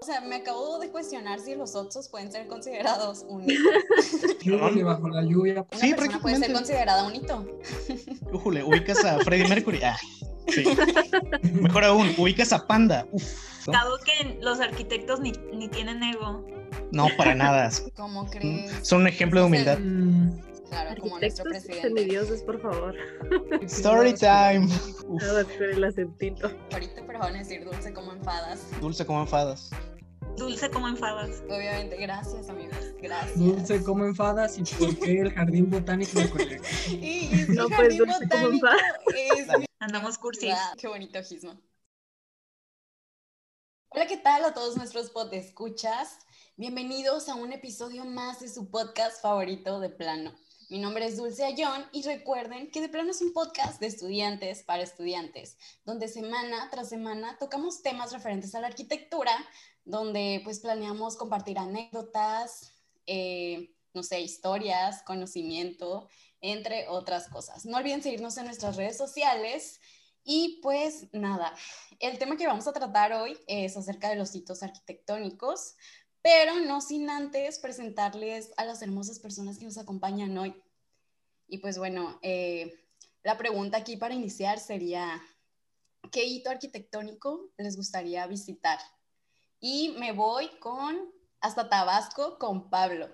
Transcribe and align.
O 0.00 0.04
sea, 0.04 0.20
me 0.20 0.36
acabo 0.36 0.78
de 0.78 0.90
cuestionar 0.90 1.40
si 1.40 1.54
los 1.54 1.74
otsos 1.74 2.08
pueden 2.08 2.30
ser 2.30 2.46
considerados 2.46 3.24
un 3.28 3.42
hito. 3.50 3.60
Bajo 4.84 5.08
la 5.08 5.22
lluvia. 5.22 5.66
Una 5.70 5.80
Sí, 5.80 5.92
persona 5.94 6.20
puede 6.20 6.36
ser 6.36 6.52
considerada 6.52 7.04
un 7.04 7.16
hito. 7.16 7.46
Újule, 8.32 8.62
ubicas 8.62 9.04
a 9.04 9.18
Freddie 9.20 9.48
Mercury. 9.48 9.80
Ah, 9.82 9.96
sí. 10.48 10.64
Mejor 11.52 11.84
aún, 11.84 12.14
ubicas 12.16 12.52
a 12.52 12.66
Panda. 12.66 13.06
Uf. 13.12 13.24
Dado 13.66 13.98
que 13.98 14.38
los 14.40 14.60
arquitectos 14.60 15.20
ni, 15.20 15.32
ni 15.52 15.68
tienen 15.68 16.02
ego. 16.02 16.46
no, 16.90 17.08
para 17.18 17.34
nada. 17.34 17.70
¿Cómo 17.96 18.26
crees? 18.30 18.72
Son 18.86 19.02
un 19.02 19.08
ejemplo 19.08 19.40
de 19.40 19.46
humildad. 19.46 19.78
Claro, 20.68 21.00
como 21.00 21.18
nuestro 21.18 21.44
Arquitectos 21.44 21.66
presidente. 21.76 22.00
semidioses, 22.00 22.42
por 22.42 22.60
favor. 22.60 22.94
Story 23.62 24.14
time. 24.14 24.66
Uf, 25.06 25.22
Nada, 25.22 25.44
con 25.44 25.62
el 25.62 25.84
acentito. 25.84 26.50
Ahorita 26.72 27.02
pero 27.06 27.18
van 27.18 27.34
a 27.34 27.38
decir 27.38 27.64
dulce 27.64 27.92
como 27.92 28.12
enfadas. 28.12 28.80
Dulce 28.80 29.06
como 29.06 29.22
enfadas. 29.22 29.70
Dulce 30.36 30.70
como 30.70 30.88
enfadas. 30.88 31.42
Obviamente, 31.46 31.96
gracias 31.96 32.48
amigos, 32.48 32.76
gracias. 33.00 33.38
Dulce, 33.38 33.82
¿cómo 33.82 34.04
enfadas 34.04 34.58
y 34.58 34.62
por 34.62 34.96
qué 34.98 35.20
el 35.20 35.32
jardín 35.32 35.68
botánico 35.70 36.20
de? 36.20 36.60
Y 36.90 37.28
es 37.32 37.48
No, 37.48 37.68
pues, 37.68 37.96
dulce 37.98 38.28
como 38.28 38.50
botánico, 38.50 38.76
es 39.36 39.58
mi 39.58 39.66
Andamos 39.80 40.18
cursis. 40.18 40.54
Qué 40.76 40.86
bonito 40.88 41.22
gismo. 41.22 41.60
Hola, 43.90 44.06
¿qué 44.06 44.18
tal 44.18 44.44
a 44.44 44.52
todos 44.52 44.76
nuestros 44.76 45.10
escuchas? 45.32 46.18
Bienvenidos 46.56 47.28
a 47.28 47.34
un 47.34 47.52
episodio 47.52 48.04
más 48.04 48.40
de 48.40 48.48
su 48.48 48.70
podcast 48.70 49.22
favorito 49.22 49.80
de 49.80 49.88
plano. 49.88 50.34
Mi 50.70 50.78
nombre 50.78 51.06
es 51.06 51.16
Dulce 51.16 51.46
Ayón 51.46 51.86
y 51.92 52.02
recuerden 52.02 52.70
que 52.70 52.82
De 52.82 52.90
Plano 52.90 53.12
es 53.12 53.22
un 53.22 53.32
podcast 53.32 53.80
de 53.80 53.86
estudiantes 53.86 54.62
para 54.62 54.82
estudiantes, 54.82 55.56
donde 55.86 56.08
semana 56.08 56.68
tras 56.70 56.90
semana 56.90 57.38
tocamos 57.38 57.80
temas 57.80 58.12
referentes 58.12 58.54
a 58.54 58.60
la 58.60 58.66
arquitectura, 58.66 59.32
donde 59.86 60.42
pues 60.44 60.60
planeamos 60.60 61.16
compartir 61.16 61.58
anécdotas, 61.58 62.74
eh, 63.06 63.74
no 63.94 64.02
sé, 64.02 64.20
historias, 64.20 65.02
conocimiento, 65.04 66.10
entre 66.42 66.86
otras 66.88 67.28
cosas. 67.28 67.64
No 67.64 67.78
olviden 67.78 68.02
seguirnos 68.02 68.36
en 68.36 68.44
nuestras 68.44 68.76
redes 68.76 68.98
sociales 68.98 69.80
y 70.22 70.60
pues 70.62 71.06
nada, 71.12 71.54
el 71.98 72.18
tema 72.18 72.36
que 72.36 72.46
vamos 72.46 72.68
a 72.68 72.74
tratar 72.74 73.14
hoy 73.14 73.38
es 73.46 73.74
acerca 73.78 74.10
de 74.10 74.16
los 74.16 74.34
hitos 74.34 74.62
arquitectónicos, 74.62 75.76
pero 76.22 76.60
no 76.60 76.80
sin 76.80 77.10
antes 77.10 77.58
presentarles 77.58 78.52
a 78.56 78.64
las 78.64 78.82
hermosas 78.82 79.18
personas 79.18 79.58
que 79.58 79.64
nos 79.64 79.78
acompañan 79.78 80.36
hoy. 80.36 80.54
Y 81.46 81.58
pues 81.58 81.78
bueno, 81.78 82.18
eh, 82.22 82.84
la 83.22 83.38
pregunta 83.38 83.78
aquí 83.78 83.96
para 83.96 84.14
iniciar 84.14 84.58
sería, 84.58 85.22
¿qué 86.12 86.24
hito 86.24 86.50
arquitectónico 86.50 87.50
les 87.56 87.76
gustaría 87.76 88.26
visitar? 88.26 88.78
Y 89.60 89.94
me 89.98 90.12
voy 90.12 90.48
con 90.60 90.98
hasta 91.40 91.68
Tabasco 91.68 92.38
con 92.38 92.68
Pablo. 92.70 93.08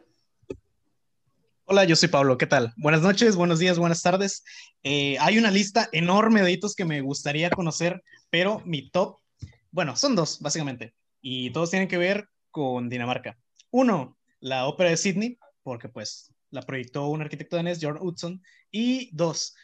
Hola, 1.66 1.84
yo 1.84 1.96
soy 1.96 2.08
Pablo, 2.08 2.36
¿qué 2.36 2.46
tal? 2.46 2.74
Buenas 2.76 3.00
noches, 3.00 3.36
buenos 3.36 3.58
días, 3.58 3.78
buenas 3.78 4.02
tardes. 4.02 4.44
Eh, 4.82 5.16
hay 5.18 5.38
una 5.38 5.50
lista 5.50 5.88
enorme 5.92 6.42
de 6.42 6.52
hitos 6.52 6.74
que 6.74 6.84
me 6.84 7.00
gustaría 7.00 7.48
conocer, 7.48 8.02
pero 8.28 8.60
mi 8.66 8.90
top, 8.90 9.18
bueno, 9.70 9.96
son 9.96 10.14
dos, 10.14 10.40
básicamente, 10.40 10.94
y 11.22 11.50
todos 11.52 11.70
tienen 11.70 11.88
que 11.88 11.96
ver 11.96 12.28
con 12.54 12.88
Dinamarca. 12.88 13.36
Uno, 13.72 14.16
la 14.38 14.68
ópera 14.68 14.90
de 14.90 14.96
Sydney, 14.96 15.38
porque 15.64 15.88
pues 15.88 16.32
la 16.50 16.62
proyectó 16.62 17.08
un 17.08 17.20
arquitecto 17.20 17.56
danés, 17.56 17.80
Jorn 17.82 17.98
Utzon, 18.00 18.40
y 18.70 19.10
dos, 19.12 19.56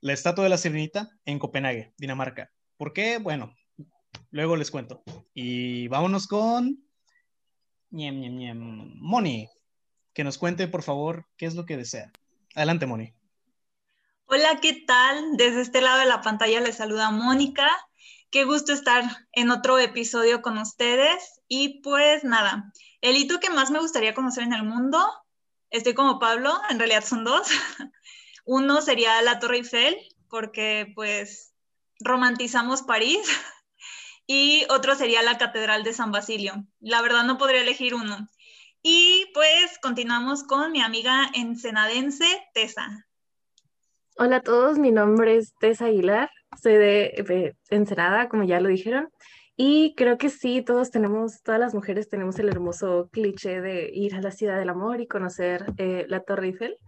la 0.00 0.14
estatua 0.14 0.44
de 0.44 0.50
la 0.50 0.56
Sirenita 0.56 1.10
en 1.26 1.38
Copenhague, 1.38 1.92
Dinamarca. 1.98 2.50
¿Por 2.78 2.94
qué? 2.94 3.18
Bueno, 3.18 3.54
luego 4.30 4.56
les 4.56 4.70
cuento. 4.70 5.02
Y 5.34 5.88
vámonos 5.88 6.26
con... 6.26 6.82
Ñem, 7.90 8.18
ñem, 8.18 8.36
ñem. 8.38 8.94
Moni, 8.96 9.50
que 10.14 10.24
nos 10.24 10.38
cuente, 10.38 10.68
por 10.68 10.82
favor, 10.82 11.26
qué 11.36 11.44
es 11.44 11.54
lo 11.54 11.66
que 11.66 11.76
desea. 11.76 12.10
Adelante, 12.54 12.86
Moni. 12.86 13.12
Hola, 14.24 14.58
¿qué 14.62 14.84
tal? 14.86 15.36
Desde 15.36 15.60
este 15.60 15.82
lado 15.82 15.98
de 15.98 16.06
la 16.06 16.22
pantalla 16.22 16.60
les 16.60 16.76
saluda 16.76 17.10
Mónica. 17.10 17.68
Qué 18.30 18.44
gusto 18.44 18.72
estar 18.72 19.04
en 19.32 19.50
otro 19.50 19.78
episodio 19.78 20.42
con 20.42 20.58
ustedes. 20.58 21.40
Y 21.48 21.80
pues 21.80 22.24
nada, 22.24 22.72
el 23.00 23.16
hito 23.16 23.40
que 23.40 23.50
más 23.50 23.70
me 23.70 23.80
gustaría 23.80 24.14
conocer 24.14 24.44
en 24.44 24.52
el 24.52 24.64
mundo, 24.64 24.98
estoy 25.70 25.94
como 25.94 26.18
Pablo, 26.18 26.52
en 26.68 26.78
realidad 26.78 27.04
son 27.04 27.24
dos. 27.24 27.48
Uno 28.44 28.82
sería 28.82 29.20
la 29.22 29.38
Torre 29.38 29.58
Eiffel, 29.58 29.96
porque 30.28 30.92
pues 30.94 31.54
romantizamos 32.00 32.82
París. 32.82 33.20
Y 34.30 34.66
otro 34.68 34.94
sería 34.94 35.22
la 35.22 35.38
Catedral 35.38 35.84
de 35.84 35.94
San 35.94 36.12
Basilio. 36.12 36.66
La 36.80 37.00
verdad 37.00 37.24
no 37.24 37.38
podría 37.38 37.62
elegir 37.62 37.94
uno. 37.94 38.28
Y 38.82 39.24
pues 39.32 39.78
continuamos 39.80 40.44
con 40.44 40.70
mi 40.70 40.82
amiga 40.82 41.30
ensenadense, 41.32 42.26
Tessa. 42.52 43.06
Hola 44.18 44.36
a 44.36 44.42
todos, 44.42 44.78
mi 44.78 44.92
nombre 44.92 45.38
es 45.38 45.54
Tessa 45.58 45.86
Aguilar, 45.86 46.28
soy 46.60 46.74
de, 46.74 47.24
de 47.26 47.56
Ensenada, 47.70 48.28
como 48.28 48.44
ya 48.44 48.60
lo 48.60 48.68
dijeron, 48.68 49.08
y 49.60 49.96
creo 49.96 50.18
que 50.18 50.30
sí, 50.30 50.62
todos 50.62 50.92
tenemos, 50.92 51.42
todas 51.42 51.58
las 51.58 51.74
mujeres 51.74 52.08
tenemos 52.08 52.38
el 52.38 52.48
hermoso 52.48 53.08
cliché 53.10 53.60
de 53.60 53.90
ir 53.92 54.14
a 54.14 54.20
la 54.20 54.30
ciudad 54.30 54.56
del 54.56 54.68
amor 54.68 55.00
y 55.00 55.08
conocer 55.08 55.66
eh, 55.78 56.06
la 56.08 56.20
Torre 56.20 56.46
Eiffel, 56.46 56.78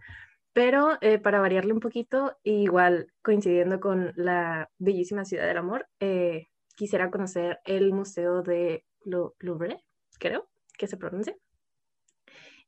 pero 0.53 0.97
eh, 1.01 1.19
para 1.19 1.41
variarle 1.41 1.73
un 1.73 1.81
poquito, 1.81 2.37
igual 2.43 3.11
coincidiendo 3.21 3.81
con 3.81 4.13
la 4.15 4.69
bellísima 4.77 5.25
ciudad 5.25 5.47
del 5.47 5.57
amor, 5.57 5.85
eh, 5.99 6.47
quisiera 6.77 7.11
conocer 7.11 7.59
el 7.65 7.91
Museo 7.91 8.41
de 8.41 8.85
Louvre, 9.03 9.83
creo 10.17 10.47
que 10.77 10.87
se 10.87 10.95
pronuncia. 10.95 11.35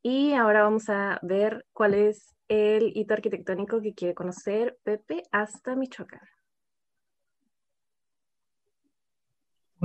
Y 0.02 0.34
ahora 0.34 0.64
vamos 0.64 0.90
a 0.90 1.18
ver 1.22 1.66
cuál 1.72 1.94
es 1.94 2.36
el 2.50 2.92
hito 2.94 3.14
arquitectónico 3.14 3.80
que 3.82 3.94
quiere 3.94 4.14
conocer 4.14 4.78
Pepe 4.84 5.24
hasta 5.32 5.78
Michoacán. 5.78 6.20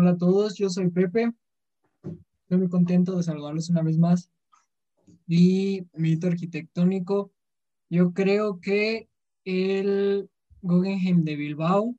Hola 0.00 0.10
a 0.10 0.16
todos, 0.16 0.54
yo 0.54 0.70
soy 0.70 0.91
Pepe. 0.91 1.32
Estoy 2.42 2.59
muy 2.59 2.69
contento 2.69 3.16
de 3.16 3.25
saludarlos 3.25 3.69
una 3.69 3.82
vez 3.82 3.98
más. 3.98 4.31
Y 5.26 5.88
mi 5.92 6.10
hito 6.12 6.28
arquitectónico, 6.28 7.32
yo 7.91 8.12
creo 8.12 8.60
que 8.60 9.08
el 9.44 10.31
Guggenheim 10.62 11.25
de 11.25 11.34
Bilbao, 11.34 11.97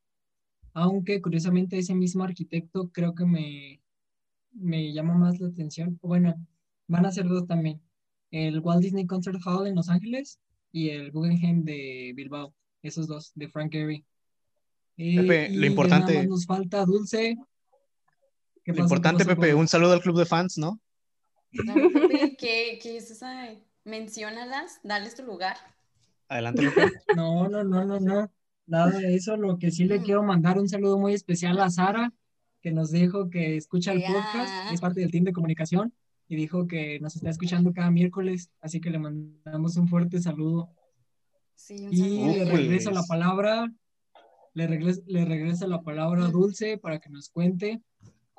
aunque 0.71 1.21
curiosamente 1.21 1.77
ese 1.77 1.93
mismo 1.93 2.23
arquitecto 2.23 2.87
creo 2.87 3.13
que 3.15 3.25
me, 3.25 3.81
me 4.53 4.93
llama 4.93 5.15
más 5.15 5.41
la 5.41 5.49
atención. 5.49 5.99
Bueno, 6.01 6.35
van 6.87 7.05
a 7.05 7.11
ser 7.11 7.27
dos 7.27 7.47
también. 7.47 7.81
El 8.31 8.61
Walt 8.61 8.81
Disney 8.81 9.07
Concert 9.07 9.41
Hall 9.45 9.67
en 9.67 9.75
Los 9.75 9.89
Ángeles 9.89 10.39
y 10.71 10.91
el 10.91 11.11
Guggenheim 11.11 11.65
de 11.65 12.13
Bilbao. 12.15 12.53
Esos 12.81 13.07
dos, 13.07 13.33
de 13.35 13.49
Frank 13.49 13.73
Gehry. 13.73 14.05
Eh, 14.95 15.17
Pepe, 15.17 15.49
lo 15.49 15.55
nada 15.55 15.67
importante- 15.67 16.17
más 16.19 16.27
nos 16.27 16.45
falta 16.45 16.85
Dulce. 16.85 17.35
¿Qué 18.73 18.77
Lo 18.77 18.83
importante, 18.83 19.25
Pepe, 19.25 19.53
un 19.53 19.67
saludo 19.67 19.93
al 19.93 20.01
club 20.01 20.17
de 20.17 20.25
fans, 20.25 20.57
¿no? 20.57 20.79
Dale, 21.51 21.89
Pepe, 21.89 22.35
¿Qué, 22.37 22.79
qué 22.81 22.97
es 22.97 23.09
esa? 23.11 23.49
Menciónalas, 23.83 24.79
dales 24.83 25.15
tu 25.15 25.23
lugar. 25.23 25.57
Adelante, 26.27 26.69
Pepe. 26.69 26.91
No, 27.15 27.47
no, 27.49 27.63
no, 27.63 27.83
no, 27.85 27.99
no. 27.99 28.31
Nada 28.67 28.91
de 28.91 29.15
eso. 29.15 29.35
Lo 29.37 29.57
que 29.57 29.71
sí 29.71 29.85
le 29.85 29.99
Mm. 29.99 30.03
quiero 30.03 30.23
mandar 30.23 30.59
un 30.59 30.69
saludo 30.69 30.99
muy 30.99 31.13
especial 31.13 31.59
a 31.59 31.69
Sara, 31.71 32.13
que 32.61 32.71
nos 32.71 32.91
dijo 32.91 33.29
que 33.29 33.55
escucha 33.57 33.93
el 33.93 34.03
podcast, 34.03 34.71
es 34.71 34.79
parte 34.81 34.99
del 34.99 35.09
team 35.11 35.23
de 35.23 35.33
comunicación, 35.33 35.93
y 36.27 36.35
dijo 36.35 36.67
que 36.67 36.99
nos 36.99 37.15
está 37.15 37.31
escuchando 37.31 37.73
cada 37.73 37.89
miércoles, 37.89 38.51
así 38.61 38.79
que 38.79 38.91
le 38.91 38.99
mandamos 38.99 39.75
un 39.77 39.87
fuerte 39.87 40.21
saludo. 40.21 40.69
Sí, 41.55 41.85
un 41.87 41.93
Y 41.93 41.97
saludo. 41.97 42.25
le 42.35 42.43
Ujule. 42.43 42.45
regreso 42.57 42.91
la 42.91 43.03
palabra, 43.03 43.73
le 44.53 44.67
regreso, 44.67 45.01
le 45.07 45.25
regreso 45.25 45.65
la 45.67 45.81
palabra 45.81 46.25
a 46.25 46.29
Dulce 46.29 46.77
para 46.77 46.99
que 46.99 47.09
nos 47.09 47.29
cuente 47.29 47.81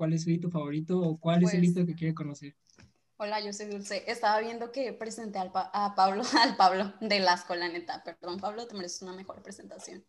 cuál 0.00 0.14
es 0.14 0.22
su 0.22 0.30
hito 0.30 0.48
favorito 0.50 0.98
o 0.98 1.20
cuál 1.20 1.42
es 1.44 1.52
el 1.52 1.60
Pues- 1.60 1.70
hito 1.72 1.84
que 1.84 1.94
quiere 1.94 2.14
conocer. 2.14 2.56
Hola, 3.18 3.38
yo 3.40 3.52
soy 3.52 3.66
Dulce. 3.66 4.02
Estaba 4.10 4.40
viendo 4.40 4.72
que 4.72 4.94
presenté 4.94 5.38
al 5.38 5.52
Pa- 5.52 5.70
a 5.74 5.94
Pablo, 5.94 6.22
al 6.40 6.56
Pablo 6.56 6.94
de 7.02 7.20
Lasco, 7.20 7.54
la 7.54 7.68
neta. 7.68 8.02
Perdón, 8.02 8.40
Pablo, 8.40 8.66
te 8.66 8.74
mereces 8.74 9.02
una 9.02 9.12
mejor 9.12 9.42
presentación. 9.42 10.06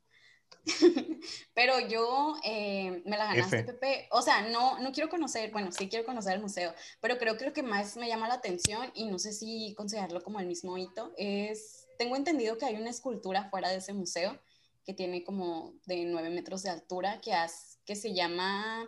Pero 1.53 1.73
yo 1.89 2.35
eh, 2.45 3.03
me 3.05 3.17
la 3.17 3.25
ganaste, 3.25 3.59
F. 3.59 3.73
Pepe. 3.73 4.07
O 4.11 4.21
sea, 4.21 4.47
no, 4.49 4.79
no 4.79 4.93
quiero 4.93 5.09
conocer, 5.09 5.51
bueno, 5.51 5.73
sí 5.73 5.89
quiero 5.89 6.05
conocer 6.05 6.35
el 6.35 6.41
museo, 6.41 6.73
pero 7.01 7.17
creo 7.17 7.35
que 7.37 7.43
lo 7.45 7.51
que 7.51 7.63
más 7.63 7.97
me 7.97 8.07
llama 8.07 8.29
la 8.29 8.35
atención, 8.35 8.89
y 8.93 9.09
no 9.09 9.19
sé 9.19 9.33
si 9.33 9.73
considerarlo 9.75 10.21
como 10.23 10.39
el 10.39 10.47
mismo 10.47 10.77
hito, 10.77 11.11
es, 11.17 11.87
tengo 11.97 12.15
entendido 12.15 12.57
que 12.57 12.65
hay 12.65 12.75
una 12.75 12.89
escultura 12.91 13.49
fuera 13.49 13.67
de 13.69 13.77
ese 13.77 13.91
museo 13.93 14.39
que 14.85 14.93
tiene 14.93 15.23
como 15.25 15.73
de 15.85 16.05
9 16.05 16.29
metros 16.29 16.63
de 16.63 16.69
altura, 16.69 17.19
que, 17.21 17.33
has- 17.33 17.79
que 17.85 17.95
se 17.97 18.13
llama, 18.13 18.87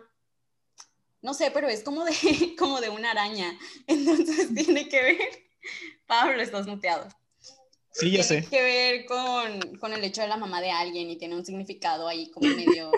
no 1.24 1.34
sé, 1.34 1.50
pero 1.50 1.68
es 1.68 1.82
como 1.82 2.04
de, 2.04 2.12
como 2.58 2.80
de 2.80 2.90
una 2.90 3.10
araña. 3.10 3.58
Entonces 3.88 4.54
tiene 4.54 4.88
que 4.88 5.02
ver, 5.02 5.18
Pablo, 6.06 6.40
estás 6.40 6.66
muteado. 6.68 7.08
Sí, 7.90 8.10
ya 8.10 8.26
tiene 8.26 8.42
sé. 8.42 8.48
que 8.50 8.60
ver 8.62 9.04
con, 9.06 9.78
con 9.78 9.92
el 9.92 10.02
hecho 10.04 10.20
de 10.20 10.28
la 10.28 10.36
mamá 10.36 10.60
de 10.60 10.70
alguien 10.70 11.08
y 11.10 11.16
tiene 11.16 11.36
un 11.36 11.44
significado 11.46 12.08
ahí 12.08 12.28
como 12.30 12.48
medio, 12.54 12.90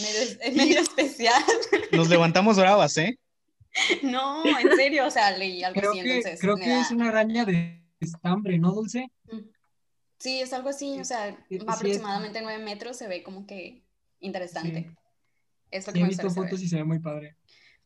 medio, 0.00 0.54
medio 0.56 0.80
especial. 0.80 1.42
Nos 1.92 2.08
levantamos 2.08 2.56
bravas, 2.56 2.96
¿eh? 2.96 3.18
No, 4.02 4.42
en 4.58 4.74
serio, 4.76 5.06
o 5.06 5.10
sea, 5.10 5.36
leí 5.36 5.62
algo 5.62 5.78
Creo 5.78 5.92
así, 5.92 6.00
que, 6.02 6.16
entonces. 6.16 6.40
creo 6.40 6.56
que 6.56 6.68
da- 6.68 6.80
es 6.80 6.90
una 6.90 7.08
araña 7.10 7.44
de 7.44 7.82
estambre, 8.00 8.58
¿no, 8.58 8.72
Dulce? 8.72 9.10
Sí, 10.18 10.40
es 10.40 10.52
algo 10.54 10.70
así, 10.70 10.98
o 11.00 11.04
sea, 11.04 11.30
Sí, 11.30 11.44
sí, 11.50 11.56
es- 11.56 11.62
aproximadamente 11.68 12.40
nueve 12.42 12.62
metros, 12.64 12.96
se 12.96 13.06
ve 13.08 13.22
como 13.22 13.46
que 13.46 13.82
interesante. 14.20 14.88
Sí. 14.88 14.96
Es 15.70 15.86
lo 15.86 15.92
Sí, 15.92 15.94
que 15.94 16.00
he 16.00 16.02
me 16.02 16.08
visto 16.08 16.28
saber. 16.30 16.48
fotos 16.50 16.62
y 16.64 16.68
se 16.68 16.76
ve 16.76 16.84
muy 16.84 16.98
padre. 16.98 17.36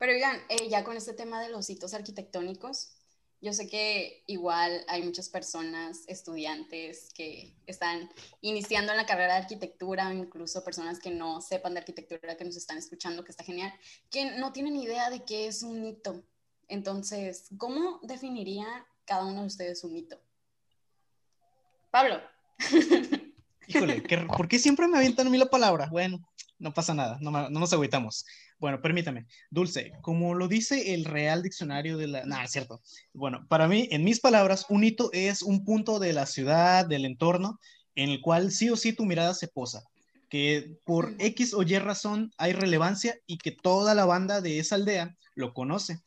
Pero 0.04 0.16
oigan, 0.16 0.38
eh, 0.50 0.68
ya 0.68 0.84
con 0.84 0.98
este 0.98 1.14
tema 1.14 1.40
de 1.40 1.48
los 1.48 1.70
hitos 1.70 1.94
arquitectónicos, 1.94 2.90
yo 3.40 3.54
sé 3.54 3.70
que 3.70 4.22
igual 4.26 4.84
hay 4.86 5.02
muchas 5.02 5.30
personas, 5.30 6.02
estudiantes 6.08 7.08
que 7.14 7.56
están 7.66 8.10
iniciando 8.42 8.92
en 8.92 8.98
la 8.98 9.06
carrera 9.06 9.32
de 9.32 9.40
arquitectura, 9.40 10.12
incluso 10.12 10.62
personas 10.62 10.98
que 10.98 11.08
no 11.08 11.40
sepan 11.40 11.72
de 11.72 11.80
arquitectura, 11.80 12.36
que 12.36 12.44
nos 12.44 12.54
están 12.56 12.76
escuchando, 12.76 13.24
que 13.24 13.30
está 13.30 13.44
genial, 13.44 13.72
que 14.10 14.36
no 14.36 14.52
tienen 14.52 14.76
idea 14.76 15.08
de 15.08 15.24
qué 15.24 15.46
es 15.46 15.62
un 15.62 15.82
hito. 15.86 16.22
Entonces, 16.68 17.46
¿cómo 17.56 17.98
definiría 18.02 18.66
cada 19.06 19.24
uno 19.24 19.40
de 19.40 19.46
ustedes 19.46 19.84
un 19.84 19.96
hito? 19.96 20.20
Pablo. 21.90 22.20
Híjole, 23.68 24.02
¿qué- 24.02 24.18
¿por 24.18 24.48
qué 24.48 24.58
siempre 24.58 24.86
me 24.86 24.98
avientan 24.98 25.28
a 25.28 25.30
mí 25.30 25.38
la 25.38 25.46
palabra? 25.48 25.88
Bueno, 25.90 26.18
no 26.58 26.72
pasa 26.72 26.94
nada, 26.94 27.18
no, 27.20 27.50
nos 27.50 27.72
agüitamos. 27.72 28.24
Bueno, 28.58 28.80
permítame. 28.80 29.26
Dulce, 29.50 29.92
como 30.00 30.34
lo 30.34 30.48
dice 30.48 30.94
el 30.94 31.04
Real 31.04 31.42
Diccionario 31.42 31.96
de 31.96 32.06
la... 32.06 32.24
No, 32.24 32.40
es 32.40 32.50
cierto. 32.50 32.80
Bueno, 33.12 33.46
para 33.48 33.68
mí, 33.68 33.88
en 33.90 34.04
mis 34.04 34.20
palabras, 34.20 34.66
un 34.68 34.84
hito 34.84 35.10
es 35.12 35.42
un 35.42 35.64
punto 35.64 35.98
de 35.98 36.12
la 36.12 36.26
ciudad, 36.26 36.86
del 36.86 37.04
entorno, 37.04 37.58
en 37.94 38.10
el 38.10 38.20
cual 38.20 38.50
sí 38.50 38.70
o 38.70 38.76
sí 38.76 38.92
tu 38.92 39.04
mirada 39.04 39.34
se 39.34 39.48
posa. 39.48 39.82
Que 40.28 40.76
por 40.84 41.12
Mm. 41.12 41.16
X 41.20 41.54
o 41.54 41.62
Y 41.62 41.78
razón 41.78 42.32
hay 42.38 42.52
relevancia 42.52 43.18
y 43.26 43.38
que 43.38 43.52
toda 43.52 43.94
la 43.94 44.04
banda 44.04 44.40
de 44.40 44.58
esa 44.58 44.76
aldea 44.76 45.16
lo 45.34 45.52
conoce. 45.52 46.00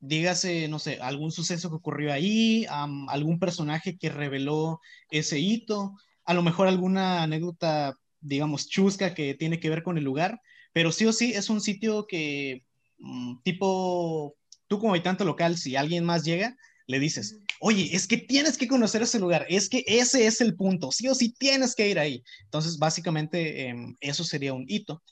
Dígase, 0.00 0.68
no 0.68 0.78
sé, 0.78 0.98
algún 1.00 1.30
suceso 1.30 1.68
que 1.68 1.76
ocurrió 1.76 2.12
ahí, 2.12 2.66
algún 3.08 3.38
personaje 3.38 3.98
que 3.98 4.08
reveló 4.08 4.80
ese 5.10 5.38
hito, 5.38 5.94
a 6.24 6.32
lo 6.32 6.42
mejor 6.42 6.68
alguna 6.68 7.22
anécdota, 7.22 7.98
digamos, 8.20 8.68
chusca 8.68 9.14
que 9.14 9.34
tiene 9.34 9.60
que 9.60 9.70
ver 9.70 9.82
con 9.82 9.98
el 9.98 10.04
lugar, 10.04 10.40
pero 10.72 10.92
sí 10.92 11.06
o 11.06 11.12
sí 11.12 11.32
es 11.32 11.50
un 11.50 11.60
sitio 11.60 12.06
que, 12.06 12.64
mm, 12.98 13.42
tipo, 13.42 14.36
tú 14.68 14.78
como 14.78 14.92
habitante 14.92 15.24
local, 15.24 15.56
si 15.56 15.76
alguien 15.76 16.04
más 16.04 16.24
llega, 16.24 16.56
le 16.86 16.98
dices, 16.98 17.38
oye, 17.60 17.94
es 17.94 18.06
que 18.06 18.16
tienes 18.18 18.58
que 18.58 18.68
conocer 18.68 19.02
ese 19.02 19.20
lugar, 19.20 19.46
es 19.48 19.68
que 19.68 19.84
ese 19.86 20.26
es 20.26 20.40
el 20.40 20.56
punto, 20.56 20.92
sí 20.92 21.08
o 21.08 21.14
sí 21.14 21.32
tienes 21.38 21.74
que 21.74 21.88
ir 21.88 21.98
ahí. 21.98 22.22
Entonces, 22.44 22.78
básicamente, 22.78 23.68
em, 23.68 23.96
eso 24.00 24.24
sería 24.24 24.54
un 24.54 24.64
hito. 24.68 25.02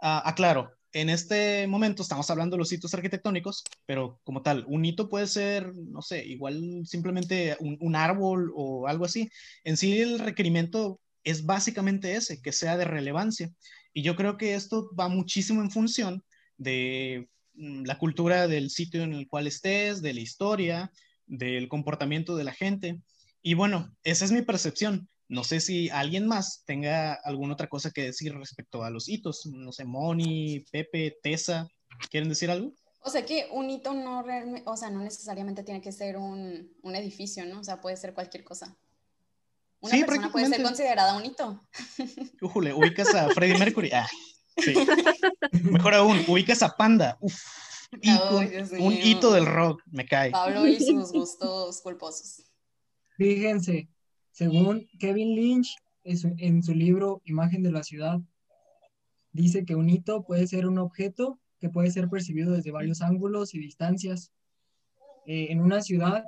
Ah, 0.00 0.22
aclaro, 0.28 0.72
en 0.92 1.08
este 1.08 1.66
momento 1.66 2.02
estamos 2.02 2.28
hablando 2.30 2.56
de 2.56 2.58
los 2.58 2.72
hitos 2.72 2.92
arquitectónicos, 2.92 3.64
pero 3.86 4.20
como 4.24 4.42
tal, 4.42 4.64
un 4.68 4.84
hito 4.84 5.08
puede 5.08 5.26
ser, 5.26 5.74
no 5.74 6.02
sé, 6.02 6.24
igual 6.26 6.82
simplemente 6.84 7.56
un, 7.60 7.78
un 7.80 7.96
árbol 7.96 8.52
o 8.54 8.86
algo 8.86 9.06
así. 9.06 9.30
En 9.64 9.76
sí, 9.76 10.00
el 10.00 10.18
requerimiento 10.18 11.00
es 11.24 11.44
básicamente 11.44 12.14
ese, 12.14 12.40
que 12.40 12.52
sea 12.52 12.76
de 12.76 12.84
relevancia. 12.84 13.52
Y 13.92 14.02
yo 14.02 14.16
creo 14.16 14.36
que 14.36 14.54
esto 14.54 14.90
va 14.98 15.08
muchísimo 15.08 15.60
en 15.62 15.70
función 15.70 16.24
de 16.56 17.28
mm, 17.54 17.84
la 17.84 17.98
cultura 17.98 18.48
del 18.48 18.70
sitio 18.70 19.02
en 19.02 19.12
el 19.12 19.28
cual 19.28 19.46
estés, 19.46 20.02
de 20.02 20.14
la 20.14 20.20
historia, 20.20 20.92
del 21.26 21.68
comportamiento 21.68 22.36
de 22.36 22.44
la 22.44 22.52
gente. 22.52 23.00
Y 23.42 23.54
bueno, 23.54 23.94
esa 24.04 24.24
es 24.24 24.32
mi 24.32 24.42
percepción. 24.42 25.08
No 25.28 25.44
sé 25.44 25.60
si 25.60 25.88
alguien 25.88 26.26
más 26.26 26.62
tenga 26.66 27.14
alguna 27.14 27.54
otra 27.54 27.68
cosa 27.68 27.90
que 27.90 28.02
decir 28.02 28.34
respecto 28.34 28.84
a 28.84 28.90
los 28.90 29.08
hitos. 29.08 29.46
No 29.46 29.72
sé, 29.72 29.84
Moni, 29.84 30.64
Pepe, 30.70 31.16
Tessa, 31.22 31.68
¿quieren 32.10 32.28
decir 32.28 32.50
algo? 32.50 32.74
O 33.04 33.10
sea 33.10 33.24
que 33.24 33.48
un 33.50 33.68
hito 33.68 33.94
no 33.94 34.24
o 34.66 34.76
sea, 34.76 34.90
no 34.90 35.02
necesariamente 35.02 35.64
tiene 35.64 35.80
que 35.80 35.90
ser 35.90 36.16
un, 36.16 36.72
un 36.82 36.96
edificio, 36.96 37.44
¿no? 37.46 37.60
O 37.60 37.64
sea, 37.64 37.80
puede 37.80 37.96
ser 37.96 38.14
cualquier 38.14 38.44
cosa. 38.44 38.76
Una 39.82 39.90
Sí, 39.92 40.04
persona 40.04 40.30
puede 40.32 40.46
ser 40.46 40.62
considerada 40.62 41.16
un 41.16 41.26
hito. 41.26 41.60
Újule, 42.40 42.72
ubicas 42.72 43.14
a 43.14 43.28
Freddie 43.30 43.58
Mercury. 43.58 43.90
Ah, 43.92 44.06
sí. 44.56 44.74
Mejor 45.62 45.94
aún, 45.94 46.24
ubicas 46.28 46.62
a 46.62 46.76
Panda. 46.76 47.18
Uf, 47.20 47.34
un 47.92 48.94
mío. 48.94 49.00
hito 49.02 49.32
del 49.32 49.44
rock, 49.44 49.82
me 49.90 50.06
cae. 50.06 50.30
Pablo 50.30 50.66
y 50.66 50.78
sus 50.80 51.12
gustos 51.12 51.80
culposos. 51.82 52.44
Fíjense, 53.16 53.88
según 54.30 54.88
Kevin 54.98 55.34
Lynch, 55.34 55.76
en 56.04 56.18
su, 56.18 56.34
en 56.38 56.62
su 56.62 56.74
libro 56.74 57.20
Imagen 57.24 57.62
de 57.62 57.72
la 57.72 57.82
ciudad, 57.82 58.20
dice 59.32 59.64
que 59.64 59.74
un 59.74 59.90
hito 59.90 60.22
puede 60.24 60.46
ser 60.46 60.66
un 60.66 60.78
objeto 60.78 61.38
que 61.60 61.68
puede 61.68 61.90
ser 61.90 62.08
percibido 62.08 62.52
desde 62.52 62.70
varios 62.70 63.02
ángulos 63.02 63.54
y 63.54 63.58
distancias. 63.58 64.32
Eh, 65.26 65.48
en 65.50 65.60
una 65.60 65.82
ciudad, 65.82 66.24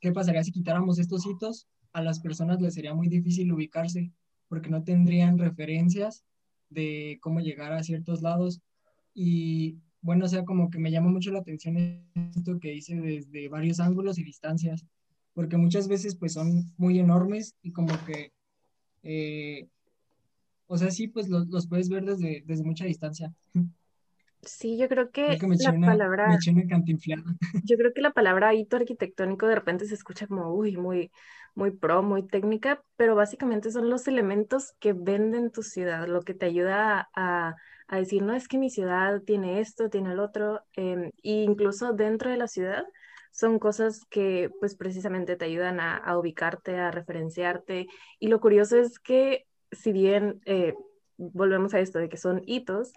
¿qué 0.00 0.12
pasaría 0.12 0.42
si 0.44 0.52
quitáramos 0.52 0.98
estos 0.98 1.26
hitos? 1.26 1.66
A 1.92 2.02
las 2.02 2.20
personas 2.20 2.60
les 2.60 2.74
sería 2.74 2.94
muy 2.94 3.08
difícil 3.08 3.52
ubicarse 3.52 4.12
porque 4.48 4.70
no 4.70 4.84
tendrían 4.84 5.38
referencias 5.38 6.24
de 6.70 7.18
cómo 7.20 7.40
llegar 7.40 7.72
a 7.72 7.82
ciertos 7.82 8.22
lados. 8.22 8.60
Y 9.14 9.78
bueno, 10.02 10.26
o 10.26 10.28
sea, 10.28 10.44
como 10.44 10.70
que 10.70 10.78
me 10.78 10.90
llama 10.90 11.10
mucho 11.10 11.30
la 11.30 11.40
atención 11.40 11.76
esto 12.34 12.58
que 12.60 12.70
dice 12.70 12.96
desde 12.96 13.48
varios 13.48 13.80
ángulos 13.80 14.18
y 14.18 14.24
distancias 14.24 14.86
porque 15.36 15.58
muchas 15.58 15.86
veces 15.86 16.16
pues 16.16 16.32
son 16.32 16.72
muy 16.78 16.98
enormes 16.98 17.54
y 17.62 17.70
como 17.70 17.92
que, 18.06 18.32
eh, 19.02 19.68
o 20.66 20.78
sea, 20.78 20.90
sí, 20.90 21.08
pues 21.08 21.28
los, 21.28 21.46
los 21.48 21.68
puedes 21.68 21.90
ver 21.90 22.06
desde, 22.06 22.42
desde 22.46 22.64
mucha 22.64 22.86
distancia. 22.86 23.34
Sí, 24.40 24.78
yo 24.78 24.88
creo 24.88 25.10
que 25.10 25.36
que 25.38 25.46
me 25.46 25.56
la 25.56 25.62
suena, 25.62 25.88
palabra, 25.88 26.28
me 26.28 26.66
yo 27.64 27.76
creo 27.76 27.92
que 27.92 28.00
la 28.00 28.12
palabra 28.12 28.54
hito 28.54 28.76
arquitectónico 28.76 29.46
de 29.46 29.56
repente 29.56 29.84
se 29.84 29.92
escucha 29.92 30.26
como, 30.26 30.54
uy, 30.54 30.78
muy, 30.78 31.10
muy 31.56 31.72
pro, 31.72 32.02
muy 32.02 32.22
técnica, 32.22 32.82
pero 32.96 33.16
básicamente 33.16 33.72
son 33.72 33.90
los 33.90 34.06
elementos 34.06 34.74
que 34.78 34.92
venden 34.92 35.50
tu 35.50 35.62
ciudad, 35.62 36.06
lo 36.06 36.22
que 36.22 36.34
te 36.34 36.46
ayuda 36.46 37.08
a, 37.16 37.56
a 37.88 37.96
decir, 37.96 38.22
no, 38.22 38.34
es 38.34 38.46
que 38.46 38.58
mi 38.58 38.70
ciudad 38.70 39.22
tiene 39.22 39.60
esto, 39.60 39.88
tiene 39.88 40.12
el 40.12 40.20
otro, 40.20 40.60
em, 40.74 41.06
e 41.22 41.42
incluso 41.42 41.94
dentro 41.94 42.30
de 42.30 42.36
la 42.36 42.46
ciudad 42.46 42.84
son 43.32 43.58
cosas 43.58 44.04
que 44.10 44.50
pues 44.60 44.76
precisamente 44.76 45.36
te 45.36 45.46
ayudan 45.46 45.80
a, 45.80 45.96
a 45.96 46.18
ubicarte, 46.18 46.78
a 46.78 46.90
referenciarte, 46.90 47.86
y 48.18 48.28
lo 48.28 48.40
curioso 48.40 48.76
es 48.76 48.98
que 48.98 49.46
si 49.72 49.92
bien 49.92 50.40
eh, 50.44 50.74
volvemos 51.16 51.72
a 51.74 51.80
esto 51.80 51.98
de 51.98 52.08
que 52.10 52.18
son 52.18 52.42
hitos, 52.46 52.92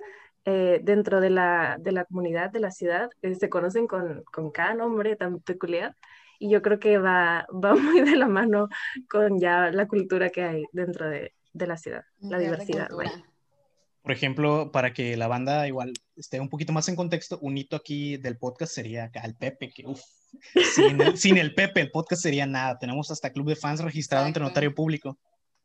eh, 0.45 0.79
dentro 0.83 1.21
de 1.21 1.29
la, 1.29 1.77
de 1.79 1.91
la 1.91 2.05
comunidad, 2.05 2.51
de 2.51 2.59
la 2.59 2.71
ciudad, 2.71 3.09
eh, 3.21 3.35
se 3.35 3.49
conocen 3.49 3.87
con, 3.87 4.23
con 4.33 4.51
cada 4.51 4.73
nombre 4.73 5.15
tan 5.15 5.39
peculiar 5.39 5.95
y 6.39 6.49
yo 6.49 6.61
creo 6.61 6.79
que 6.79 6.97
va, 6.97 7.45
va 7.53 7.75
muy 7.75 8.01
de 8.01 8.15
la 8.15 8.27
mano 8.27 8.69
con 9.09 9.39
ya 9.39 9.69
la 9.71 9.87
cultura 9.87 10.29
que 10.29 10.41
hay 10.43 10.63
dentro 10.71 11.09
de, 11.09 11.33
de 11.53 11.67
la 11.67 11.77
ciudad, 11.77 12.03
la 12.19 12.37
de 12.37 12.45
diversidad. 12.45 12.89
Por 14.01 14.13
ejemplo, 14.13 14.71
para 14.71 14.93
que 14.93 15.17
la 15.17 15.27
banda 15.27 15.67
igual 15.67 15.93
esté 16.15 16.39
un 16.39 16.49
poquito 16.49 16.71
más 16.73 16.87
en 16.89 16.95
contexto, 16.95 17.37
un 17.41 17.57
hito 17.57 17.75
aquí 17.75 18.17
del 18.17 18.37
podcast 18.37 18.73
sería 18.73 19.03
acá 19.05 19.21
el 19.21 19.35
Pepe, 19.35 19.71
que 19.71 19.85
uf, 19.85 20.01
sin 20.73 21.01
el, 21.01 21.17
sin 21.17 21.37
el 21.37 21.53
Pepe 21.53 21.81
el 21.81 21.91
podcast 21.91 22.23
sería 22.23 22.45
nada. 22.47 22.79
Tenemos 22.79 23.11
hasta 23.11 23.31
club 23.31 23.49
de 23.49 23.55
fans 23.57 23.81
registrado 23.81 24.25
ante 24.25 24.39
Exacto. 24.39 24.49
notario 24.51 24.73
público. 24.73 25.19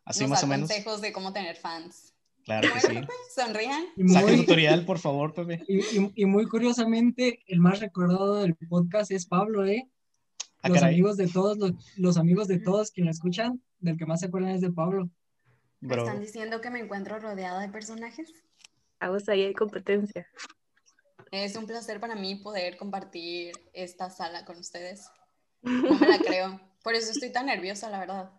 Así 0.05 0.23
Nos 0.23 0.31
más 0.31 0.41
da 0.43 0.47
o 0.47 0.51
menos. 0.51 0.69
consejos 0.69 1.01
de 1.01 1.13
cómo 1.13 1.33
tener 1.33 1.57
fans. 1.57 2.13
Claro 2.45 2.69
¿Cómo 2.69 2.81
que 2.83 2.87
sí. 2.89 2.95
Pepe? 2.95 3.09
Sonrían. 3.35 3.85
Saca 4.13 4.31
el 4.31 4.37
tutorial, 4.41 4.85
por 4.85 4.99
favor, 4.99 5.33
Pepe. 5.33 5.63
y, 5.67 5.79
y- 5.99 6.13
y 6.17 6.25
muy 6.27 6.47
curiosamente, 6.47 7.39
el 7.47 7.61
más 7.61 7.81
recordado 7.81 8.43
del 8.43 8.57
podcast 8.69 9.11
es 9.13 9.25
Pablo, 9.27 9.65
¿eh? 9.65 9.89
Ah, 10.65 10.69
Los 10.71 10.79
caray. 10.79 10.95
amigos 10.95 11.19
de 11.19 11.29
todos, 11.29 11.59
los, 11.59 11.73
los 11.99 12.17
amigos 12.17 12.49
de 12.49 12.59
todos 12.59 12.91
quienes 12.91 13.17
escuchan, 13.17 13.63
del 13.81 13.99
que 13.99 14.07
más 14.07 14.21
se 14.21 14.27
acuerdan 14.27 14.53
es 14.53 14.63
de 14.63 14.73
Pablo. 14.73 15.11
¿Me 15.81 15.89
Bro. 15.95 16.05
están 16.05 16.21
diciendo 16.23 16.63
que 16.63 16.71
me 16.71 16.81
encuentro 16.81 17.19
rodeada 17.19 17.61
de 17.61 17.69
personajes? 17.69 18.33
A 18.99 19.11
vos 19.11 19.29
ahí 19.29 19.43
hay 19.43 19.53
competencia. 19.53 20.27
Es 21.31 21.55
un 21.57 21.67
placer 21.67 22.01
para 22.01 22.15
mí 22.15 22.37
poder 22.37 22.79
compartir 22.79 23.53
esta 23.75 24.09
sala 24.09 24.47
con 24.47 24.57
ustedes. 24.57 25.07
No 25.63 25.99
me 25.99 26.09
la 26.09 26.19
creo. 26.19 26.61
Por 26.83 26.95
eso 26.95 27.11
estoy 27.11 27.31
tan 27.31 27.47
nerviosa, 27.47 27.91
la 27.91 27.99
verdad. 27.99 28.31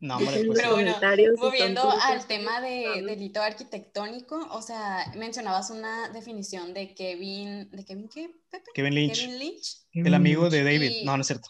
No, 0.00 0.16
hombre, 0.18 0.44
pues. 0.44 0.58
Pero 0.60 0.72
bueno, 0.72 0.96
Moviendo 1.38 1.90
al 1.90 2.26
tema 2.26 2.60
de 2.60 3.02
delito 3.06 3.40
arquitectónico, 3.40 4.36
o 4.50 4.60
sea, 4.62 5.12
mencionabas 5.16 5.70
una 5.70 6.08
definición 6.10 6.74
de 6.74 6.94
Kevin, 6.94 7.70
¿de 7.70 7.84
Kevin 7.84 8.08
qué, 8.08 8.30
Pepe? 8.50 8.70
Kevin 8.74 8.94
Lynch, 8.94 9.20
Kevin 9.20 9.38
Lynch. 9.38 9.76
el 9.92 10.14
amigo 10.14 10.50
de 10.50 10.58
Y- 10.60 10.64
David. 10.64 11.04
No, 11.04 11.16
no 11.16 11.22
es 11.22 11.26
cierto. 11.26 11.48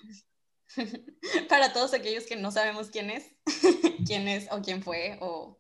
Para 1.49 1.73
todos 1.73 1.95
aquellos 1.95 2.25
que 2.25 2.37
no 2.37 2.53
sabemos 2.53 2.91
quién 2.91 3.11
es, 3.11 3.25
quién 4.07 4.29
es 4.29 4.47
o 4.53 4.61
quién 4.63 4.83
fue 4.83 5.19
o... 5.21 5.58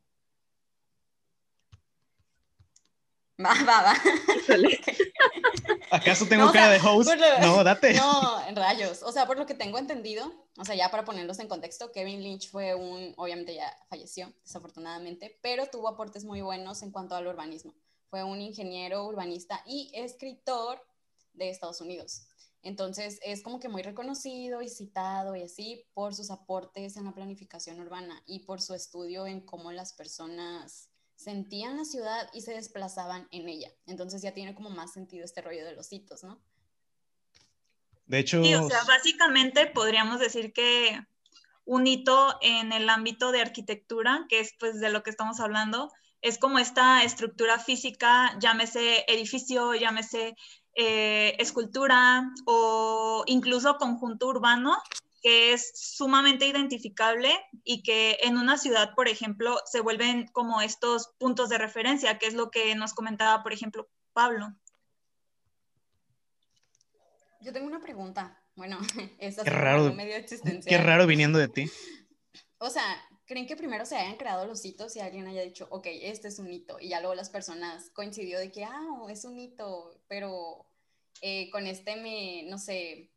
Va, 3.41 3.55
va, 3.65 3.83
va. 3.83 3.95
¿Acaso 5.91 6.27
tengo 6.27 6.45
No, 6.45 6.51
o 6.51 6.53
cara 6.53 6.79
sea, 6.79 6.83
de 6.83 6.89
host? 6.99 7.11
lo- 7.15 7.39
No, 7.57 7.65
date. 7.65 7.95
No, 7.95 8.47
en 8.47 8.57
rayos. 8.57 9.03
O 9.03 9.13
sea, 9.13 9.27
por 9.27 9.39
lo 9.39 9.47
que 9.47 9.55
tengo 9.55 9.79
entendido, 9.79 10.33
o 10.59 10.65
sea, 10.65 10.75
ya 10.75 10.91
para 10.91 11.05
ponerlos 11.05 11.39
en 11.39 11.49
contexto, 11.49 11.93
Kevin 11.93 12.23
Lynch 12.23 12.51
fue 12.51 12.75
un, 12.75 13.15
obviamente 13.17 13.55
ya 13.55 13.75
falleció, 13.89 14.33
desafortunadamente, 14.45 15.39
pero 15.43 15.67
tuvo 15.67 15.89
aportes 15.89 16.25
muy 16.25 16.41
buenos 16.43 16.83
en 16.83 16.91
cuanto 16.91 17.15
al 17.15 17.27
urbanismo. 17.27 17.75
fue 18.11 18.25
un 18.25 18.41
ingeniero 18.41 19.05
urbanista 19.07 19.63
y 19.67 19.91
escritor 19.95 20.81
de 21.35 21.51
Estados 21.51 21.81
Unidos. 21.81 22.23
Entonces 22.63 23.21
es 23.23 23.43
como 23.43 23.61
que 23.61 23.69
muy 23.69 23.83
reconocido 23.83 24.63
y 24.63 24.69
citado 24.69 25.37
y 25.37 25.43
así 25.43 25.87
por 25.95 26.15
sus 26.15 26.31
aportes 26.31 26.97
en 26.97 27.05
la 27.05 27.13
planificación 27.13 27.79
urbana 27.79 28.21
y 28.27 28.41
por 28.41 28.61
su 28.61 28.75
estudio 28.75 29.27
en 29.27 29.41
cómo 29.43 29.71
las 29.73 29.93
personas 29.93 30.88
sentían 31.19 31.77
la 31.77 31.85
ciudad 31.85 32.31
y 32.33 32.43
se 32.43 32.53
desplazaban 32.53 33.27
en 33.33 33.49
ella. 33.49 33.73
Entonces 33.87 34.23
ya 34.23 34.33
tiene 34.33 34.55
como 34.55 34.71
más 34.71 34.93
sentido 34.93 35.25
este 35.25 35.43
rollo 35.43 35.65
de 35.65 35.75
los 35.75 35.93
hitos, 35.93 36.23
¿no? 36.23 36.41
De 38.07 38.21
hecho... 38.21 38.43
Sí, 38.43 38.55
o 38.55 38.69
sea, 38.69 38.85
básicamente 38.85 39.67
podríamos 39.67 40.21
decir 40.21 40.53
que 40.53 41.05
un 41.65 41.89
hito 41.89 42.39
en 42.41 42.73
el 42.73 42.89
ámbito 42.89 43.33
de 43.33 43.41
arquitectura, 43.41 44.27
que 44.29 44.39
es 44.39 44.55
pues 44.61 44.79
de 44.79 44.91
lo 44.91 45.03
que 45.03 45.11
estamos 45.11 45.41
hablando, 45.41 45.93
es 46.23 46.39
como 46.39 46.61
esta 46.61 47.03
estructura 47.03 47.59
física, 47.59 48.39
llámese 48.39 49.05
edificio, 49.09 49.75
llámese 49.75 50.37
eh, 50.75 51.35
escultura 51.41 52.33
o 52.47 53.25
incluso 53.27 53.77
conjunto 53.77 54.29
urbano, 54.29 54.77
que 55.21 55.53
es 55.53 55.73
sumamente 55.75 56.47
identificable 56.47 57.31
y 57.65 57.83
que 57.83 58.19
en 58.23 58.37
una 58.37 58.59
ciudad, 58.59 58.95
por 58.95 59.09
ejemplo, 59.09 59.59
se 59.67 59.81
vuelven 59.81 60.27
como 60.29 60.61
estos 60.61 61.09
puntos 61.19 61.49
de 61.49 61.59
referencia, 61.59 62.19
que 62.19 62.27
es 62.27 62.35
lo 62.35 62.51
que 62.51 62.75
nos 62.75 62.95
comentaba, 62.95 63.43
por 63.43 63.53
ejemplo, 63.53 63.89
Pablo. 64.13 64.55
Yo 67.41 67.53
tengo 67.53 67.67
una 67.67 67.81
pregunta. 67.81 68.41
Bueno, 68.57 68.79
es 69.19 69.37
qué 69.37 69.51
raro, 69.51 69.93
medio 69.95 70.17
existencial. 70.17 70.69
Qué 70.69 70.83
raro 70.83 71.07
viniendo 71.07 71.39
de 71.39 71.49
ti. 71.49 71.71
O 72.59 72.71
sea, 72.71 72.83
¿creen 73.25 73.47
que 73.47 73.57
primero 73.57 73.87
se 73.87 73.97
hayan 73.97 74.17
creado 74.17 74.47
los 74.47 74.65
hitos 74.65 74.97
y 74.97 75.01
alguien 75.01 75.29
haya 75.29 75.43
dicho, 75.43 75.69
ok, 75.71 75.87
este 75.87 76.29
es 76.29 76.39
un 76.41 76.51
hito? 76.51 76.79
Y 76.81 76.89
ya 76.89 77.01
luego 77.01 77.15
las 77.15 77.31
personas 77.31 77.91
coincidió 77.91 78.39
de 78.39 78.51
que, 78.51 78.65
ah, 78.65 79.07
es 79.09 79.25
un 79.25 79.39
hito, 79.39 79.93
pero 80.09 80.67
eh, 81.21 81.51
con 81.51 81.67
este 81.67 81.97
me, 81.97 82.43
no 82.49 82.59
sé, 82.59 83.11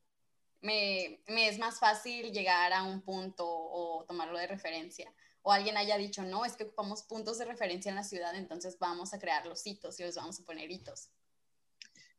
me, 0.62 1.22
me, 1.28 1.48
es 1.48 1.60
más 1.60 1.80
fácil 1.80 2.32
llegar 2.32 2.74
a 2.74 2.84
un 2.84 3.02
punto 3.02 3.46
o 3.48 4.06
tomarlo 4.08 4.38
de 4.38 4.48
referencia. 4.48 5.12
O 5.44 5.52
alguien 5.52 5.78
haya 5.78 5.98
dicho, 5.98 6.24
no, 6.24 6.46
es 6.46 6.56
que 6.56 6.66
ocupamos 6.66 7.04
puntos 7.04 7.40
de 7.40 7.46
referencia 7.46 7.90
en 7.90 7.96
la 7.96 8.04
ciudad, 8.04 8.36
entonces 8.36 8.78
vamos 8.80 9.14
a 9.14 9.20
crear 9.20 9.46
los 9.48 9.66
hitos 9.66 10.00
y 10.00 10.04
los 10.04 10.16
vamos 10.16 10.40
a 10.40 10.44
poner 10.44 10.70
hitos. 10.70 11.10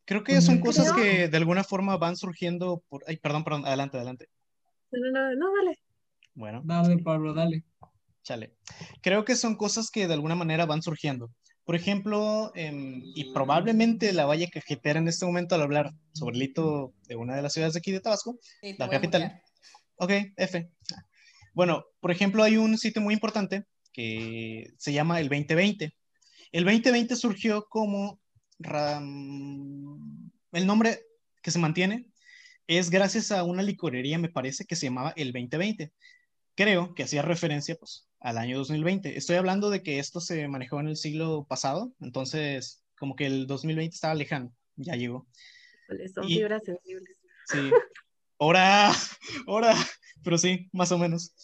Creo 0.04 0.25
que 0.25 0.40
son 0.40 0.58
cosas 0.58 0.92
que 0.92 1.28
de 1.28 1.37
alguna 1.37 1.62
forma 1.62 1.96
van 1.96 2.16
surgiendo 2.16 2.82
por... 2.88 3.04
Ay, 3.06 3.18
perdón, 3.18 3.44
perdón, 3.44 3.66
adelante, 3.66 3.96
adelante. 3.96 4.28
No, 4.90 5.11
no, 5.11 5.34
no, 5.37 5.46
dale. 5.56 5.78
Bueno. 6.34 6.61
Dale, 6.64 6.99
Pablo, 6.99 7.32
dale. 7.32 7.64
Chale. 8.25 8.56
Creo 9.00 9.25
que 9.25 9.37
son 9.37 9.56
cosas 9.56 9.90
que 9.90 10.08
de 10.08 10.14
alguna 10.14 10.34
manera 10.34 10.66
van 10.66 10.82
surgiendo. 10.82 11.30
Por 11.64 11.76
ejemplo, 11.76 12.50
em, 12.54 13.02
y 13.14 13.33
probablemente 13.33 14.12
la 14.12 14.26
vaya 14.26 14.47
a 14.47 14.50
cajetear 14.50 14.97
en 14.97 15.09
este 15.09 15.25
momento 15.25 15.54
al 15.54 15.62
hablar 15.62 15.92
sobre 16.12 16.37
el 16.37 16.42
hito 16.42 16.92
de 17.07 17.16
una 17.16 17.37
de 17.37 17.42
las 17.42 17.52
ciudades 17.52 17.75
de 17.75 17.78
aquí 17.78 17.92
de 17.92 18.00
Tabasco, 18.00 18.38
la 18.78 18.88
capital. 18.88 19.40
Ok, 19.97 20.11
F. 20.37 20.71
Bueno, 21.54 21.85
por 22.00 22.11
ejemplo, 22.11 22.42
hay 22.42 22.57
un 22.57 22.76
sitio 22.78 23.00
muy 23.00 23.14
importante 23.14 23.64
que 23.92 24.73
se 24.78 24.92
llama 24.92 25.21
el 25.21 25.28
2020. 25.28 25.95
El 26.50 26.64
2020 26.64 27.14
surgió 27.16 27.66
como 27.69 28.21
el 30.52 30.66
nombre 30.66 31.00
que 31.42 31.50
se 31.50 31.59
mantiene 31.59 32.07
es 32.66 32.90
gracias 32.90 33.33
a 33.33 33.42
una 33.45 33.62
licorería, 33.62 34.19
me 34.19 34.28
parece, 34.28 34.64
que 34.64 34.76
se 34.76 34.87
llamaba 34.87 35.12
el 35.16 35.33
2020. 35.33 35.92
Creo 36.54 36.95
que 36.95 37.02
hacía 37.02 37.23
referencia 37.23 37.75
pues, 37.76 38.09
al 38.22 38.38
año 38.38 38.58
2020. 38.58 39.16
Estoy 39.16 39.36
hablando 39.36 39.70
de 39.70 39.82
que 39.82 39.98
esto 39.98 40.20
se 40.20 40.46
manejó 40.48 40.80
en 40.80 40.88
el 40.88 40.96
siglo 40.96 41.44
pasado, 41.48 41.92
entonces 42.00 42.82
como 42.98 43.16
que 43.16 43.26
el 43.26 43.46
2020 43.46 43.94
estaba 43.94 44.14
lejano, 44.14 44.54
ya 44.76 44.94
llegó. 44.94 45.26
Son 46.14 46.26
fibras 46.26 46.62
sensibles. 46.64 47.18
Sí. 47.46 47.70
Ahora, 48.38 48.92
ahora, 49.46 49.74
pero 50.22 50.38
sí, 50.38 50.68
más 50.72 50.92
o 50.92 50.98
menos. 50.98 51.34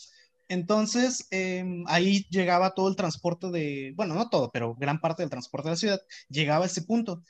Entonces, 0.49 1.27
em, 1.31 1.85
ahí 1.89 2.27
llegaba 2.31 2.75
todo 2.75 2.89
el 2.89 2.97
transporte 2.97 3.51
de, 3.51 3.93
bueno, 3.97 4.15
no 4.15 4.31
todo, 4.31 4.51
pero 4.51 4.75
gran 4.75 5.01
parte 5.01 5.23
del 5.23 5.31
transporte 5.31 5.69
de 5.69 5.73
la 5.73 5.77
ciudad 5.77 6.01
llegaba 6.29 6.65
a 6.65 6.69
ese 6.69 6.83
punto. 6.83 7.23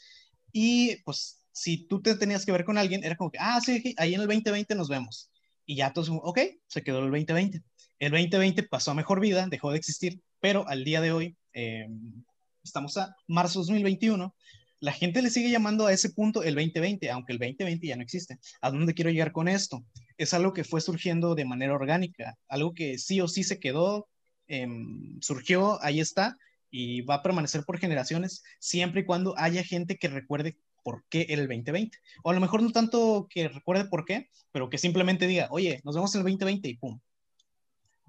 Y 0.52 1.02
pues, 1.02 1.44
si 1.50 1.88
tú 1.88 2.00
te 2.00 2.14
tenías 2.14 2.46
que 2.46 2.52
ver 2.52 2.64
con 2.64 2.78
alguien, 2.78 3.02
era 3.02 3.16
como 3.16 3.30
que, 3.30 3.38
ah, 3.40 3.60
sí, 3.60 3.94
ahí 3.96 4.14
en 4.14 4.20
el 4.20 4.28
2020 4.28 4.74
nos 4.76 4.88
vemos. 4.88 5.30
Y 5.66 5.76
ya 5.76 5.92
todos, 5.92 6.10
ok, 6.10 6.38
se 6.68 6.84
quedó 6.84 6.98
el 7.00 7.10
2020. 7.10 7.62
El 7.98 8.12
2020 8.12 8.62
pasó 8.64 8.92
a 8.92 8.94
mejor 8.94 9.20
vida, 9.20 9.46
dejó 9.48 9.72
de 9.72 9.78
existir, 9.78 10.20
pero 10.40 10.68
al 10.68 10.84
día 10.84 11.00
de 11.00 11.12
hoy, 11.12 11.36
em, 11.52 12.24
estamos 12.62 12.96
a 12.96 13.16
marzo 13.26 13.58
2021, 13.60 14.34
la 14.80 14.92
gente 14.92 15.22
le 15.22 15.30
sigue 15.30 15.50
llamando 15.50 15.86
a 15.86 15.92
ese 15.92 16.10
punto 16.10 16.44
el 16.44 16.54
2020, 16.54 17.10
aunque 17.10 17.32
el 17.32 17.38
2020 17.38 17.86
ya 17.86 17.96
no 17.96 18.02
existe. 18.02 18.38
¿A 18.60 18.70
dónde 18.70 18.94
quiero 18.94 19.10
llegar 19.10 19.32
con 19.32 19.48
esto? 19.48 19.84
Es 20.16 20.32
algo 20.34 20.52
que 20.52 20.62
fue 20.62 20.80
surgiendo 20.80 21.34
de 21.34 21.44
manera 21.44 21.74
orgánica, 21.74 22.36
algo 22.48 22.74
que 22.74 22.98
sí 22.98 23.20
o 23.20 23.26
sí 23.26 23.42
se 23.42 23.58
quedó, 23.58 24.08
em, 24.46 25.20
surgió, 25.20 25.82
ahí 25.82 25.98
está, 25.98 26.36
y 26.70 27.00
va 27.02 27.16
a 27.16 27.22
permanecer 27.22 27.64
por 27.64 27.78
generaciones, 27.78 28.44
siempre 28.60 29.00
y 29.00 29.04
cuando 29.04 29.36
haya 29.36 29.64
gente 29.64 29.98
que 29.98 30.08
recuerde 30.08 30.56
por 30.84 31.04
qué 31.08 31.26
el 31.30 31.48
2020. 31.48 31.98
O 32.22 32.30
a 32.30 32.34
lo 32.34 32.40
mejor 32.40 32.62
no 32.62 32.70
tanto 32.70 33.26
que 33.28 33.48
recuerde 33.48 33.86
por 33.86 34.04
qué, 34.04 34.28
pero 34.52 34.70
que 34.70 34.78
simplemente 34.78 35.26
diga, 35.26 35.48
oye, 35.50 35.80
nos 35.84 35.96
vemos 35.96 36.14
en 36.14 36.20
el 36.20 36.24
2020 36.24 36.68
y 36.68 36.76
pum. 36.76 37.00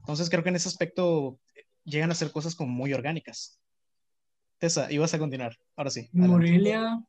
Entonces 0.09 0.31
creo 0.31 0.41
que 0.41 0.49
en 0.49 0.55
ese 0.55 0.67
aspecto 0.67 1.39
llegan 1.83 2.09
a 2.09 2.15
ser 2.15 2.31
cosas 2.31 2.55
como 2.55 2.71
muy 2.71 2.91
orgánicas. 2.93 3.61
Tessa, 4.57 4.91
ibas 4.91 5.13
a 5.13 5.19
continuar, 5.19 5.55
ahora 5.75 5.91
sí. 5.91 6.09
Morelia. 6.13 6.99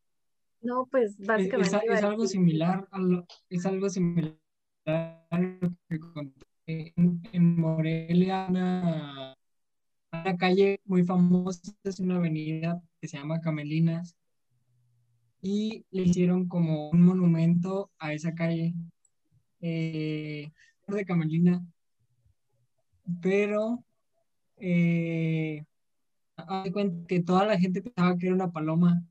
No, 0.60 0.86
pues 0.90 1.16
básicamente. 1.16 1.78
Es, 1.94 2.04
algo 2.04 2.26
similar, 2.26 2.86
es 3.48 3.64
algo 3.64 3.88
similar 3.88 4.36
en, 6.66 7.56
Morelia, 7.56 8.46
una, 8.50 9.34
una, 10.12 10.36
calle 10.36 10.82
muy 10.84 11.02
famosa, 11.02 11.72
es 11.82 12.00
una 12.00 12.16
avenida 12.16 12.82
que 13.00 13.08
se 13.08 13.16
llama 13.16 13.40
Camelinas, 13.40 14.14
y 15.40 15.86
le 15.90 16.02
hicieron 16.02 16.48
como 16.48 16.90
un 16.90 17.02
monumento 17.02 17.90
a 17.98 18.12
esa 18.12 18.34
calle 18.34 18.74
eh, 19.62 20.52
de 20.86 21.04
Camelina, 21.06 21.64
pero 23.20 23.84
eh, 24.56 25.64
cuenta 26.72 27.06
que 27.06 27.20
toda 27.22 27.46
la 27.46 27.58
gente 27.58 27.82
pensaba 27.82 28.16
que 28.16 28.26
era 28.26 28.34
una 28.34 28.52
paloma, 28.52 29.02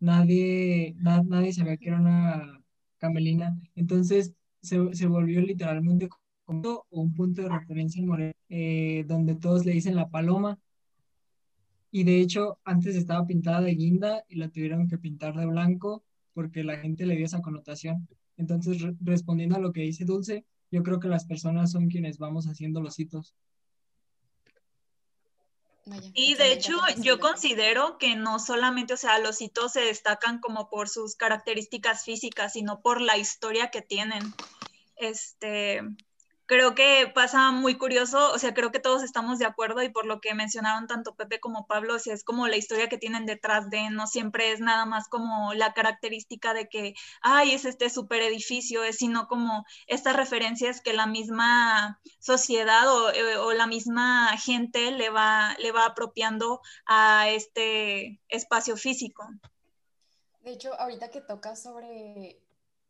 nadie, 0.00 0.94
nadie 0.98 1.52
sabía 1.52 1.76
que 1.76 1.88
era 1.88 2.00
una 2.00 2.60
camelina, 2.98 3.58
entonces 3.74 4.34
se, 4.62 4.94
se 4.94 5.06
volvió 5.06 5.40
literalmente 5.40 6.08
como 6.44 6.84
un 6.90 7.14
punto 7.14 7.42
de 7.42 7.48
referencia 7.48 8.00
en 8.00 8.08
Morelia, 8.08 8.34
eh, 8.48 9.04
donde 9.08 9.34
todos 9.36 9.64
le 9.66 9.72
dicen 9.72 9.96
la 9.96 10.08
paloma, 10.08 10.58
y 11.90 12.04
de 12.04 12.20
hecho 12.20 12.58
antes 12.64 12.96
estaba 12.96 13.26
pintada 13.26 13.60
de 13.60 13.74
guinda 13.74 14.24
y 14.28 14.36
la 14.36 14.48
tuvieron 14.48 14.88
que 14.88 14.98
pintar 14.98 15.36
de 15.36 15.46
blanco 15.46 16.04
porque 16.32 16.64
la 16.64 16.76
gente 16.78 17.06
le 17.06 17.16
dio 17.16 17.24
esa 17.24 17.40
connotación. 17.40 18.08
Entonces, 18.36 18.84
respondiendo 19.00 19.54
a 19.56 19.60
lo 19.60 19.72
que 19.72 19.82
dice 19.82 20.04
Dulce, 20.04 20.44
yo 20.74 20.82
creo 20.82 20.98
que 20.98 21.06
las 21.06 21.24
personas 21.24 21.70
son 21.70 21.88
quienes 21.88 22.18
vamos 22.18 22.46
haciendo 22.46 22.80
los 22.80 22.98
hitos. 22.98 23.36
Y 26.14 26.34
de 26.34 26.52
hecho, 26.52 26.72
yo 26.98 27.20
considero 27.20 27.96
que 27.96 28.16
no 28.16 28.40
solamente, 28.40 28.94
o 28.94 28.96
sea, 28.96 29.20
los 29.20 29.40
hitos 29.40 29.72
se 29.72 29.82
destacan 29.82 30.40
como 30.40 30.68
por 30.70 30.88
sus 30.88 31.14
características 31.14 32.04
físicas, 32.04 32.54
sino 32.54 32.80
por 32.80 33.00
la 33.00 33.16
historia 33.16 33.70
que 33.70 33.82
tienen. 33.82 34.34
Este, 34.96 35.82
creo 36.46 36.74
que 36.74 37.10
pasa 37.14 37.50
muy 37.52 37.76
curioso, 37.76 38.32
o 38.32 38.38
sea, 38.38 38.54
creo 38.54 38.70
que 38.70 38.80
todos 38.80 39.02
estamos 39.02 39.38
de 39.38 39.46
acuerdo 39.46 39.82
y 39.82 39.88
por 39.88 40.06
lo 40.06 40.20
que 40.20 40.34
mencionaron 40.34 40.86
tanto 40.86 41.14
Pepe 41.14 41.40
como 41.40 41.66
Pablo, 41.66 41.94
o 41.94 41.96
es 41.96 42.24
como 42.24 42.48
la 42.48 42.56
historia 42.56 42.88
que 42.88 42.98
tienen 42.98 43.26
detrás 43.26 43.70
de, 43.70 43.90
no 43.90 44.06
siempre 44.06 44.52
es 44.52 44.60
nada 44.60 44.84
más 44.84 45.08
como 45.08 45.54
la 45.54 45.72
característica 45.72 46.54
de 46.54 46.68
que, 46.68 46.94
ay, 47.22 47.52
es 47.52 47.64
este 47.64 47.88
super 47.90 48.20
edificio, 48.22 48.84
es 48.84 48.96
sino 48.96 49.26
como 49.26 49.64
estas 49.86 50.16
referencias 50.16 50.80
que 50.80 50.92
la 50.92 51.06
misma 51.06 52.00
sociedad 52.18 52.86
o, 52.88 53.10
eh, 53.10 53.36
o, 53.38 53.52
la 53.52 53.66
misma 53.66 54.36
gente 54.36 54.90
le 54.90 55.10
va, 55.10 55.54
le 55.58 55.72
va 55.72 55.86
apropiando 55.86 56.60
a 56.86 57.28
este 57.30 58.20
espacio 58.28 58.76
físico. 58.76 59.26
De 60.40 60.52
hecho, 60.52 60.78
ahorita 60.78 61.10
que 61.10 61.22
toca 61.22 61.56
sobre 61.56 62.38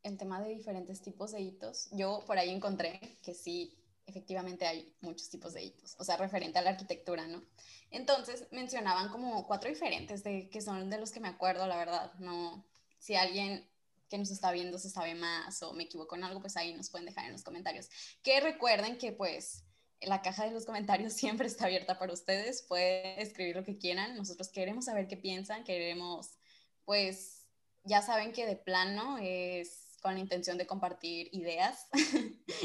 el 0.05 0.17
tema 0.17 0.41
de 0.41 0.51
diferentes 0.51 1.03
tipos 1.03 1.33
de 1.33 1.41
hitos, 1.41 1.89
yo 1.91 2.23
por 2.27 2.39
ahí 2.39 2.51
encontré 2.51 3.01
que 3.23 3.35
sí, 3.35 3.77
efectivamente 4.07 4.67
hay 4.67 4.95
muchos 5.01 5.29
tipos 5.31 5.55
de 5.55 5.65
hitos, 5.65 5.97
o 5.99 6.05
sea, 6.05 6.17
referente 6.17 6.59
a 6.59 6.63
la 6.63 6.71
arquitectura, 6.71 7.27
¿no? 7.27 7.43
Entonces 7.91 8.47
mencionaban 8.53 9.09
como 9.09 9.47
cuatro 9.47 9.71
diferentes 9.71 10.23
de 10.23 10.49
que 10.51 10.61
son 10.61 10.91
de 10.91 10.99
los 10.99 11.11
que 11.11 11.21
me 11.21 11.29
acuerdo, 11.29 11.67
la 11.67 11.77
verdad, 11.77 12.13
no, 12.19 12.65
si 12.99 13.17
alguien 13.17 13.67
que 14.09 14.19
nos 14.19 14.31
está 14.31 14.53
viendo 14.53 14.79
se 14.79 14.91
sabe 14.91 15.15
más 15.15 15.63
o 15.63 15.73
me 15.73 15.85
equivoco 15.85 16.15
en 16.17 16.25
algo, 16.25 16.41
pues 16.41 16.57
ahí 16.57 16.75
nos 16.75 16.91
pueden 16.91 17.07
dejar 17.07 17.25
en 17.25 17.33
los 17.33 17.43
comentarios. 17.43 17.89
Que 18.23 18.41
recuerden 18.41 18.99
que 18.99 19.13
pues 19.13 19.65
la 20.01 20.23
caja 20.23 20.45
de 20.45 20.53
los 20.53 20.67
comentarios 20.67 21.13
siempre 21.15 21.47
está 21.47 21.67
abierta 21.67 21.99
para 21.99 22.13
ustedes. 22.13 22.63
Pueden 22.63 23.19
escribir 23.19 23.57
lo 23.57 23.65
que 23.65 23.79
quieran. 23.79 24.17
Nosotros 24.17 24.49
queremos 24.49 24.85
saber 24.85 25.09
qué 25.09 25.17
piensan, 25.17 25.65
queremos, 25.65 26.39
pues, 26.85 27.49
ya 27.85 28.03
saben 28.03 28.33
que 28.33 28.47
de 28.47 28.57
plano 28.57 29.19
es 29.19 29.84
con 30.05 30.13
la 30.13 30.21
intención 30.21 30.59
de 30.59 30.67
compartir 30.67 31.31
ideas, 31.33 31.89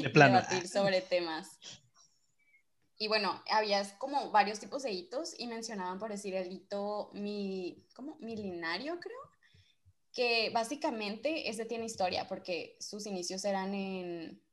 De 0.01 0.10
plano. 0.13 0.41
debatir 0.41 0.67
sobre 0.67 1.00
temas. 1.00 1.58
Y 2.98 3.08
bueno, 3.08 3.41
había 3.50 3.98
como 3.98 4.29
varios 4.29 4.60
tipos 4.60 4.84
de 4.84 4.91
hitos 4.91 5.39
y 5.39 5.48
mencionaban, 5.48 6.00
por 6.00 6.12
decir, 6.12 6.36
el 6.36 6.51
hito 6.51 7.12
mi, 7.13 7.88
¿cómo? 7.96 8.17
milenario, 8.19 9.00
creo, 9.00 9.22
que 10.12 10.50
básicamente 10.53 11.50
ese 11.50 11.63
tiene 11.63 11.86
historia 11.86 12.27
porque 12.27 12.75
sus 12.81 13.05
inicios 13.05 13.46
eran 13.46 13.74
en, 13.74 14.43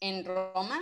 en 0.00 0.24
Roma 0.24 0.80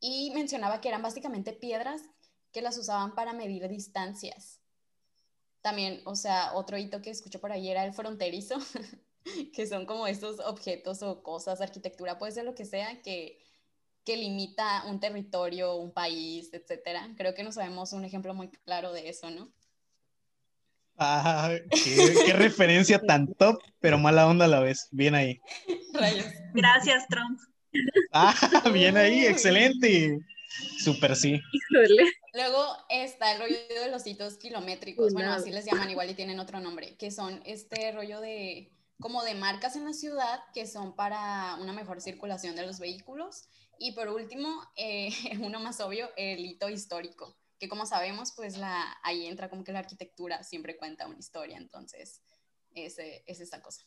y 0.00 0.32
mencionaba 0.34 0.80
que 0.80 0.88
eran 0.88 1.02
básicamente 1.02 1.52
piedras 1.52 2.02
que 2.50 2.62
las 2.62 2.76
usaban 2.78 3.14
para 3.14 3.32
medir 3.32 3.68
distancias. 3.68 4.60
También, 5.60 6.02
o 6.04 6.16
sea, 6.16 6.54
otro 6.54 6.76
hito 6.78 7.00
que 7.00 7.10
escucho 7.10 7.40
por 7.40 7.52
ahí 7.52 7.68
era 7.68 7.84
el 7.84 7.92
fronterizo, 7.92 8.58
que 9.54 9.66
son 9.66 9.86
como 9.86 10.06
estos 10.06 10.40
objetos 10.40 11.02
o 11.02 11.22
cosas, 11.22 11.60
arquitectura, 11.60 12.18
puede 12.18 12.32
ser 12.32 12.44
lo 12.44 12.54
que 12.54 12.64
sea, 12.64 13.00
que, 13.02 13.38
que 14.04 14.16
limita 14.16 14.84
un 14.86 15.00
territorio, 15.00 15.76
un 15.76 15.92
país, 15.92 16.50
etcétera. 16.52 17.08
Creo 17.16 17.34
que 17.34 17.42
nos 17.42 17.54
sabemos 17.54 17.92
un 17.92 18.04
ejemplo 18.04 18.34
muy 18.34 18.48
claro 18.48 18.92
de 18.92 19.08
eso, 19.08 19.30
¿no? 19.30 19.52
Ah, 20.98 21.50
qué, 21.70 22.14
qué 22.26 22.32
referencia 22.34 23.00
tan 23.00 23.32
top, 23.34 23.60
pero 23.80 23.98
mala 23.98 24.26
onda 24.26 24.44
a 24.44 24.48
la 24.48 24.60
vez. 24.60 24.88
Bien 24.90 25.14
ahí. 25.14 25.40
Rayos. 25.94 26.26
Gracias, 26.54 27.06
Trump. 27.08 27.40
Ah, 28.12 28.34
bien 28.72 28.96
ahí, 28.96 29.24
excelente. 29.24 30.18
Súper 30.78 31.16
sí. 31.16 31.40
Luego 32.34 32.76
está 32.90 33.32
el 33.32 33.40
rollo 33.40 33.56
de 33.68 33.90
los 33.90 34.06
hitos 34.06 34.36
kilométricos, 34.36 35.12
bueno, 35.12 35.32
así 35.32 35.50
les 35.50 35.64
llaman 35.64 35.90
igual 35.90 36.10
y 36.10 36.14
tienen 36.14 36.40
otro 36.40 36.60
nombre, 36.60 36.94
que 36.96 37.10
son 37.10 37.40
este 37.44 37.90
rollo 37.92 38.20
de 38.20 38.70
como 39.02 39.22
de 39.22 39.34
marcas 39.34 39.76
en 39.76 39.84
la 39.84 39.92
ciudad 39.92 40.40
que 40.54 40.66
son 40.66 40.94
para 40.94 41.56
una 41.60 41.72
mejor 41.74 42.00
circulación 42.00 42.56
de 42.56 42.64
los 42.64 42.78
vehículos. 42.78 43.48
Y 43.78 43.92
por 43.92 44.08
último, 44.08 44.48
eh, 44.76 45.10
uno 45.42 45.60
más 45.60 45.80
obvio, 45.80 46.08
el 46.16 46.46
hito 46.46 46.70
histórico, 46.70 47.36
que 47.58 47.68
como 47.68 47.84
sabemos, 47.84 48.32
pues 48.34 48.56
la, 48.56 48.96
ahí 49.02 49.26
entra 49.26 49.50
como 49.50 49.64
que 49.64 49.72
la 49.72 49.80
arquitectura 49.80 50.42
siempre 50.44 50.76
cuenta 50.76 51.06
una 51.06 51.18
historia, 51.18 51.58
entonces 51.58 52.22
ese, 52.74 53.24
es 53.26 53.40
esa 53.40 53.60
cosa. 53.60 53.82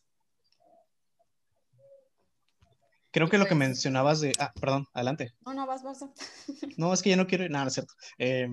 Creo 3.12 3.30
que 3.30 3.38
lo 3.38 3.46
que 3.46 3.56
mencionabas 3.56 4.20
de. 4.20 4.34
Ah, 4.40 4.52
perdón, 4.60 4.88
adelante. 4.94 5.34
No, 5.46 5.54
no, 5.54 5.66
vas, 5.66 5.84
vas. 5.84 6.04
No, 6.78 6.94
es 6.94 7.02
que 7.02 7.12
ya 7.12 7.16
no 7.16 7.28
quiero. 7.28 7.48
Nada, 7.48 7.64
no 7.64 7.70
es 7.70 7.74
cierto. 7.74 7.94
Eh, 8.18 8.50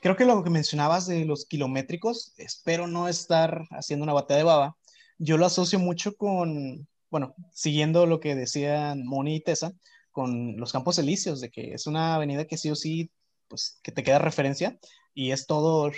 creo 0.00 0.16
que 0.16 0.24
lo 0.24 0.42
que 0.42 0.48
mencionabas 0.48 1.06
de 1.06 1.26
los 1.26 1.44
kilométricos, 1.44 2.32
espero 2.38 2.86
no 2.86 3.08
estar 3.08 3.66
haciendo 3.72 4.04
una 4.04 4.14
batalla 4.14 4.38
de 4.38 4.44
baba. 4.44 4.76
Yo 5.18 5.38
lo 5.38 5.46
asocio 5.46 5.78
mucho 5.78 6.16
con, 6.16 6.86
bueno, 7.10 7.34
siguiendo 7.52 8.06
lo 8.06 8.20
que 8.20 8.34
decían 8.34 9.04
Moni 9.04 9.36
y 9.36 9.40
Tessa, 9.40 9.72
con 10.10 10.56
los 10.56 10.72
Campos 10.72 10.98
Elíseos, 10.98 11.40
de 11.40 11.50
que 11.50 11.72
es 11.72 11.86
una 11.86 12.14
avenida 12.14 12.46
que 12.46 12.56
sí 12.56 12.70
o 12.70 12.74
sí, 12.74 13.10
pues, 13.48 13.80
que 13.82 13.92
te 13.92 14.02
queda 14.02 14.18
referencia 14.18 14.78
y 15.14 15.30
es 15.30 15.46
todo, 15.46 15.90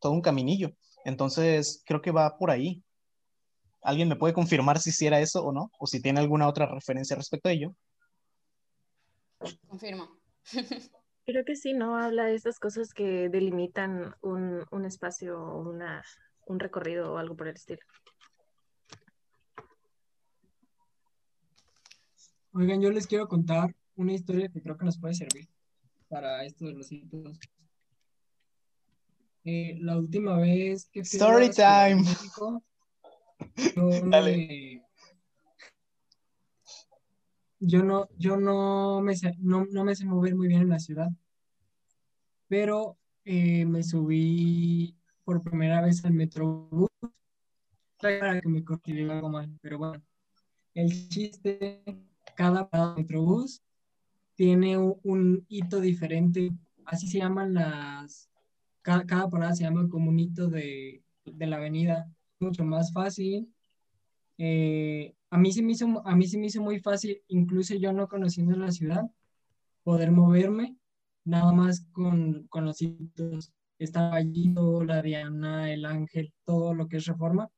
todo 0.00 0.12
un 0.12 0.22
caminillo. 0.22 0.72
Entonces, 1.04 1.82
creo 1.86 2.02
que 2.02 2.10
va 2.10 2.36
por 2.38 2.50
ahí. 2.50 2.82
¿Alguien 3.82 4.08
me 4.08 4.16
puede 4.16 4.34
confirmar 4.34 4.78
si 4.78 4.92
sí 4.92 5.06
era 5.06 5.20
eso 5.20 5.44
o 5.44 5.52
no? 5.52 5.72
O 5.78 5.86
si 5.86 6.00
tiene 6.00 6.20
alguna 6.20 6.46
otra 6.46 6.66
referencia 6.66 7.16
respecto 7.16 7.48
a 7.48 7.52
ello. 7.52 7.74
Confirmo. 9.66 10.08
Creo 11.24 11.44
que 11.44 11.56
sí, 11.56 11.72
¿no? 11.72 11.96
Habla 11.96 12.24
de 12.24 12.34
estas 12.34 12.58
cosas 12.58 12.92
que 12.92 13.28
delimitan 13.28 14.14
un, 14.22 14.64
un 14.70 14.84
espacio 14.84 15.40
o 15.40 15.68
una, 15.68 16.04
un 16.46 16.58
recorrido 16.58 17.12
o 17.12 17.18
algo 17.18 17.36
por 17.36 17.48
el 17.48 17.54
estilo. 17.54 17.80
Oigan, 22.54 22.80
yo 22.82 22.90
les 22.90 23.06
quiero 23.06 23.28
contar 23.28 23.74
una 23.96 24.12
historia 24.12 24.48
que 24.48 24.60
creo 24.60 24.76
que 24.76 24.84
nos 24.84 24.98
puede 24.98 25.14
servir 25.14 25.48
para 26.08 26.44
esto 26.44 26.66
de 26.66 26.74
los 26.74 26.92
hitos. 26.92 27.38
Eh, 29.44 29.78
la 29.80 29.96
última 29.96 30.36
vez 30.36 30.88
que 30.92 31.02
fui 31.04 31.16
Story 31.18 31.50
time. 31.50 32.02
México, 32.02 32.62
yo, 33.74 33.88
Dale. 34.10 34.36
me- 34.36 34.82
yo 37.64 37.82
no, 37.82 38.08
yo 38.18 38.36
no 38.36 39.00
me 39.00 39.16
sé, 39.16 39.34
no, 39.38 39.64
no 39.70 39.84
me 39.84 39.94
sé 39.94 40.04
mover 40.04 40.34
muy 40.34 40.48
bien 40.48 40.62
en 40.62 40.68
la 40.68 40.78
ciudad, 40.80 41.08
pero 42.48 42.98
eh, 43.24 43.64
me 43.64 43.82
subí 43.82 44.96
por 45.24 45.42
primera 45.42 45.80
vez 45.80 46.04
al 46.04 46.12
Metrobús 46.12 46.88
para 48.00 48.40
que 48.40 48.48
me 48.48 48.64
algo 49.12 49.28
mal, 49.28 49.56
pero 49.62 49.78
bueno, 49.78 50.02
el 50.74 51.08
chiste, 51.08 51.82
cada 52.34 52.68
parada 52.68 52.94
de 52.94 53.02
Metrobús 53.02 53.62
tiene 54.34 54.78
un, 54.78 55.44
hito 55.48 55.80
diferente, 55.80 56.50
así 56.84 57.06
se 57.08 57.18
llaman 57.18 57.54
las, 57.54 58.30
cada, 58.82 59.06
cada 59.06 59.28
parada 59.28 59.54
se 59.54 59.64
llama 59.64 59.88
como 59.88 60.10
un 60.10 60.18
hito 60.18 60.48
de, 60.48 61.02
de 61.24 61.46
la 61.46 61.56
avenida, 61.56 62.10
mucho 62.40 62.64
más 62.64 62.92
fácil. 62.92 63.52
Eh, 64.38 65.14
a 65.30 65.38
mí 65.38 65.52
se 65.52 65.62
me 65.62 65.72
hizo, 65.72 66.06
a 66.06 66.16
mí 66.16 66.26
se 66.26 66.38
me 66.38 66.46
hizo 66.46 66.60
muy 66.60 66.80
fácil, 66.80 67.22
incluso 67.28 67.74
yo 67.74 67.92
no 67.92 68.08
conociendo 68.08 68.56
la 68.56 68.72
ciudad, 68.72 69.04
poder 69.84 70.10
moverme, 70.10 70.76
nada 71.24 71.52
más 71.52 71.86
con, 71.92 72.46
con 72.48 72.64
los 72.64 72.82
hitos. 72.82 73.52
Está 73.78 74.14
allí 74.14 74.54
la 74.86 75.02
Diana, 75.02 75.72
el 75.72 75.84
Ángel, 75.84 76.32
todo 76.44 76.74
lo 76.74 76.88
que 76.88 76.98
es 76.98 77.06
Reforma, 77.06 77.48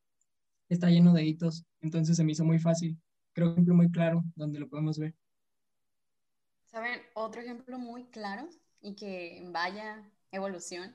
está 0.68 0.88
lleno 0.88 1.12
de 1.12 1.24
hitos, 1.24 1.64
entonces 1.80 2.16
se 2.16 2.24
me 2.24 2.32
hizo 2.32 2.44
muy 2.44 2.58
fácil. 2.58 2.98
Creo 3.34 3.48
que 3.48 3.50
un 3.50 3.52
ejemplo 3.52 3.74
muy 3.74 3.90
claro 3.90 4.24
donde 4.36 4.60
lo 4.60 4.68
podemos 4.68 4.98
ver. 4.98 5.14
¿Saben? 6.66 7.00
Otro 7.14 7.40
ejemplo 7.40 7.78
muy 7.78 8.04
claro 8.04 8.48
y 8.80 8.94
que 8.94 9.42
vaya 9.50 10.02
evolución. 10.30 10.94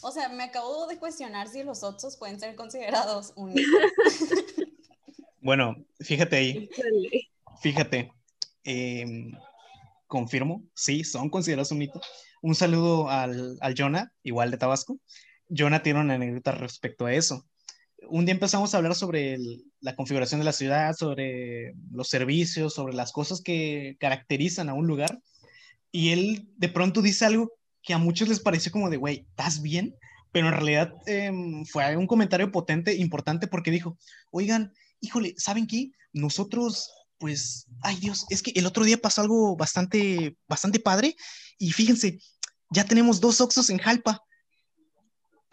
O 0.00 0.10
sea, 0.10 0.28
me 0.28 0.44
acabo 0.44 0.86
de 0.86 0.98
cuestionar 0.98 1.48
si 1.48 1.62
los 1.62 1.82
Otsos 1.82 2.16
pueden 2.16 2.40
ser 2.40 2.56
considerados 2.56 3.32
un 3.36 3.52
hito. 3.52 3.60
Bueno, 5.40 5.76
fíjate 6.00 6.36
ahí. 6.36 6.70
Fíjate, 7.60 8.10
em, 8.62 9.30
confirmo, 10.06 10.64
sí, 10.72 11.04
son 11.04 11.28
considerados 11.28 11.70
un 11.70 11.78
mito. 11.80 12.00
Un 12.40 12.54
saludo 12.54 13.10
al, 13.10 13.58
al 13.60 13.74
Jonah, 13.76 14.10
igual 14.22 14.50
de 14.50 14.56
Tabasco. 14.56 14.98
Jonah 15.50 15.82
tiene 15.82 16.00
una 16.00 16.14
anécdota 16.14 16.52
respecto 16.52 17.04
a 17.04 17.12
eso. 17.12 17.46
Un 18.08 18.24
día 18.24 18.34
empezamos 18.34 18.74
a 18.74 18.78
hablar 18.78 18.94
sobre 18.94 19.38
la 19.80 19.94
configuración 19.96 20.40
de 20.40 20.44
la 20.44 20.52
ciudad, 20.52 20.94
sobre 20.94 21.74
los 21.90 22.08
servicios, 22.08 22.74
sobre 22.74 22.94
las 22.94 23.12
cosas 23.12 23.40
que 23.40 23.96
caracterizan 24.00 24.68
a 24.68 24.74
un 24.74 24.86
lugar. 24.86 25.20
Y 25.90 26.10
él 26.10 26.48
de 26.56 26.68
pronto 26.68 27.02
dice 27.02 27.24
algo 27.24 27.52
que 27.82 27.94
a 27.94 27.98
muchos 27.98 28.28
les 28.28 28.40
pareció 28.40 28.72
como 28.72 28.90
de, 28.90 28.96
güey, 28.96 29.26
¿estás 29.28 29.62
bien? 29.62 29.94
Pero 30.32 30.48
en 30.48 30.54
realidad 30.54 30.94
em, 31.06 31.64
fue 31.64 31.96
un 31.96 32.06
comentario 32.06 32.50
potente, 32.50 32.94
importante, 32.96 33.46
porque 33.46 33.70
dijo, 33.70 33.98
oigan, 34.30 34.72
híjole, 35.00 35.34
¿saben 35.36 35.66
qué? 35.66 35.92
Nosotros 36.12 36.90
pues, 37.18 37.66
ay 37.80 37.96
Dios, 37.96 38.26
es 38.28 38.42
que 38.42 38.52
el 38.54 38.66
otro 38.66 38.84
día 38.84 38.98
pasó 38.98 39.22
algo 39.22 39.56
bastante, 39.56 40.36
bastante 40.48 40.78
padre 40.78 41.16
y 41.58 41.72
fíjense, 41.72 42.18
ya 42.70 42.84
tenemos 42.84 43.20
dos 43.20 43.40
Oxos 43.40 43.70
en 43.70 43.78
Jalpa. 43.78 44.22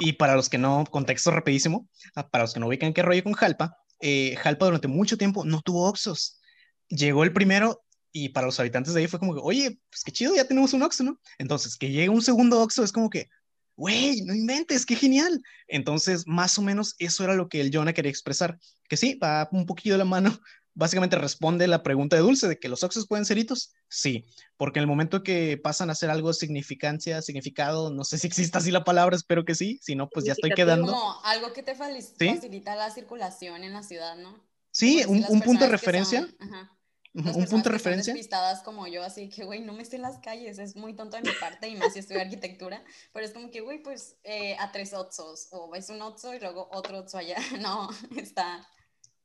Y 0.04 0.14
para 0.14 0.36
los 0.36 0.50
que 0.50 0.58
no, 0.58 0.84
contexto 0.90 1.30
rapidísimo, 1.30 1.88
ah, 2.16 2.28
para 2.28 2.44
los 2.44 2.56
que 2.56 2.60
no 2.60 2.68
ubican 2.68 2.92
qué 2.92 3.04
rollo 3.04 3.24
con 3.24 3.34
Jalpa, 3.34 3.78
eh, 4.00 4.36
Jalpa 4.36 4.66
durante 4.66 4.88
mucho 4.88 5.16
tiempo 5.16 5.46
no 5.46 5.62
tuvo 5.62 5.88
Oxos. 5.88 6.42
Llegó 6.90 7.24
el 7.24 7.32
primero 7.32 7.84
y 8.12 8.30
para 8.30 8.48
los 8.48 8.60
habitantes 8.60 8.96
de 8.96 9.02
ahí 9.02 9.08
fue 9.08 9.20
como 9.20 9.36
que, 9.36 9.42
oye, 9.44 9.80
pues 9.92 10.04
qué 10.04 10.12
chido, 10.12 10.36
ya 10.36 10.46
tenemos 10.46 10.74
un 10.74 10.82
Oxxo, 10.82 11.04
¿no? 11.04 11.20
Entonces, 11.38 11.78
que 11.78 11.92
llegue 11.92 12.10
un 12.10 12.24
segundo 12.24 12.62
Oxxo 12.62 12.84
es 12.84 12.92
como 12.92 13.12
que, 13.12 13.30
güey, 13.76 14.22
no 14.24 14.34
inventes, 14.34 14.88
qué 14.88 14.96
genial. 14.96 15.40
Entonces, 15.68 16.26
más 16.26 16.58
o 16.58 16.64
menos 16.64 16.96
eso 16.98 17.24
era 17.24 17.36
lo 17.36 17.48
que 17.48 17.62
el 17.62 17.70
Jonah 17.72 17.94
quería 17.94 18.10
expresar, 18.10 18.58
que 18.90 18.98
sí, 18.98 19.20
va 19.22 19.48
un 19.52 19.68
poquillo 19.68 19.94
de 19.94 20.00
la 20.00 20.06
mano. 20.06 20.40
Básicamente 20.74 21.18
responde 21.18 21.68
la 21.68 21.84
pregunta 21.84 22.16
de 22.16 22.22
Dulce 22.22 22.48
de 22.48 22.58
que 22.58 22.70
los 22.70 22.84
Oxxos 22.84 23.08
pueden 23.08 23.26
ser 23.26 23.38
hitos. 23.38 23.74
Sí, 23.90 24.26
porque 24.58 24.80
en 24.80 24.84
el 24.84 24.88
momento 24.88 25.22
que 25.22 25.58
pasan 25.58 25.90
a 25.90 25.96
ser 25.96 26.10
algo 26.10 26.32
significancia, 26.34 27.22
significado, 27.22 27.90
no 27.92 28.04
sé 28.06 28.18
si 28.18 28.28
existe 28.28 28.58
así 28.58 28.72
la 28.72 28.84
palabra, 28.86 29.16
espero 29.16 29.44
que 29.44 29.54
sí, 29.56 29.80
si 29.84 29.96
no, 29.96 30.10
pues 30.10 30.26
ya 30.26 30.32
estoy 30.32 30.52
quedando. 30.52 30.94
Como 30.94 31.22
algo 31.26 31.52
que 31.54 31.62
te 31.64 31.76
fali- 31.76 32.02
¿Sí? 32.02 32.30
facilita 32.36 32.76
la 32.76 32.90
circulación 32.90 33.64
en 33.64 33.74
la 33.74 33.84
ciudad, 33.84 34.16
¿no? 34.16 34.42
Sí, 34.72 35.04
un, 35.08 35.26
un 35.28 35.42
punto 35.42 35.66
de 35.66 35.72
referencia. 35.72 36.22
son- 36.22 36.36
ajá, 36.40 36.78
Un 37.14 37.24
punto 37.48 37.68
de 37.68 37.74
referencia. 37.74 38.14
despistadas 38.14 38.64
como 38.64 38.88
yo, 38.88 39.04
así 39.04 39.28
que, 39.28 39.44
güey, 39.44 39.60
no 39.60 39.74
me 39.74 39.84
sé 39.84 39.98
las 39.98 40.20
calles, 40.20 40.58
es 40.60 40.78
muy 40.78 40.96
tonto 40.96 41.18
de 41.18 41.24
mi 41.24 41.36
parte, 41.42 41.68
y 41.68 41.76
más 41.76 41.92
si 41.92 42.00
estudio 42.00 42.22
arquitectura, 42.22 42.82
pero 43.12 43.26
es 43.26 43.34
como 43.34 43.52
que, 43.52 43.60
güey, 43.60 43.84
pues 43.84 44.16
eh, 44.24 44.56
a 44.58 44.72
tres 44.72 44.94
Otsos, 44.94 45.50
o 45.52 45.70
ves 45.70 45.90
un 45.90 46.02
Otso 46.02 46.34
y 46.34 46.40
luego 46.40 46.70
otro 46.72 47.00
Otso 47.00 47.18
allá, 47.18 47.36
no, 47.62 47.90
está, 48.16 48.66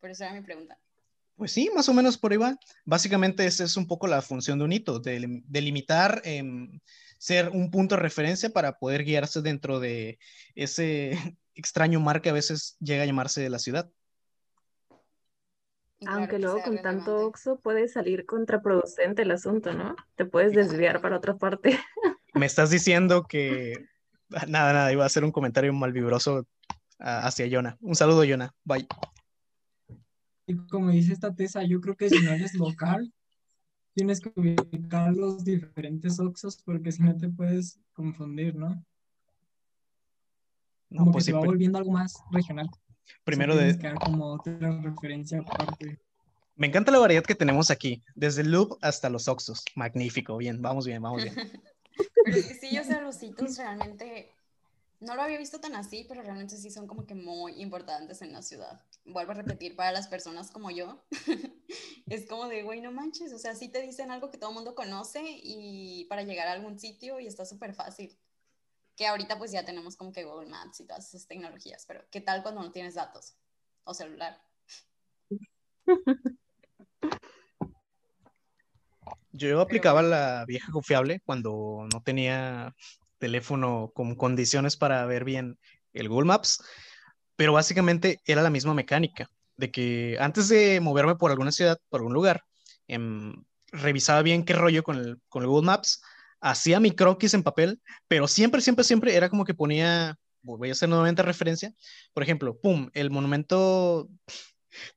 por 0.00 0.10
eso 0.10 0.24
era 0.24 0.32
mi 0.34 0.40
pregunta. 0.40 0.76
Pues 1.36 1.52
sí, 1.52 1.70
más 1.74 1.88
o 1.88 1.94
menos 1.94 2.16
por 2.16 2.32
ahí 2.32 2.38
va. 2.38 2.58
Básicamente 2.84 3.44
esa 3.46 3.64
es 3.64 3.76
un 3.76 3.86
poco 3.86 4.06
la 4.06 4.22
función 4.22 4.58
de 4.58 4.64
un 4.64 4.72
hito, 4.72 4.98
de 5.00 5.42
delimitar, 5.46 6.22
em, 6.24 6.80
ser 7.18 7.50
un 7.50 7.70
punto 7.70 7.94
de 7.94 8.02
referencia 8.02 8.50
para 8.50 8.78
poder 8.78 9.04
guiarse 9.04 9.42
dentro 9.42 9.78
de 9.78 10.18
ese 10.54 11.10
extraño 11.54 12.00
mar 12.00 12.22
que 12.22 12.30
a 12.30 12.32
veces 12.32 12.76
llega 12.80 13.02
a 13.02 13.06
llamarse 13.06 13.48
la 13.50 13.58
ciudad. 13.58 13.90
Aunque 16.06 16.38
luego 16.38 16.62
con 16.62 16.80
tanto 16.82 17.26
oxo 17.26 17.58
puede 17.58 17.88
salir 17.88 18.26
contraproducente 18.26 19.22
el 19.22 19.30
asunto, 19.30 19.72
¿no? 19.72 19.96
Te 20.14 20.26
puedes 20.26 20.52
desviar 20.52 21.00
para 21.00 21.16
otra 21.16 21.36
parte. 21.36 21.78
Me 22.34 22.46
estás 22.46 22.70
diciendo 22.70 23.26
que... 23.26 23.88
Nada, 24.48 24.72
nada, 24.72 24.92
iba 24.92 25.04
a 25.04 25.06
hacer 25.06 25.24
un 25.24 25.32
comentario 25.32 25.72
malvibroso 25.72 26.46
ah, 26.98 27.26
hacia 27.26 27.46
Yona. 27.46 27.78
Un 27.80 27.94
saludo, 27.94 28.24
Yona. 28.24 28.54
Bye. 28.64 28.86
Y 30.46 30.56
como 30.68 30.90
dice 30.90 31.12
esta 31.12 31.34
tesa, 31.34 31.62
yo 31.64 31.80
creo 31.80 31.96
que 31.96 32.08
si 32.08 32.20
no 32.20 32.30
eres 32.30 32.54
local, 32.54 33.12
tienes 33.94 34.20
que 34.20 34.32
ubicar 34.34 35.14
los 35.14 35.44
diferentes 35.44 36.20
oxos 36.20 36.56
porque 36.64 36.92
si 36.92 37.02
no 37.02 37.16
te 37.16 37.28
puedes 37.28 37.80
confundir, 37.92 38.54
¿no? 38.54 38.84
Como 40.96 41.10
pues 41.10 41.24
que 41.24 41.30
se 41.30 41.36
va 41.36 41.40
volviendo 41.40 41.78
algo 41.78 41.92
más 41.92 42.22
regional. 42.30 42.68
Primero 43.24 43.56
de... 43.56 43.76
como 44.04 44.34
otra 44.34 44.80
referencia 44.82 45.40
aparte. 45.40 45.98
Me 46.54 46.68
encanta 46.68 46.92
la 46.92 46.98
variedad 46.98 47.24
que 47.24 47.34
tenemos 47.34 47.70
aquí, 47.70 48.02
desde 48.14 48.42
el 48.42 48.52
loop 48.52 48.78
hasta 48.80 49.10
los 49.10 49.28
oxos. 49.28 49.64
Magnífico, 49.74 50.36
bien, 50.36 50.62
vamos 50.62 50.86
bien, 50.86 51.02
vamos 51.02 51.22
bien. 51.22 51.34
sí, 52.60 52.74
yo 52.74 52.84
sé, 52.84 53.00
los 53.00 53.22
hitos 53.22 53.58
realmente 53.58 54.35
no 55.00 55.14
lo 55.14 55.22
había 55.22 55.38
visto 55.38 55.60
tan 55.60 55.74
así, 55.74 56.04
pero 56.08 56.22
realmente 56.22 56.56
sí 56.56 56.70
son 56.70 56.86
como 56.86 57.06
que 57.06 57.14
muy 57.14 57.60
importantes 57.60 58.22
en 58.22 58.32
la 58.32 58.42
ciudad. 58.42 58.84
Vuelvo 59.04 59.32
a 59.32 59.34
repetir, 59.34 59.76
para 59.76 59.92
las 59.92 60.08
personas 60.08 60.50
como 60.50 60.70
yo, 60.70 61.04
es 62.06 62.26
como 62.26 62.48
de, 62.48 62.62
güey, 62.62 62.80
no 62.80 62.92
manches, 62.92 63.32
o 63.32 63.38
sea, 63.38 63.54
sí 63.54 63.68
te 63.68 63.82
dicen 63.82 64.10
algo 64.10 64.30
que 64.30 64.38
todo 64.38 64.50
el 64.50 64.56
mundo 64.56 64.74
conoce 64.74 65.22
y 65.24 66.06
para 66.08 66.22
llegar 66.22 66.48
a 66.48 66.52
algún 66.52 66.78
sitio 66.78 67.20
y 67.20 67.26
está 67.26 67.44
súper 67.44 67.74
fácil 67.74 68.16
que 68.96 69.06
ahorita 69.06 69.38
pues 69.38 69.52
ya 69.52 69.64
tenemos 69.64 69.96
como 69.96 70.12
que 70.12 70.24
Google 70.24 70.48
Maps 70.48 70.80
y 70.80 70.86
todas 70.86 71.06
esas 71.06 71.28
tecnologías, 71.28 71.84
pero 71.86 72.02
¿qué 72.10 72.20
tal 72.20 72.42
cuando 72.42 72.62
no 72.62 72.72
tienes 72.72 72.94
datos 72.94 73.36
o 73.84 73.92
celular? 73.92 74.40
Yo 79.32 79.60
aplicaba 79.60 80.02
la 80.02 80.44
vieja 80.46 80.72
confiable 80.72 81.20
cuando 81.20 81.86
no 81.92 82.02
tenía 82.02 82.74
teléfono 83.18 83.92
con 83.94 84.14
condiciones 84.14 84.76
para 84.76 85.04
ver 85.06 85.24
bien 85.24 85.58
el 85.92 86.08
Google 86.08 86.26
Maps, 86.26 86.62
pero 87.36 87.52
básicamente 87.52 88.20
era 88.24 88.42
la 88.42 88.50
misma 88.50 88.74
mecánica, 88.74 89.30
de 89.56 89.70
que 89.70 90.16
antes 90.20 90.48
de 90.48 90.80
moverme 90.80 91.16
por 91.16 91.30
alguna 91.30 91.52
ciudad, 91.52 91.78
por 91.88 92.00
algún 92.00 92.14
lugar, 92.14 92.44
em, 92.88 93.44
revisaba 93.72 94.22
bien 94.22 94.44
qué 94.44 94.52
rollo 94.52 94.82
con 94.82 94.96
el, 94.96 95.20
con 95.28 95.42
el 95.42 95.48
Google 95.48 95.66
Maps 95.66 96.02
hacía 96.40 96.80
mi 96.80 96.92
croquis 96.92 97.34
en 97.34 97.42
papel, 97.42 97.80
pero 98.08 98.28
siempre, 98.28 98.60
siempre, 98.60 98.84
siempre 98.84 99.14
era 99.14 99.28
como 99.28 99.44
que 99.44 99.54
ponía, 99.54 100.16
voy 100.42 100.68
a 100.68 100.72
hacer 100.72 100.88
nuevamente 100.88 101.22
referencia, 101.22 101.72
por 102.12 102.22
ejemplo, 102.22 102.58
pum, 102.58 102.90
el 102.94 103.10
monumento 103.10 104.08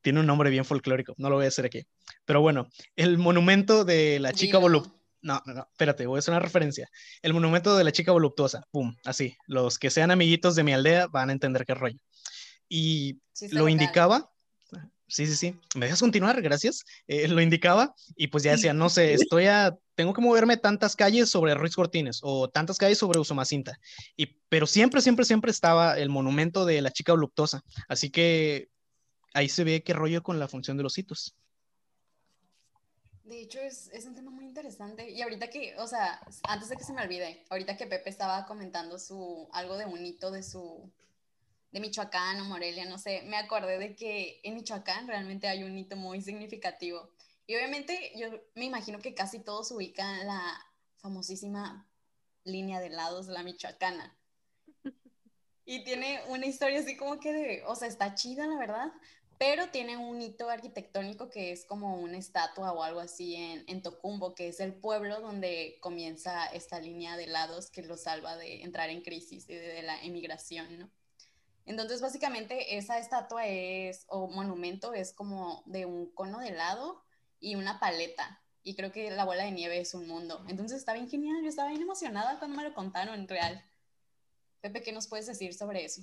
tiene 0.02 0.20
un 0.20 0.26
nombre 0.26 0.50
bien 0.50 0.64
folclórico, 0.64 1.14
no 1.16 1.30
lo 1.30 1.36
voy 1.36 1.46
a 1.46 1.48
hacer 1.48 1.64
aquí, 1.64 1.86
pero 2.24 2.40
bueno, 2.40 2.68
el 2.96 3.18
monumento 3.18 3.84
de 3.84 4.20
la 4.20 4.32
chica 4.32 4.58
voluptuosa. 4.58 4.99
No, 5.22 5.42
no, 5.44 5.54
no, 5.54 5.68
espérate, 5.70 6.06
voy 6.06 6.16
a 6.16 6.20
hacer 6.20 6.32
una 6.32 6.40
referencia. 6.40 6.88
El 7.22 7.34
monumento 7.34 7.76
de 7.76 7.84
la 7.84 7.92
chica 7.92 8.12
voluptuosa, 8.12 8.62
pum, 8.70 8.96
así. 9.04 9.36
Los 9.46 9.78
que 9.78 9.90
sean 9.90 10.10
amiguitos 10.10 10.56
de 10.56 10.64
mi 10.64 10.72
aldea 10.72 11.06
van 11.08 11.28
a 11.28 11.32
entender 11.32 11.64
qué 11.66 11.74
rollo. 11.74 11.98
Y 12.68 13.20
lo 13.50 13.68
indicaba, 13.68 14.30
sí, 15.10 15.26
sí, 15.26 15.36
sí. 15.36 15.60
¿Me 15.74 15.86
dejas 15.86 16.00
continuar? 16.00 16.40
Gracias. 16.40 16.84
Eh, 17.06 17.28
lo 17.28 17.40
indicaba 17.40 17.94
y 18.16 18.28
pues 18.28 18.44
ya 18.44 18.52
decía, 18.52 18.72
no 18.72 18.88
sé, 18.88 19.14
estoy 19.14 19.46
a, 19.46 19.76
tengo 19.94 20.14
que 20.14 20.22
moverme 20.22 20.56
tantas 20.56 20.96
calles 20.96 21.28
sobre 21.28 21.54
Ruiz 21.54 21.74
Cortines 21.74 22.20
o 22.22 22.48
tantas 22.48 22.78
calles 22.78 22.98
sobre 22.98 23.18
Usumacinta. 23.18 23.78
Y, 24.16 24.38
pero 24.48 24.66
siempre, 24.66 25.00
siempre, 25.02 25.24
siempre 25.24 25.50
estaba 25.50 25.98
el 25.98 26.08
monumento 26.08 26.64
de 26.64 26.80
la 26.80 26.90
chica 26.90 27.12
voluptuosa. 27.12 27.62
Así 27.88 28.10
que 28.10 28.68
ahí 29.34 29.48
se 29.48 29.64
ve 29.64 29.82
qué 29.82 29.92
rollo 29.92 30.22
con 30.22 30.38
la 30.38 30.48
función 30.48 30.76
de 30.76 30.84
los 30.84 30.96
hitos. 30.96 31.34
De 33.30 33.42
hecho, 33.42 33.60
es, 33.60 33.88
es, 33.92 34.06
un 34.06 34.16
tema 34.16 34.32
muy 34.32 34.44
interesante. 34.44 35.08
Y 35.08 35.22
ahorita 35.22 35.50
que, 35.50 35.76
o 35.78 35.86
sea, 35.86 36.20
antes 36.48 36.68
de 36.68 36.76
que 36.76 36.82
se 36.82 36.92
me 36.92 37.02
olvide, 37.02 37.44
ahorita 37.48 37.76
que 37.76 37.86
Pepe 37.86 38.10
estaba 38.10 38.44
comentando 38.44 38.98
su, 38.98 39.48
algo 39.52 39.76
de 39.76 39.86
un 39.86 40.04
hito 40.04 40.32
de 40.32 40.42
su, 40.42 40.90
de 41.70 41.78
Michoacán 41.78 42.40
o 42.40 42.46
Morelia, 42.46 42.86
no 42.86 42.98
sé, 42.98 43.22
me 43.22 43.36
acordé 43.36 43.78
de 43.78 43.94
que 43.94 44.40
en 44.42 44.56
Michoacán 44.56 45.06
realmente 45.06 45.46
hay 45.46 45.62
un 45.62 45.78
hito 45.78 45.94
muy 45.94 46.20
significativo. 46.22 47.08
Y 47.46 47.54
obviamente 47.54 48.10
yo 48.16 48.30
me 48.56 48.64
imagino 48.64 48.98
que 48.98 49.14
casi 49.14 49.38
todos 49.38 49.70
ubican 49.70 50.26
la 50.26 50.66
famosísima 50.96 51.88
línea 52.42 52.80
de 52.80 52.90
lados 52.90 53.28
de 53.28 53.34
la 53.34 53.44
Michoacana. 53.44 54.12
Y 55.66 55.84
tiene 55.84 56.20
una 56.26 56.46
historia 56.46 56.80
así 56.80 56.96
como 56.96 57.20
que 57.20 57.32
de, 57.32 57.62
o 57.64 57.76
sea, 57.76 57.86
está 57.86 58.16
chida, 58.16 58.48
la 58.48 58.58
verdad, 58.58 58.92
pero 59.40 59.70
tiene 59.70 59.96
un 59.96 60.20
hito 60.20 60.50
arquitectónico 60.50 61.30
que 61.30 61.50
es 61.50 61.64
como 61.64 61.96
una 61.96 62.18
estatua 62.18 62.72
o 62.72 62.82
algo 62.82 63.00
así 63.00 63.36
en, 63.36 63.64
en 63.68 63.80
Tocumbo, 63.80 64.34
que 64.34 64.48
es 64.48 64.60
el 64.60 64.74
pueblo 64.74 65.22
donde 65.22 65.78
comienza 65.80 66.44
esta 66.48 66.78
línea 66.78 67.16
de 67.16 67.26
lados 67.26 67.70
que 67.70 67.80
lo 67.80 67.96
salva 67.96 68.36
de 68.36 68.62
entrar 68.62 68.90
en 68.90 69.00
crisis 69.00 69.48
y 69.48 69.54
de 69.54 69.80
la 69.80 69.98
emigración, 70.04 70.78
¿no? 70.78 70.90
Entonces, 71.64 72.02
básicamente, 72.02 72.76
esa 72.76 72.98
estatua 72.98 73.46
es, 73.46 74.04
o 74.08 74.28
monumento, 74.28 74.92
es 74.92 75.14
como 75.14 75.62
de 75.64 75.86
un 75.86 76.12
cono 76.12 76.40
de 76.40 76.48
helado 76.48 77.02
y 77.38 77.54
una 77.54 77.80
paleta. 77.80 78.42
Y 78.62 78.74
creo 78.74 78.92
que 78.92 79.10
la 79.10 79.24
bola 79.24 79.44
de 79.44 79.52
nieve 79.52 79.80
es 79.80 79.94
un 79.94 80.06
mundo. 80.06 80.44
Entonces, 80.48 80.80
está 80.80 80.92
bien 80.92 81.08
genial. 81.08 81.40
Yo 81.42 81.48
estaba 81.48 81.70
bien 81.70 81.80
emocionada 81.80 82.38
cuando 82.38 82.58
me 82.58 82.64
lo 82.64 82.74
contaron 82.74 83.18
en 83.18 83.26
real. 83.26 83.64
Pepe, 84.60 84.82
¿qué 84.82 84.92
nos 84.92 85.06
puedes 85.06 85.24
decir 85.24 85.54
sobre 85.54 85.86
eso? 85.86 86.02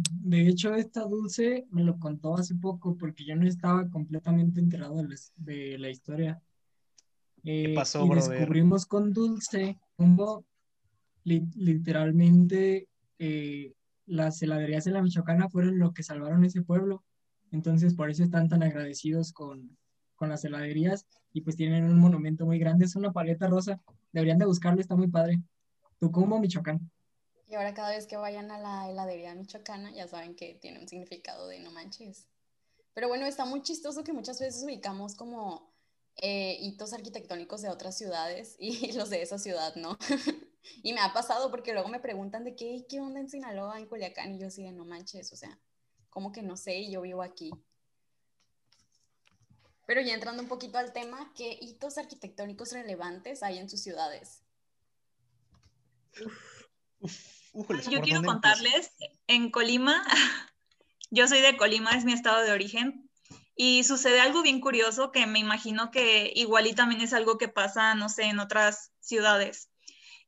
De 0.00 0.46
hecho, 0.46 0.74
esta 0.74 1.02
dulce 1.02 1.66
me 1.70 1.82
lo 1.82 1.98
contó 1.98 2.36
hace 2.36 2.54
poco 2.54 2.96
porque 2.96 3.24
yo 3.24 3.34
no 3.34 3.46
estaba 3.46 3.88
completamente 3.90 4.60
enterado 4.60 5.02
de 5.36 5.78
la 5.78 5.90
historia. 5.90 6.40
¿Qué 7.42 7.72
eh, 7.72 7.74
pasó, 7.74 8.06
y 8.06 8.14
descubrimos 8.14 8.86
con 8.86 9.12
Dulce 9.12 9.78
cómo 9.96 10.44
literalmente 11.24 12.88
eh, 13.18 13.72
las 14.06 14.40
heladerías 14.42 14.84
de 14.84 14.92
la 14.92 15.02
Michoacana 15.02 15.48
fueron 15.48 15.78
lo 15.78 15.92
que 15.92 16.02
salvaron 16.02 16.44
ese 16.44 16.62
pueblo. 16.62 17.02
Entonces, 17.50 17.94
por 17.94 18.10
eso 18.10 18.22
están 18.22 18.48
tan 18.48 18.62
agradecidos 18.62 19.32
con, 19.32 19.76
con 20.14 20.28
las 20.28 20.44
heladerías 20.44 21.06
y 21.32 21.40
pues 21.40 21.56
tienen 21.56 21.84
un 21.84 21.98
monumento 21.98 22.46
muy 22.46 22.58
grande. 22.58 22.84
Es 22.84 22.96
una 22.96 23.12
paleta 23.12 23.48
rosa. 23.48 23.80
Deberían 24.12 24.38
de 24.38 24.46
buscarlo, 24.46 24.80
está 24.80 24.96
muy 24.96 25.08
padre. 25.08 25.42
Tucumbo, 25.98 26.38
Michoacán. 26.38 26.90
Y 27.48 27.54
ahora 27.54 27.72
cada 27.72 27.90
vez 27.90 28.06
que 28.06 28.16
vayan 28.16 28.50
a 28.50 28.58
la 28.58 28.90
heladería 28.90 29.34
michoacana, 29.34 29.90
ya 29.90 30.06
saben 30.06 30.36
que 30.36 30.54
tiene 30.54 30.80
un 30.80 30.88
significado 30.88 31.48
de 31.48 31.60
no 31.60 31.70
manches. 31.70 32.26
Pero 32.92 33.08
bueno, 33.08 33.26
está 33.26 33.46
muy 33.46 33.62
chistoso 33.62 34.04
que 34.04 34.12
muchas 34.12 34.38
veces 34.38 34.62
ubicamos 34.62 35.14
como 35.14 35.72
eh, 36.16 36.58
hitos 36.60 36.92
arquitectónicos 36.92 37.62
de 37.62 37.70
otras 37.70 37.96
ciudades 37.96 38.56
y 38.58 38.92
los 38.96 39.08
de 39.08 39.22
esa 39.22 39.38
ciudad, 39.38 39.74
¿no? 39.76 39.98
Y 40.82 40.92
me 40.92 41.00
ha 41.00 41.14
pasado 41.14 41.50
porque 41.50 41.72
luego 41.72 41.88
me 41.88 42.00
preguntan 42.00 42.44
de 42.44 42.54
qué, 42.54 42.84
qué 42.88 43.00
onda 43.00 43.20
en 43.20 43.30
Sinaloa, 43.30 43.78
en 43.78 43.86
Culiacán, 43.86 44.34
y 44.34 44.38
yo 44.38 44.48
así 44.48 44.62
de 44.62 44.72
no 44.72 44.84
manches, 44.84 45.32
o 45.32 45.36
sea, 45.36 45.58
como 46.10 46.30
que 46.30 46.42
no 46.42 46.58
sé, 46.58 46.76
y 46.78 46.90
yo 46.90 47.00
vivo 47.00 47.22
aquí. 47.22 47.50
Pero 49.86 50.02
ya 50.02 50.12
entrando 50.12 50.42
un 50.42 50.48
poquito 50.48 50.76
al 50.76 50.92
tema, 50.92 51.32
¿qué 51.34 51.56
hitos 51.58 51.96
arquitectónicos 51.96 52.72
relevantes 52.72 53.42
hay 53.42 53.56
en 53.56 53.70
sus 53.70 53.80
ciudades? 53.80 54.42
Yo 57.90 58.00
quiero 58.00 58.22
contarles, 58.22 58.92
en 59.26 59.50
Colima, 59.50 60.04
yo 61.10 61.28
soy 61.28 61.40
de 61.40 61.56
Colima, 61.56 61.92
es 61.92 62.04
mi 62.04 62.12
estado 62.12 62.42
de 62.44 62.52
origen, 62.52 63.08
y 63.56 63.82
sucede 63.84 64.20
algo 64.20 64.42
bien 64.42 64.60
curioso 64.60 65.10
que 65.10 65.26
me 65.26 65.40
imagino 65.40 65.90
que 65.90 66.32
igual 66.36 66.66
y 66.68 66.74
también 66.74 67.00
es 67.00 67.12
algo 67.12 67.38
que 67.38 67.48
pasa, 67.48 67.94
no 67.94 68.08
sé, 68.08 68.24
en 68.24 68.38
otras 68.38 68.92
ciudades. 69.00 69.68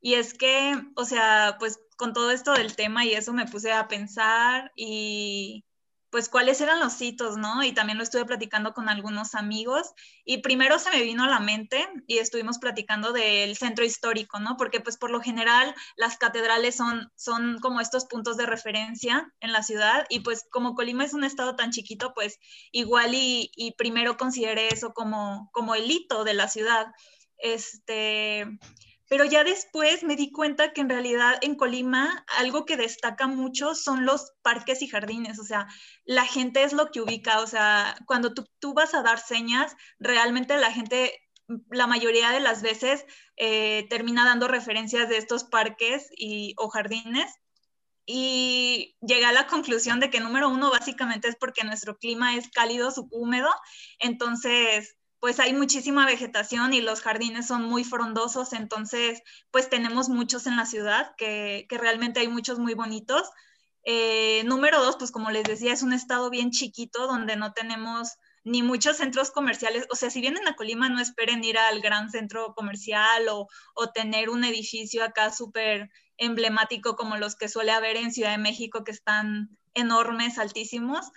Y 0.01 0.15
es 0.15 0.33
que, 0.33 0.75
o 0.95 1.05
sea, 1.05 1.55
pues 1.57 1.79
con 1.95 2.11
todo 2.11 2.31
esto 2.31 2.53
del 2.53 2.75
tema 2.75 3.05
y 3.05 3.13
eso 3.13 3.31
me 3.31 3.45
puse 3.45 3.71
a 3.71 3.87
pensar 3.87 4.71
y 4.75 5.63
pues 6.11 6.27
cuáles 6.27 6.59
eran 6.59 6.79
los 6.81 7.01
hitos, 7.01 7.37
¿no? 7.37 7.63
Y 7.63 7.71
también 7.71 7.97
lo 7.97 8.03
estuve 8.03 8.25
platicando 8.25 8.73
con 8.73 8.89
algunos 8.89 9.33
amigos 9.33 9.93
y 10.25 10.39
primero 10.39 10.77
se 10.77 10.91
me 10.91 11.01
vino 11.01 11.23
a 11.23 11.29
la 11.29 11.39
mente 11.39 11.87
y 12.05 12.17
estuvimos 12.17 12.59
platicando 12.59 13.13
del 13.13 13.55
centro 13.55 13.85
histórico, 13.85 14.39
¿no? 14.39 14.57
Porque 14.57 14.81
pues 14.81 14.97
por 14.97 15.09
lo 15.09 15.21
general 15.21 15.73
las 15.95 16.17
catedrales 16.17 16.75
son, 16.75 17.09
son 17.15 17.59
como 17.59 17.79
estos 17.79 18.05
puntos 18.05 18.35
de 18.35 18.45
referencia 18.45 19.33
en 19.39 19.53
la 19.53 19.63
ciudad 19.63 20.05
y 20.09 20.19
pues 20.19 20.45
como 20.51 20.75
Colima 20.75 21.05
es 21.05 21.13
un 21.13 21.23
estado 21.23 21.55
tan 21.55 21.71
chiquito, 21.71 22.13
pues 22.13 22.39
igual 22.73 23.15
y, 23.15 23.49
y 23.55 23.71
primero 23.75 24.17
consideré 24.17 24.67
eso 24.67 24.93
como, 24.93 25.49
como 25.53 25.75
el 25.75 25.89
hito 25.89 26.25
de 26.25 26.33
la 26.33 26.49
ciudad. 26.49 26.87
Este, 27.37 28.45
pero 29.11 29.25
ya 29.25 29.43
después 29.43 30.03
me 30.03 30.15
di 30.15 30.31
cuenta 30.31 30.71
que 30.71 30.79
en 30.79 30.87
realidad 30.87 31.37
en 31.41 31.55
Colima 31.55 32.23
algo 32.37 32.65
que 32.65 32.77
destaca 32.77 33.27
mucho 33.27 33.75
son 33.75 34.05
los 34.05 34.31
parques 34.41 34.81
y 34.81 34.87
jardines, 34.87 35.37
o 35.37 35.43
sea, 35.43 35.67
la 36.05 36.25
gente 36.25 36.63
es 36.63 36.71
lo 36.71 36.91
que 36.91 37.01
ubica, 37.01 37.41
o 37.41 37.45
sea, 37.45 37.93
cuando 38.05 38.33
tú, 38.33 38.47
tú 38.59 38.73
vas 38.73 38.93
a 38.93 39.03
dar 39.03 39.19
señas, 39.19 39.75
realmente 39.99 40.55
la 40.55 40.71
gente 40.71 41.11
la 41.69 41.87
mayoría 41.87 42.31
de 42.31 42.39
las 42.39 42.61
veces 42.61 43.03
eh, 43.35 43.85
termina 43.89 44.23
dando 44.23 44.47
referencias 44.47 45.09
de 45.09 45.17
estos 45.17 45.43
parques 45.43 46.07
y, 46.15 46.53
o 46.57 46.69
jardines. 46.69 47.33
Y 48.05 48.95
llegué 49.01 49.25
a 49.25 49.33
la 49.33 49.45
conclusión 49.45 49.99
de 49.99 50.09
que 50.09 50.21
número 50.21 50.47
uno 50.47 50.71
básicamente 50.71 51.27
es 51.27 51.35
porque 51.35 51.65
nuestro 51.65 51.97
clima 51.97 52.37
es 52.37 52.49
cálido, 52.49 52.91
subhúmedo, 52.91 53.49
entonces 53.99 54.95
pues 55.21 55.39
hay 55.39 55.53
muchísima 55.53 56.07
vegetación 56.07 56.73
y 56.73 56.81
los 56.81 57.01
jardines 57.01 57.45
son 57.45 57.63
muy 57.63 57.83
frondosos, 57.83 58.53
entonces 58.53 59.21
pues 59.51 59.69
tenemos 59.69 60.09
muchos 60.09 60.47
en 60.47 60.57
la 60.57 60.65
ciudad, 60.65 61.13
que, 61.15 61.67
realmente 61.69 62.19
hay 62.19 62.27
muchos 62.27 62.57
muy 62.57 62.73
bonitos. 62.73 63.29
Eh, 63.85 64.43
número 64.45 64.83
dos, 64.83 64.97
pues 64.97 65.11
como 65.11 65.29
les 65.29 65.43
decía, 65.43 65.73
es 65.73 65.83
un 65.83 65.93
estado 65.93 66.31
bien 66.31 66.49
chiquito 66.49 67.05
donde 67.05 67.35
no 67.35 67.53
tenemos 67.53 68.17
ni 68.43 68.63
muchos 68.63 68.97
centros 68.97 69.29
comerciales. 69.29 69.85
O 69.91 69.95
sea, 69.95 70.09
si 70.09 70.21
vienen 70.21 70.47
a 70.47 70.55
Colima, 70.55 70.89
no 70.89 70.99
esperen 70.99 71.43
ir 71.43 71.59
al 71.59 71.81
gran 71.81 72.09
centro 72.09 72.55
comercial 72.55 73.29
o, 73.29 73.47
o 73.75 73.91
tener 73.91 74.31
un 74.31 74.43
edificio 74.43 75.03
acá 75.03 75.31
súper 75.31 75.91
emblemático 76.17 76.95
como 76.95 77.17
los 77.17 77.35
que 77.35 77.47
suele 77.47 77.71
haber 77.71 77.95
en 77.95 78.11
Ciudad 78.11 78.31
de 78.31 78.39
México, 78.39 78.83
que 78.83 78.91
están 78.91 79.55
enormes, 79.75 80.39
altísimos. 80.39 81.11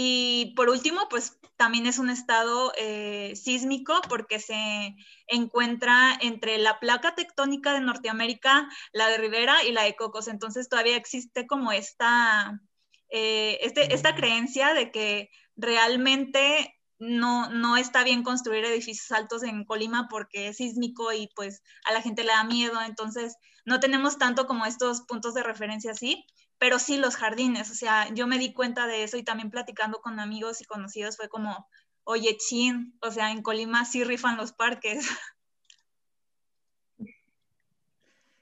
Y 0.00 0.52
por 0.54 0.70
último, 0.70 1.08
pues 1.10 1.40
también 1.56 1.84
es 1.86 1.98
un 1.98 2.08
estado 2.08 2.72
eh, 2.78 3.34
sísmico 3.34 4.00
porque 4.08 4.38
se 4.38 4.94
encuentra 5.26 6.16
entre 6.20 6.56
la 6.58 6.78
placa 6.78 7.16
tectónica 7.16 7.74
de 7.74 7.80
Norteamérica, 7.80 8.68
la 8.92 9.08
de 9.08 9.18
Rivera 9.18 9.64
y 9.64 9.72
la 9.72 9.82
de 9.82 9.96
Cocos. 9.96 10.28
Entonces 10.28 10.68
todavía 10.68 10.96
existe 10.96 11.48
como 11.48 11.72
esta, 11.72 12.60
eh, 13.08 13.58
este, 13.62 13.92
esta 13.92 14.14
creencia 14.14 14.72
de 14.72 14.92
que 14.92 15.30
realmente 15.56 16.76
no, 17.00 17.50
no 17.50 17.76
está 17.76 18.04
bien 18.04 18.22
construir 18.22 18.64
edificios 18.66 19.10
altos 19.10 19.42
en 19.42 19.64
Colima 19.64 20.06
porque 20.08 20.46
es 20.46 20.58
sísmico 20.58 21.12
y 21.12 21.28
pues 21.34 21.60
a 21.84 21.92
la 21.92 22.02
gente 22.02 22.22
le 22.22 22.28
da 22.28 22.44
miedo. 22.44 22.80
Entonces 22.82 23.34
no 23.64 23.80
tenemos 23.80 24.16
tanto 24.16 24.46
como 24.46 24.64
estos 24.64 25.00
puntos 25.08 25.34
de 25.34 25.42
referencia 25.42 25.90
así 25.90 26.24
pero 26.58 26.78
sí 26.78 26.98
los 26.98 27.16
jardines, 27.16 27.70
o 27.70 27.74
sea, 27.74 28.12
yo 28.12 28.26
me 28.26 28.38
di 28.38 28.52
cuenta 28.52 28.86
de 28.86 29.04
eso 29.04 29.16
y 29.16 29.22
también 29.22 29.50
platicando 29.50 30.00
con 30.00 30.18
amigos 30.20 30.60
y 30.60 30.64
conocidos 30.64 31.16
fue 31.16 31.28
como, 31.28 31.68
oye, 32.04 32.36
chin, 32.36 32.96
o 33.00 33.10
sea, 33.10 33.30
en 33.30 33.42
Colima 33.42 33.84
sí 33.84 34.02
rifan 34.04 34.36
los 34.36 34.52
parques. 34.52 35.06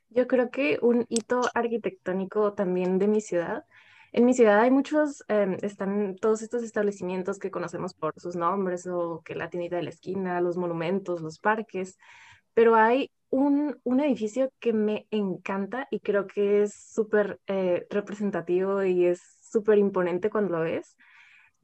Yo 0.08 0.26
creo 0.26 0.50
que 0.50 0.78
un 0.80 1.04
hito 1.10 1.42
arquitectónico 1.52 2.54
también 2.54 2.98
de 2.98 3.06
mi 3.06 3.20
ciudad. 3.20 3.66
En 4.12 4.24
mi 4.24 4.32
ciudad 4.32 4.60
hay 4.60 4.70
muchos, 4.70 5.22
em, 5.28 5.58
están 5.60 6.16
todos 6.16 6.40
estos 6.40 6.62
establecimientos 6.62 7.38
que 7.38 7.50
conocemos 7.50 7.92
por 7.92 8.18
sus 8.18 8.34
nombres 8.34 8.86
o 8.86 9.20
que 9.22 9.34
la 9.34 9.50
tiendita 9.50 9.76
de 9.76 9.82
la 9.82 9.90
esquina, 9.90 10.40
los 10.40 10.56
monumentos, 10.56 11.20
los 11.20 11.38
parques, 11.38 11.98
pero 12.54 12.76
hay 12.76 13.10
un, 13.36 13.78
un, 13.84 14.00
edificio 14.00 14.50
que 14.58 14.72
me 14.72 15.06
encanta 15.10 15.86
y 15.90 16.00
creo 16.00 16.26
que 16.26 16.62
es 16.62 16.74
súper 16.74 17.38
eh, 17.46 17.86
representativo 17.90 18.82
y 18.82 19.04
es 19.04 19.20
súper 19.42 19.76
imponente 19.76 20.30
cuando 20.30 20.56
lo 20.56 20.60
ves. 20.64 20.96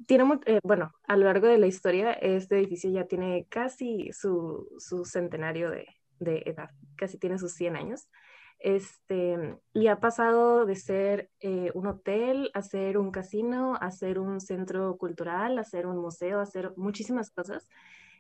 Tiene, 0.07 0.39
eh, 0.45 0.61
bueno, 0.63 0.93
a 1.09 1.17
lo 1.17 1.25
largo 1.25 1.47
de 1.47 1.57
la 1.57 1.67
historia, 1.67 2.13
este 2.13 2.59
edificio 2.59 2.91
ya 2.91 3.07
tiene 3.07 3.47
casi 3.49 4.11
su, 4.13 4.69
su 4.79 5.07
centenario 5.07 5.71
de, 5.71 5.87
edad, 6.21 6.71
casi 6.95 7.17
tiene 7.19 7.39
sus 7.39 7.55
100 7.55 7.77
años. 7.77 8.07
Este, 8.59 9.57
y 9.73 9.87
ha 9.87 9.99
pasado 9.99 10.67
de 10.67 10.77
ser 10.77 11.31
eh, 11.41 11.71
un 11.75 11.87
hotel 11.87 12.51
a 12.53 12.61
ser 12.61 12.99
un 12.99 13.11
casino, 13.11 13.77
a 13.81 13.91
ser 13.91 14.19
un 14.19 14.41
centro 14.41 14.99
cultural, 14.99 15.59
a 15.59 15.65
ser 15.65 15.87
un 15.87 15.97
museo, 15.97 16.41
a 16.41 16.47
ser 16.47 16.75
muchísimas 16.77 17.31
cosas. 17.31 17.67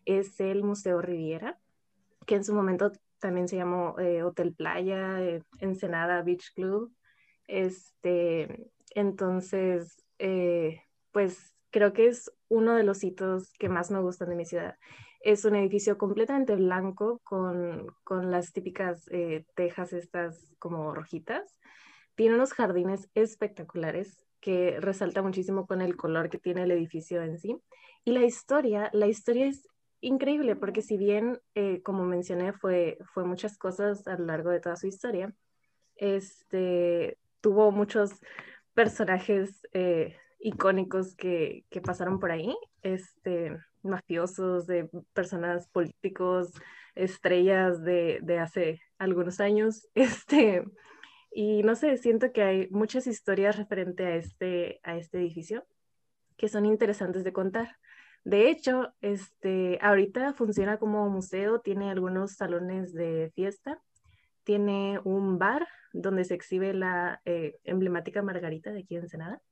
Es 0.06 0.40
el 0.40 0.64
Museo 0.64 1.02
Riviera, 1.02 1.58
que 2.26 2.36
en 2.36 2.44
su 2.44 2.54
momento 2.54 2.92
también 3.22 3.48
se 3.48 3.56
llamó 3.56 3.98
eh, 3.98 4.22
Hotel 4.22 4.52
Playa, 4.52 5.22
eh, 5.22 5.42
Ensenada 5.60 6.22
Beach 6.22 6.52
Club. 6.54 6.92
Este, 7.46 8.70
entonces, 8.94 9.96
eh, 10.18 10.82
pues 11.12 11.54
creo 11.70 11.92
que 11.92 12.08
es 12.08 12.30
uno 12.48 12.74
de 12.74 12.82
los 12.82 13.02
hitos 13.04 13.52
que 13.58 13.68
más 13.68 13.90
me 13.90 14.00
gustan 14.00 14.28
de 14.28 14.36
mi 14.36 14.44
ciudad. 14.44 14.76
Es 15.20 15.44
un 15.44 15.54
edificio 15.54 15.96
completamente 15.96 16.56
blanco 16.56 17.20
con, 17.22 17.86
con 18.02 18.30
las 18.32 18.52
típicas 18.52 19.08
tejas 19.54 19.92
estas 19.92 20.52
como 20.58 20.92
rojitas. 20.92 21.60
Tiene 22.16 22.34
unos 22.34 22.52
jardines 22.52 23.08
espectaculares 23.14 24.26
que 24.40 24.80
resalta 24.80 25.22
muchísimo 25.22 25.66
con 25.68 25.80
el 25.80 25.96
color 25.96 26.28
que 26.28 26.38
tiene 26.38 26.64
el 26.64 26.72
edificio 26.72 27.22
en 27.22 27.38
sí. 27.38 27.56
Y 28.04 28.10
la 28.10 28.24
historia, 28.24 28.90
la 28.92 29.06
historia 29.06 29.46
es 29.46 29.68
increíble 30.02 30.56
porque 30.56 30.82
si 30.82 30.98
bien, 30.98 31.40
eh, 31.54 31.80
como 31.82 32.04
mencioné, 32.04 32.52
fue, 32.52 32.98
fue 33.14 33.24
muchas 33.24 33.56
cosas 33.56 34.06
a 34.06 34.18
lo 34.18 34.26
largo 34.26 34.50
de 34.50 34.60
toda 34.60 34.76
su 34.76 34.86
historia, 34.86 35.32
este, 35.96 37.18
tuvo 37.40 37.70
muchos 37.70 38.20
personajes 38.74 39.66
eh, 39.72 40.16
icónicos 40.40 41.14
que, 41.14 41.64
que, 41.70 41.80
pasaron 41.80 42.18
por 42.18 42.32
ahí, 42.32 42.54
este, 42.82 43.56
mafiosos, 43.82 44.66
de 44.66 44.90
personas 45.14 45.68
políticos, 45.68 46.52
estrellas 46.94 47.82
de, 47.82 48.18
de 48.22 48.38
hace 48.38 48.80
algunos 48.98 49.40
años, 49.40 49.88
este, 49.94 50.64
y 51.30 51.62
no 51.62 51.76
sé, 51.76 51.96
siento 51.96 52.32
que 52.32 52.42
hay 52.42 52.68
muchas 52.70 53.06
historias 53.06 53.56
referente 53.56 54.04
a 54.04 54.16
este, 54.16 54.80
a 54.82 54.96
este 54.96 55.18
edificio 55.18 55.64
que 56.36 56.48
son 56.48 56.66
interesantes 56.66 57.24
de 57.24 57.32
contar. 57.32 57.78
De 58.24 58.50
hecho, 58.50 58.92
este, 59.00 59.78
ahorita 59.82 60.32
funciona 60.34 60.78
como 60.78 61.08
museo, 61.08 61.60
tiene 61.60 61.90
algunos 61.90 62.32
salones 62.32 62.92
de 62.94 63.32
fiesta, 63.34 63.80
tiene 64.44 65.00
un 65.04 65.38
bar 65.38 65.66
donde 65.92 66.24
se 66.24 66.34
exhibe 66.34 66.72
la 66.72 67.20
eh, 67.24 67.56
emblemática 67.64 68.22
Margarita 68.22 68.70
de 68.70 68.80
aquí 68.80 68.96
en 68.96 69.02
Ensenada. 69.02 69.42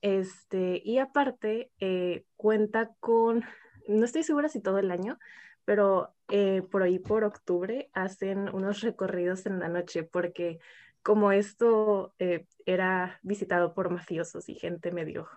Este, 0.00 0.82
y 0.84 0.98
aparte, 0.98 1.70
eh, 1.80 2.24
cuenta 2.36 2.90
con, 3.00 3.44
no 3.86 4.04
estoy 4.04 4.24
segura 4.24 4.48
si 4.48 4.60
todo 4.60 4.78
el 4.78 4.90
año, 4.90 5.18
pero 5.64 6.12
eh, 6.28 6.62
por 6.70 6.82
ahí 6.82 6.98
por 6.98 7.24
octubre 7.24 7.88
hacen 7.92 8.52
unos 8.52 8.80
recorridos 8.80 9.46
en 9.46 9.60
la 9.60 9.68
noche, 9.68 10.02
porque 10.02 10.58
como 11.02 11.30
esto 11.32 12.14
era 12.66 13.18
visitado 13.22 13.72
por 13.72 13.90
mafiosos 13.90 14.48
y 14.48 14.56
gente 14.56 14.90
medio 14.90 15.28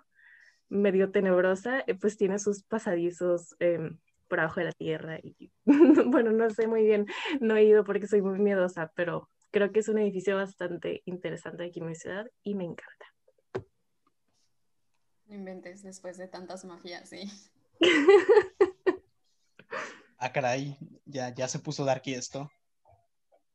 medio 0.72 1.12
tenebrosa, 1.12 1.84
eh, 1.86 1.96
pues 1.96 2.18
tiene 2.18 2.40
sus 2.40 2.64
pasadizos 2.64 3.56
em, 3.60 4.00
por 4.28 4.40
abajo 4.40 4.62
de 4.62 4.68
la 4.68 4.72
tierra. 4.72 5.20
Y 5.22 5.52
bueno, 5.66 6.32
no 6.32 6.50
sé 6.50 6.66
muy 6.66 6.84
bien, 6.84 7.06
no 7.40 7.58
he 7.58 7.66
ido 7.66 7.84
porque 7.84 8.08
soy 8.08 8.22
muy 8.22 8.40
miedosa, 8.40 8.92
pero 8.96 9.30
creo 9.52 9.72
que 9.72 9.82
es 9.82 9.90
un 9.90 10.00
edificio 10.00 10.38
bastante 10.38 11.04
interesante 11.06 11.66
aquí 11.66 11.80
en 11.80 11.88
mi 11.88 11.96
ciudad 11.96 12.26
y 12.42 12.56
me 12.56 12.64
encanta. 12.64 13.06
No 15.26 15.36
inventes 15.36 15.84
después 15.84 16.18
de 16.18 16.28
tantas 16.28 16.66
mafias, 16.66 17.10
sí. 17.10 17.30
ah, 20.18 20.32
caray, 20.32 20.78
ya, 21.06 21.34
ya 21.34 21.48
se 21.48 21.60
puso 21.60 21.86
darky 21.86 22.14
esto. 22.14 22.50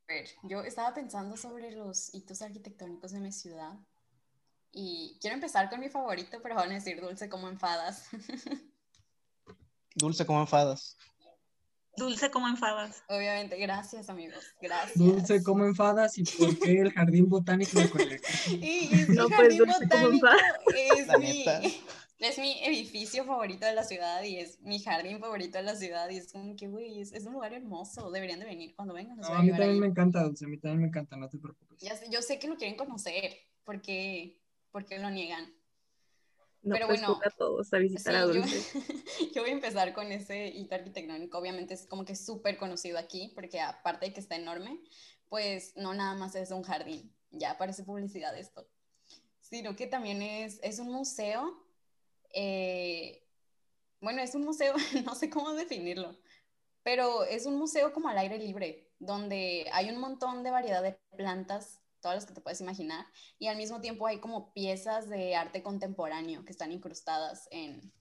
A 0.08 0.12
ver, 0.12 0.28
yo 0.42 0.62
estaba 0.62 0.94
pensando 0.94 1.36
sobre 1.36 1.72
los 1.72 2.14
hitos 2.14 2.40
arquitectónicos 2.42 3.12
de 3.12 3.20
mi 3.20 3.32
ciudad 3.32 3.74
y 4.78 5.16
quiero 5.22 5.34
empezar 5.36 5.70
con 5.70 5.80
mi 5.80 5.88
favorito, 5.88 6.38
pero 6.42 6.54
van 6.54 6.70
a 6.70 6.74
decir 6.74 7.00
dulce 7.00 7.30
como 7.30 7.48
enfadas. 7.48 8.08
Dulce 9.94 10.26
como 10.26 10.42
enfadas. 10.42 10.98
Dulce 11.96 12.30
como 12.30 12.46
enfadas. 12.46 13.02
Obviamente, 13.08 13.56
gracias 13.56 14.10
amigos, 14.10 14.44
gracias. 14.60 14.98
Dulce 14.98 15.42
como 15.42 15.64
enfadas 15.64 16.18
y 16.18 16.24
por 16.24 16.58
qué 16.58 16.80
el 16.80 16.92
jardín 16.92 17.30
botánico 17.30 17.80
de 17.80 18.20
Y, 18.50 18.54
y 18.54 19.06
no, 19.08 19.28
pues, 19.28 19.38
jardín 19.38 19.64
botánico 19.64 20.28
es 20.94 21.18
mi, 21.18 21.44
es 22.18 22.38
mi 22.38 22.62
edificio 22.62 23.24
favorito 23.24 23.64
de 23.64 23.72
la 23.72 23.84
ciudad 23.84 24.22
y 24.24 24.36
es 24.36 24.60
mi 24.60 24.78
jardín 24.78 25.18
favorito 25.18 25.56
de 25.56 25.64
la 25.64 25.74
ciudad 25.74 26.10
y 26.10 26.18
es 26.18 26.30
como 26.30 26.54
que, 26.54 26.68
güey, 26.68 27.00
es, 27.00 27.24
un 27.24 27.32
lugar 27.32 27.54
hermoso, 27.54 28.10
deberían 28.10 28.40
de 28.40 28.44
venir 28.44 28.74
cuando 28.76 28.92
vengan. 28.92 29.16
No, 29.16 29.28
a, 29.28 29.42
mí 29.42 29.48
también 29.52 29.80
me 29.80 29.86
encanta, 29.86 30.22
Dulce, 30.22 30.44
a 30.44 30.48
mí 30.48 30.58
también 30.58 30.82
me 30.82 30.88
encanta, 30.88 31.16
no 31.16 31.30
te 31.30 31.38
preocupes. 31.38 31.80
Ya 31.80 31.96
sé, 31.96 32.08
yo 32.10 32.20
sé 32.20 32.38
que 32.38 32.48
lo 32.48 32.56
quieren 32.56 32.76
conocer 32.76 33.34
porque 33.64 34.38
¿Por 34.76 34.84
qué 34.84 34.98
lo 34.98 35.08
niegan? 35.08 35.42
No, 36.60 36.74
Pero 36.74 36.86
pues 36.88 37.00
bueno, 37.00 37.18
a 37.24 37.30
todos 37.30 37.72
a 37.72 37.78
visitar 37.78 38.14
a 38.14 38.26
Dulce. 38.26 38.60
Yo, 39.34 39.40
voy 39.40 39.48
a 39.48 39.54
empezar 39.54 39.94
con 39.94 40.12
ese 40.12 40.48
hito 40.48 40.74
arquitectónico. 40.74 41.38
Obviamente 41.38 41.72
es 41.72 41.86
como 41.86 42.04
que 42.04 42.14
súper 42.14 42.58
conocido 42.58 42.98
aquí, 42.98 43.32
porque 43.34 43.58
aparte 43.58 44.04
de 44.04 44.12
que 44.12 44.20
está 44.20 44.36
enorme, 44.36 44.78
pues 45.30 45.74
no 45.76 45.94
nada 45.94 46.14
más 46.14 46.34
es 46.34 46.50
un 46.50 46.62
jardín. 46.62 47.10
Ya 47.30 47.56
parece 47.56 47.84
publicidad 47.84 48.36
esto. 48.36 48.68
Sino 49.40 49.76
que 49.76 49.86
también 49.86 50.20
es, 50.20 50.60
es 50.62 50.78
un 50.78 50.92
museo. 50.92 51.58
Eh, 52.34 53.24
bueno, 54.02 54.20
es 54.20 54.34
un 54.34 54.44
museo, 54.44 54.74
no 55.06 55.14
sé 55.14 55.30
cómo 55.30 55.54
definirlo, 55.54 56.18
pero 56.82 57.24
es 57.24 57.46
un 57.46 57.56
museo 57.56 57.94
como 57.94 58.10
al 58.10 58.18
aire 58.18 58.36
libre. 58.36 58.90
donde 58.98 59.70
hay 59.72 59.88
un 59.88 59.96
montón 59.96 60.42
de 60.42 60.50
variedad 60.50 60.82
de 60.82 60.98
plantas, 61.16 61.80
todas 62.06 62.18
las 62.18 62.26
que 62.26 62.34
te 62.34 62.40
puedes 62.40 62.60
imaginar, 62.60 63.04
y 63.36 63.48
al 63.48 63.56
mismo 63.56 63.80
tiempo 63.80 64.06
hay 64.06 64.20
como 64.20 64.52
piezas 64.52 65.08
de 65.08 65.34
arte 65.34 65.64
contemporáneo 65.64 66.44
que 66.44 66.52
están 66.52 66.70
incrustadas 66.70 67.48
en, 67.50 67.92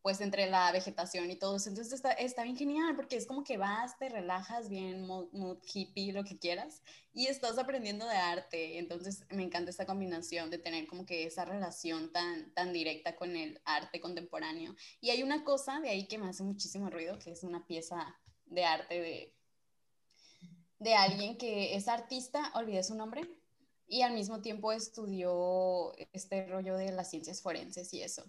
pues 0.00 0.20
entre 0.20 0.48
la 0.48 0.70
vegetación 0.70 1.28
y 1.28 1.34
todo 1.34 1.56
eso. 1.56 1.68
Entonces 1.68 1.92
está, 1.92 2.12
está 2.12 2.44
bien 2.44 2.56
genial 2.56 2.94
porque 2.94 3.16
es 3.16 3.26
como 3.26 3.42
que 3.42 3.56
vas, 3.56 3.98
te 3.98 4.08
relajas 4.08 4.68
bien, 4.68 5.04
mood, 5.08 5.58
hippie, 5.74 6.12
lo 6.12 6.22
que 6.22 6.38
quieras, 6.38 6.82
y 7.12 7.26
estás 7.26 7.58
aprendiendo 7.58 8.06
de 8.06 8.14
arte. 8.14 8.78
Entonces 8.78 9.24
me 9.30 9.42
encanta 9.42 9.70
esta 9.70 9.84
combinación 9.84 10.48
de 10.48 10.58
tener 10.58 10.86
como 10.86 11.04
que 11.04 11.24
esa 11.24 11.44
relación 11.44 12.12
tan, 12.12 12.54
tan 12.54 12.72
directa 12.72 13.16
con 13.16 13.34
el 13.34 13.60
arte 13.64 14.00
contemporáneo. 14.00 14.76
Y 15.00 15.10
hay 15.10 15.24
una 15.24 15.42
cosa 15.42 15.80
de 15.80 15.88
ahí 15.88 16.06
que 16.06 16.18
me 16.18 16.28
hace 16.28 16.44
muchísimo 16.44 16.90
ruido, 16.90 17.18
que 17.18 17.32
es 17.32 17.42
una 17.42 17.66
pieza 17.66 18.16
de 18.46 18.64
arte 18.64 19.00
de, 19.00 19.34
de 20.82 20.94
alguien 20.94 21.36
que 21.38 21.74
es 21.74 21.88
artista, 21.88 22.50
olvidé 22.54 22.82
su 22.82 22.94
nombre, 22.94 23.28
y 23.86 24.02
al 24.02 24.14
mismo 24.14 24.40
tiempo 24.40 24.72
estudió 24.72 25.92
este 26.12 26.46
rollo 26.46 26.76
de 26.76 26.92
las 26.92 27.10
ciencias 27.10 27.42
forenses 27.42 27.92
y 27.92 28.02
eso. 28.02 28.24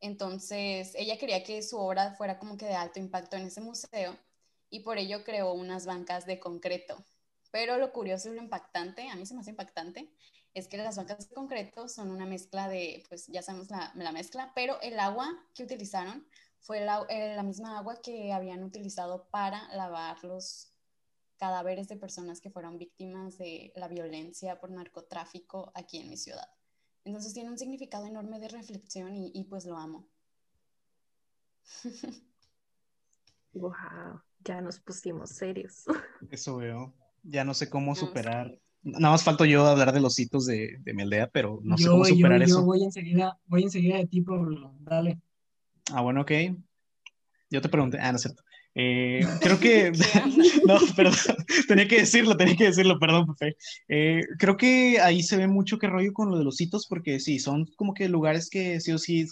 Entonces, 0.00 0.92
ella 0.94 1.18
quería 1.18 1.42
que 1.42 1.62
su 1.62 1.78
obra 1.78 2.14
fuera 2.14 2.38
como 2.38 2.56
que 2.56 2.66
de 2.66 2.74
alto 2.74 2.98
impacto 2.98 3.36
en 3.36 3.46
ese 3.46 3.60
museo 3.60 4.16
y 4.70 4.80
por 4.80 4.98
ello 4.98 5.24
creó 5.24 5.52
unas 5.52 5.84
bancas 5.86 6.26
de 6.26 6.40
concreto. 6.40 7.04
Pero 7.50 7.76
lo 7.76 7.92
curioso 7.92 8.30
y 8.30 8.34
lo 8.34 8.42
impactante, 8.42 9.08
a 9.08 9.16
mí 9.16 9.26
se 9.26 9.34
me 9.34 9.40
hace 9.40 9.50
impactante, 9.50 10.12
es 10.54 10.68
que 10.68 10.76
las 10.76 10.96
bancas 10.96 11.28
de 11.28 11.34
concreto 11.34 11.88
son 11.88 12.10
una 12.10 12.26
mezcla 12.26 12.68
de, 12.68 13.04
pues 13.08 13.26
ya 13.28 13.42
sabemos 13.42 13.68
la, 13.70 14.12
mezcla, 14.12 14.52
pero 14.54 14.80
el 14.80 14.98
agua 14.98 15.28
que 15.54 15.64
utilizaron 15.64 16.26
fue 16.60 16.80
la, 16.80 17.04
eh, 17.08 17.34
la, 17.34 17.42
misma 17.42 17.78
agua 17.78 18.00
que 18.00 18.32
habían 18.32 18.62
utilizado 18.62 19.28
para 19.30 19.68
lavar 19.74 20.22
los 20.24 20.71
cadáveres 21.42 21.88
de 21.88 21.96
personas 21.96 22.40
que 22.40 22.50
fueron 22.50 22.78
víctimas 22.78 23.36
de 23.36 23.72
la 23.74 23.88
violencia 23.88 24.60
por 24.60 24.70
narcotráfico 24.70 25.72
aquí 25.74 25.98
en 25.98 26.08
mi 26.08 26.16
ciudad. 26.16 26.48
Entonces 27.04 27.34
tiene 27.34 27.50
un 27.50 27.58
significado 27.58 28.06
enorme 28.06 28.38
de 28.38 28.46
reflexión 28.46 29.16
y, 29.16 29.44
pues 29.50 29.64
lo 29.66 29.76
amo. 29.76 30.06
Wow, 33.54 34.22
ya 34.42 34.62
nos 34.62 34.78
pusimos 34.78 35.28
serios. 35.30 35.84
Eso 36.30 36.56
veo. 36.56 36.94
Ya 37.22 37.44
no 37.44 37.52
sé 37.52 37.68
cómo 37.68 37.94
superar. 37.94 38.58
Nada 38.82 39.10
más 39.10 39.22
falto 39.24 39.44
yo 39.44 39.66
hablar 39.66 39.92
de 39.92 40.00
los 40.00 40.18
hitos 40.18 40.46
de, 40.46 40.78
de 40.78 40.94
mi 40.94 41.02
aldea, 41.02 41.28
pero 41.28 41.60
no 41.62 41.76
sé 41.76 41.86
cómo 41.88 42.04
superar 42.06 42.40
eso. 42.42 42.60
Yo 42.60 42.64
voy 42.64 42.82
enseguida, 42.82 43.38
voy 43.44 43.64
enseguida 43.64 43.98
de 43.98 44.06
ti, 44.06 44.22
Pablo. 44.22 44.74
Dale. 44.80 45.20
Ah, 45.92 46.00
bueno, 46.00 46.22
ok. 46.22 46.32
Yo 47.50 47.60
te 47.60 47.68
pregunté. 47.68 47.98
Ah, 48.00 48.10
no 48.10 48.16
es 48.16 48.22
cierto. 48.22 48.42
Eh, 48.74 49.20
creo 49.40 49.60
que, 49.60 49.92
no, 50.66 50.78
perdón, 50.96 51.14
tenía 51.68 51.88
que 51.88 52.00
decirlo, 52.00 52.36
tenía 52.36 52.56
que 52.56 52.64
decirlo, 52.64 52.98
perdón, 52.98 53.34
Pepe. 53.34 53.56
Eh, 53.88 54.22
creo 54.38 54.56
que 54.56 55.00
ahí 55.00 55.22
se 55.22 55.36
ve 55.36 55.48
mucho 55.48 55.78
que 55.78 55.88
rollo 55.88 56.12
con 56.12 56.30
lo 56.30 56.38
de 56.38 56.44
los 56.44 56.60
hitos, 56.60 56.86
porque 56.86 57.20
sí, 57.20 57.38
son 57.38 57.66
como 57.76 57.94
que 57.94 58.08
lugares 58.08 58.48
que 58.48 58.80
sí 58.80 58.92
o 58.92 58.98
sí 58.98 59.26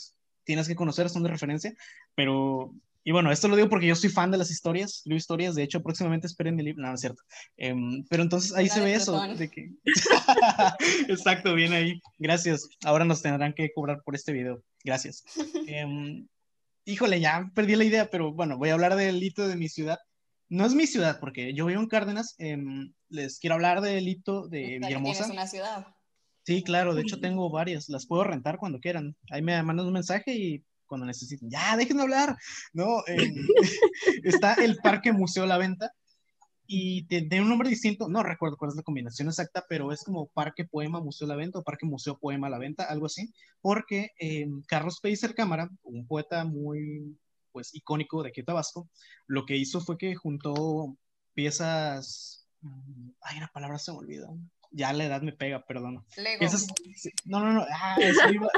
tienes 0.45 0.69
que 0.69 0.77
conocer, 0.77 1.09
son 1.09 1.23
de 1.23 1.31
referencia, 1.31 1.75
pero, 2.15 2.75
y 3.05 3.13
bueno, 3.13 3.31
esto 3.31 3.47
lo 3.47 3.57
digo 3.57 3.69
porque 3.69 3.87
yo 3.87 3.95
soy 3.95 4.11
fan 4.11 4.31
de 4.31 4.39
las 4.39 4.51
historias, 4.51 5.03
leo 5.05 5.17
historias, 5.17 5.55
de 5.55 5.63
hecho, 5.63 5.83
próximamente 5.83 6.27
esperen 6.27 6.57
mi 6.57 6.63
libro, 6.63 6.83
no, 6.83 6.89
no 6.89 6.95
es 6.95 7.01
cierto, 7.01 7.23
em, 7.57 8.05
pero 8.09 8.23
entonces 8.23 8.53
ahí 8.55 8.69
se 8.69 8.81
ve 8.81 8.95
eso, 8.95 9.21
de 9.37 9.49
que, 9.49 9.71
exacto, 11.09 11.55
bien 11.55 11.73
ahí, 11.73 12.01
gracias, 12.19 12.69
ahora 12.85 13.05
nos 13.05 13.23
tendrán 13.23 13.53
que 13.53 13.71
cobrar 13.73 14.03
por 14.05 14.17
este 14.17 14.33
video, 14.33 14.63
gracias. 14.83 15.23
Híjole, 16.91 17.21
ya 17.21 17.51
perdí 17.55 17.77
la 17.77 17.85
idea, 17.85 18.11
pero 18.11 18.33
bueno, 18.33 18.59
voy 18.59 18.71
a 18.71 18.75
hablar 18.75 18.97
del 18.97 19.23
hito 19.23 19.47
de 19.47 19.57
mi 19.57 19.69
ciudad. 19.69 19.99
No 20.49 20.67
es 20.67 20.75
mi 20.75 20.87
ciudad, 20.87 21.21
porque 21.21 21.55
yo 21.55 21.67
vivo 21.67 21.81
en 21.81 21.87
Cárdenas. 21.87 22.35
Em, 22.39 22.93
les 23.09 23.39
quiero 23.39 23.55
hablar 23.55 23.81
del 23.81 24.09
hito 24.09 24.49
de 24.49 24.79
Villahermosa. 24.79 25.25
Tienes 25.25 25.33
una 25.33 25.47
ciudad. 25.47 25.87
Sí, 26.45 26.63
claro, 26.65 26.95
de 26.95 27.03
hecho 27.03 27.21
tengo 27.21 27.51
varias. 27.51 27.89
Las 27.89 28.07
puedo 28.07 28.25
rentar 28.25 28.59
cuando 28.59 28.81
quieran. 28.81 29.17
Ahí 29.31 29.43
me 29.43 29.63
mandan 29.63 29.87
un 29.87 29.93
mensaje 29.93 30.35
y 30.35 30.65
cuando 30.87 31.07
necesiten. 31.07 31.49
Ya, 31.49 31.77
déjenme 31.77 32.03
hablar. 32.03 32.37
No, 32.73 33.05
em, 33.07 33.35
está 34.25 34.55
el 34.55 34.77
Parque 34.79 35.13
Museo 35.13 35.47
La 35.47 35.59
Venta 35.59 35.93
y 36.73 37.03
de 37.03 37.41
un 37.41 37.49
nombre 37.49 37.69
distinto, 37.69 38.09
no 38.09 38.23
recuerdo 38.23 38.57
cuál 38.57 38.71
es 38.71 38.77
la 38.77 38.85
combinación 38.85 39.27
exacta, 39.27 39.67
pero 39.69 39.91
es 39.91 40.05
como 40.05 40.29
Parque 40.29 40.65
Poema 40.65 41.01
Museo 41.01 41.27
La 41.27 41.35
Venta 41.35 41.59
o 41.59 41.65
Parque 41.65 41.85
Museo 41.85 42.17
Poema 42.17 42.49
La 42.49 42.61
Venta, 42.61 42.85
algo 42.85 43.07
así, 43.07 43.35
porque 43.61 44.13
eh, 44.21 44.47
Carlos 44.69 45.01
Pellicer 45.01 45.35
Cámara, 45.35 45.69
un 45.83 46.07
poeta 46.07 46.45
muy 46.45 47.19
pues 47.51 47.75
icónico 47.75 48.23
de 48.23 48.29
aquí 48.29 48.45
Tabasco, 48.45 48.89
lo 49.27 49.47
que 49.47 49.57
hizo 49.57 49.81
fue 49.81 49.99
que 49.99 50.15
juntó 50.15 50.97
piezas, 51.35 52.47
mm, 52.61 53.09
ay, 53.23 53.39
una 53.39 53.49
palabra 53.49 53.77
se 53.77 53.91
me 53.91 53.99
olvidó, 53.99 54.39
ya 54.71 54.93
la 54.93 55.07
edad 55.07 55.23
me 55.23 55.33
pega, 55.33 55.67
perdón. 55.67 56.05
no, 57.25 57.41
no, 57.41 57.53
no, 57.53 57.67
ah, 57.69 57.97
eso 57.99 58.31
iba, 58.33 58.49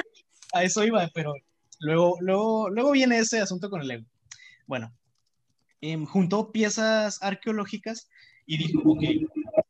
a 0.52 0.62
eso 0.62 0.84
iba, 0.84 1.08
pero 1.14 1.32
luego, 1.80 2.18
luego, 2.20 2.68
luego 2.68 2.90
viene 2.90 3.16
ese 3.16 3.40
asunto 3.40 3.70
con 3.70 3.80
el 3.80 3.90
ego. 3.90 4.04
Bueno, 4.66 4.92
Em, 5.84 6.06
juntó 6.06 6.52
piezas 6.52 7.20
arqueológicas 7.22 8.08
y 8.46 8.56
dijo, 8.56 8.80
ok, 8.84 9.02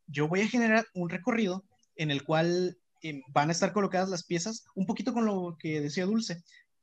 yo 0.09 0.29
voy 0.29 0.43
a 0.43 0.49
generar 0.49 0.85
un 0.93 1.09
recorrido 1.09 1.65
en 1.97 2.11
el 2.11 2.23
cual 2.23 2.77
em, 3.01 3.23
van 3.29 3.49
a 3.49 3.53
estar 3.53 3.73
colocadas 3.73 4.11
las 4.11 4.23
piezas, 4.23 4.67
un 4.75 4.85
poquito 4.85 5.15
con 5.15 5.25
lo 5.25 5.57
que 5.59 5.81
decía 5.81 6.05
Dulce, 6.05 6.43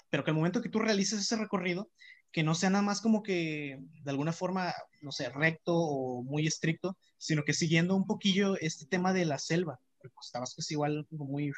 pero 0.09 0.23
que 0.23 0.31
al 0.31 0.35
momento 0.35 0.63
que 0.63 0.69
tú 0.69 0.79
realices 0.79 1.19
ese 1.19 1.35
recorrido, 1.35 1.91
que 2.31 2.41
no 2.41 2.55
sea 2.55 2.71
nada 2.71 2.83
más 2.83 3.01
como 3.01 3.21
que 3.21 3.79
de 4.03 4.09
alguna 4.09 4.33
forma, 4.33 4.73
no 5.01 5.11
sé, 5.11 5.29
recto 5.29 5.75
o 5.75 6.23
muy 6.23 6.47
estricto, 6.47 6.97
sino 7.19 7.43
que 7.43 7.53
siguiendo 7.53 7.95
un 7.95 8.07
poquillo 8.07 8.57
este 8.59 8.87
tema 8.87 9.13
de 9.13 9.25
la 9.25 9.37
selva, 9.37 9.79
porque 10.01 10.15
pues, 10.15 10.31
pues 10.55 10.71
igual 10.71 11.05
muy 11.11 11.51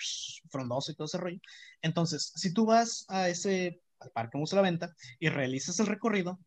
frondoso 0.50 0.92
y 0.92 0.96
todo 0.96 1.06
ese 1.06 1.20
rollo. 1.20 1.40
Entonces, 1.82 2.34
si 2.36 2.54
tú 2.54 2.66
vas 2.66 3.06
a 3.08 3.30
ese, 3.30 3.82
al 4.02 4.12
Parque 4.12 4.38
Museo 4.38 4.58
la 4.58 4.64
Venta 4.64 4.94
y 5.20 5.30
realizas 5.30 5.80
el 5.80 5.88
recorrido, 5.88 6.38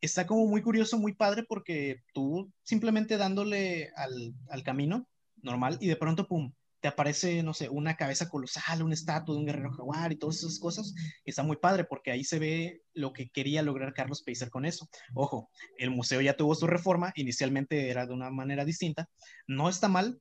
está 0.00 0.26
como 0.26 0.46
muy 0.46 0.62
curioso, 0.62 0.98
muy 0.98 1.14
padre, 1.14 1.44
porque 1.48 2.02
tú 2.12 2.52
simplemente 2.62 3.16
dándole 3.16 3.90
al, 3.96 4.34
al, 4.50 4.62
camino 4.62 5.08
normal 5.42 5.78
y 5.80 5.88
de 5.88 5.96
pronto, 5.96 6.26
pum, 6.26 6.52
te 6.80 6.88
aparece, 6.88 7.42
no 7.42 7.54
sé, 7.54 7.68
una 7.68 7.96
cabeza 7.96 8.28
colosal, 8.28 8.82
una 8.82 8.94
estatua 8.94 9.34
de 9.34 9.40
un 9.40 9.46
guerrero 9.46 9.72
jaguar 9.72 10.12
y 10.12 10.16
todas 10.16 10.36
esas 10.38 10.58
cosas. 10.58 10.94
está 11.24 11.42
muy 11.42 11.56
padre 11.56 11.84
porque 11.84 12.10
ahí 12.10 12.22
se 12.24 12.38
ve 12.38 12.82
lo 12.94 13.12
que 13.12 13.28
quería 13.30 13.62
lograr 13.62 13.94
Carlos 13.94 14.22
Peiser 14.22 14.50
con 14.50 14.64
eso. 14.64 14.88
Ojo, 15.14 15.50
el 15.78 15.90
museo 15.90 16.20
ya 16.20 16.36
tuvo 16.36 16.54
su 16.54 16.66
reforma, 16.66 17.12
inicialmente 17.16 17.90
era 17.90 18.06
de 18.06 18.12
una 18.12 18.30
manera 18.30 18.64
distinta. 18.64 19.08
No 19.46 19.68
está 19.68 19.88
mal, 19.88 20.20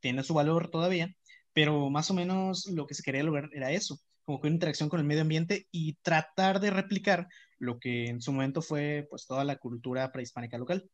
tiene 0.00 0.22
su 0.24 0.34
valor 0.34 0.70
todavía, 0.70 1.14
pero 1.52 1.88
más 1.90 2.10
o 2.10 2.14
menos 2.14 2.66
lo 2.66 2.86
que 2.86 2.94
se 2.94 3.02
quería 3.02 3.22
lograr 3.22 3.48
era 3.52 3.70
eso, 3.70 4.00
como 4.24 4.40
que 4.40 4.48
una 4.48 4.56
interacción 4.56 4.88
con 4.88 5.00
el 5.00 5.06
medio 5.06 5.22
ambiente 5.22 5.68
y 5.70 5.94
tratar 6.02 6.60
de 6.60 6.70
replicar 6.70 7.28
lo 7.58 7.78
que 7.78 8.06
en 8.06 8.20
su 8.20 8.32
momento 8.32 8.62
fue 8.62 9.06
pues 9.08 9.26
toda 9.26 9.44
la 9.44 9.56
cultura 9.56 10.12
prehispánica 10.12 10.58
local. 10.58 10.88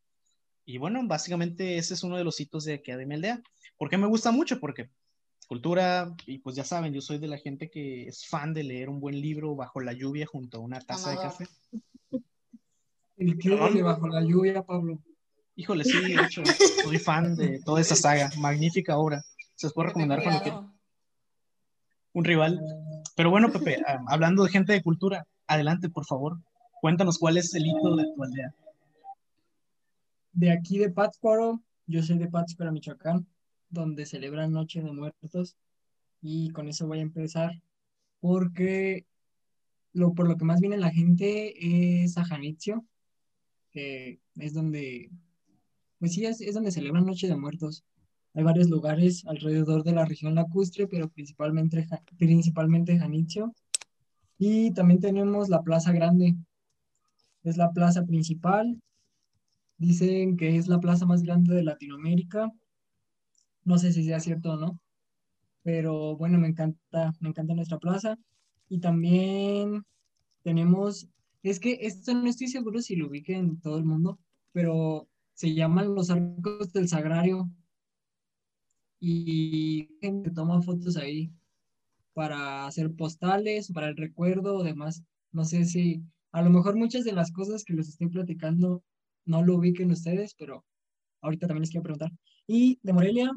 Y 0.65 0.77
bueno, 0.77 1.01
básicamente 1.05 1.77
ese 1.77 1.93
es 1.93 2.03
uno 2.03 2.17
de 2.17 2.23
los 2.23 2.39
hitos 2.39 2.65
de 2.65 2.75
aquí 2.75 2.91
de 2.91 3.05
mi 3.05 3.15
aldea. 3.15 3.41
¿Por 3.77 3.89
qué 3.89 3.97
me 3.97 4.07
gusta 4.07 4.31
mucho? 4.31 4.59
Porque 4.59 4.89
cultura, 5.47 6.15
y 6.25 6.39
pues 6.39 6.55
ya 6.55 6.63
saben, 6.63 6.93
yo 6.93 7.01
soy 7.01 7.17
de 7.17 7.27
la 7.27 7.37
gente 7.37 7.69
que 7.69 8.07
es 8.07 8.25
fan 8.25 8.53
de 8.53 8.63
leer 8.63 8.89
un 8.89 8.99
buen 8.99 9.19
libro 9.19 9.55
bajo 9.55 9.81
la 9.81 9.93
lluvia 9.93 10.25
junto 10.25 10.57
a 10.57 10.61
una 10.61 10.79
taza 10.79 11.11
de 11.11 11.17
café. 11.17 11.47
El 13.17 13.37
club 13.37 13.71
de 13.71 13.83
Bajo 13.83 14.07
la 14.07 14.21
Lluvia, 14.21 14.63
Pablo. 14.63 14.99
Híjole, 15.55 15.83
sí, 15.83 16.13
de 16.13 16.23
hecho, 16.23 16.41
soy 16.83 16.97
fan 16.97 17.35
de 17.35 17.61
toda 17.63 17.79
esa 17.79 17.95
saga. 17.95 18.31
Magnífica 18.37 18.97
obra. 18.97 19.21
Se 19.55 19.67
os 19.67 19.73
puede 19.73 19.89
recomendar 19.89 20.23
cuando 20.23 20.41
quieran. 20.41 20.73
Un 22.13 22.25
rival. 22.25 22.59
Pero 23.15 23.29
bueno, 23.29 23.51
Pepe, 23.51 23.77
ah, 23.87 23.99
hablando 24.07 24.43
de 24.43 24.49
gente 24.49 24.73
de 24.73 24.81
cultura, 24.81 25.27
adelante, 25.47 25.89
por 25.89 26.05
favor. 26.05 26.39
Cuéntanos 26.83 27.17
cuál 27.17 27.37
es 27.37 27.53
el 27.55 27.65
hito 27.65 27.95
de 27.95 28.03
tu 28.13 28.21
aldea. 28.21 28.53
De 30.33 30.51
aquí 30.51 30.77
de 30.77 30.89
Pátzcuaro, 30.89 31.61
yo 31.87 32.03
soy 32.03 32.17
de 32.17 32.27
Pátzcuaro, 32.27 32.73
Michoacán, 32.73 33.25
donde 33.69 34.05
celebran 34.05 34.51
Noche 34.51 34.81
de 34.81 34.91
Muertos. 34.91 35.55
Y 36.21 36.49
con 36.49 36.67
eso 36.67 36.85
voy 36.85 36.99
a 36.99 37.03
empezar, 37.03 37.53
porque 38.19 39.05
lo, 39.93 40.13
por 40.13 40.27
lo 40.27 40.35
que 40.35 40.43
más 40.43 40.59
viene 40.59 40.75
la 40.75 40.91
gente 40.91 42.03
es 42.03 42.17
a 42.17 42.25
Janitzio, 42.25 42.83
que 43.71 44.19
es 44.35 44.53
donde, 44.53 45.09
pues 45.99 46.11
sí, 46.11 46.25
es, 46.25 46.41
es 46.41 46.53
donde 46.53 46.73
celebran 46.73 47.05
Noche 47.05 47.29
de 47.29 47.37
Muertos. 47.37 47.85
Hay 48.33 48.43
varios 48.43 48.69
lugares 48.69 49.25
alrededor 49.25 49.85
de 49.85 49.93
la 49.93 50.03
región 50.03 50.35
lacustre, 50.35 50.87
pero 50.87 51.07
principalmente, 51.07 51.87
principalmente 52.17 52.99
Janitzio. 52.99 53.53
Y 54.37 54.71
también 54.71 54.99
tenemos 54.99 55.47
la 55.47 55.61
Plaza 55.61 55.93
Grande, 55.93 56.35
es 57.43 57.57
la 57.57 57.71
plaza 57.71 58.05
principal. 58.05 58.81
Dicen 59.77 60.37
que 60.37 60.57
es 60.57 60.67
la 60.67 60.79
plaza 60.79 61.05
más 61.05 61.23
grande 61.23 61.55
de 61.55 61.63
Latinoamérica. 61.63 62.51
No 63.63 63.77
sé 63.77 63.93
si 63.93 64.03
sea 64.03 64.19
cierto 64.19 64.53
o 64.53 64.57
no, 64.57 64.79
pero 65.63 66.17
bueno, 66.17 66.37
me 66.37 66.49
encanta, 66.49 67.13
me 67.19 67.29
encanta 67.29 67.53
nuestra 67.53 67.79
plaza. 67.79 68.17
Y 68.69 68.79
también 68.79 69.83
tenemos, 70.43 71.07
es 71.43 71.59
que 71.59 71.79
esto 71.81 72.13
no 72.13 72.29
estoy 72.29 72.47
seguro 72.47 72.81
si 72.81 72.95
lo 72.95 73.07
ubiquen 73.07 73.39
en 73.39 73.61
todo 73.61 73.77
el 73.77 73.85
mundo, 73.85 74.19
pero 74.51 75.07
se 75.33 75.53
llaman 75.53 75.95
los 75.95 76.09
arcos 76.09 76.73
del 76.73 76.87
Sagrario 76.87 77.49
y 78.99 79.89
gente 80.01 80.31
toma 80.31 80.61
fotos 80.61 80.97
ahí 80.97 81.31
para 82.13 82.67
hacer 82.67 82.93
postales, 82.95 83.71
para 83.71 83.89
el 83.89 83.97
recuerdo 83.97 84.55
o 84.55 84.63
demás. 84.63 85.03
No 85.31 85.45
sé 85.45 85.65
si 85.65 86.03
a 86.33 86.41
lo 86.41 86.49
mejor 86.49 86.75
muchas 86.75 87.03
de 87.05 87.13
las 87.13 87.31
cosas 87.31 87.63
que 87.63 87.73
les 87.73 87.87
estoy 87.87 88.09
platicando 88.09 88.83
no 89.25 89.43
lo 89.43 89.55
ubiquen 89.55 89.91
ustedes, 89.91 90.35
pero 90.35 90.65
ahorita 91.21 91.47
también 91.47 91.61
les 91.61 91.69
quiero 91.69 91.83
preguntar. 91.83 92.11
Y 92.47 92.79
de 92.81 92.91
Morelia, 92.91 93.31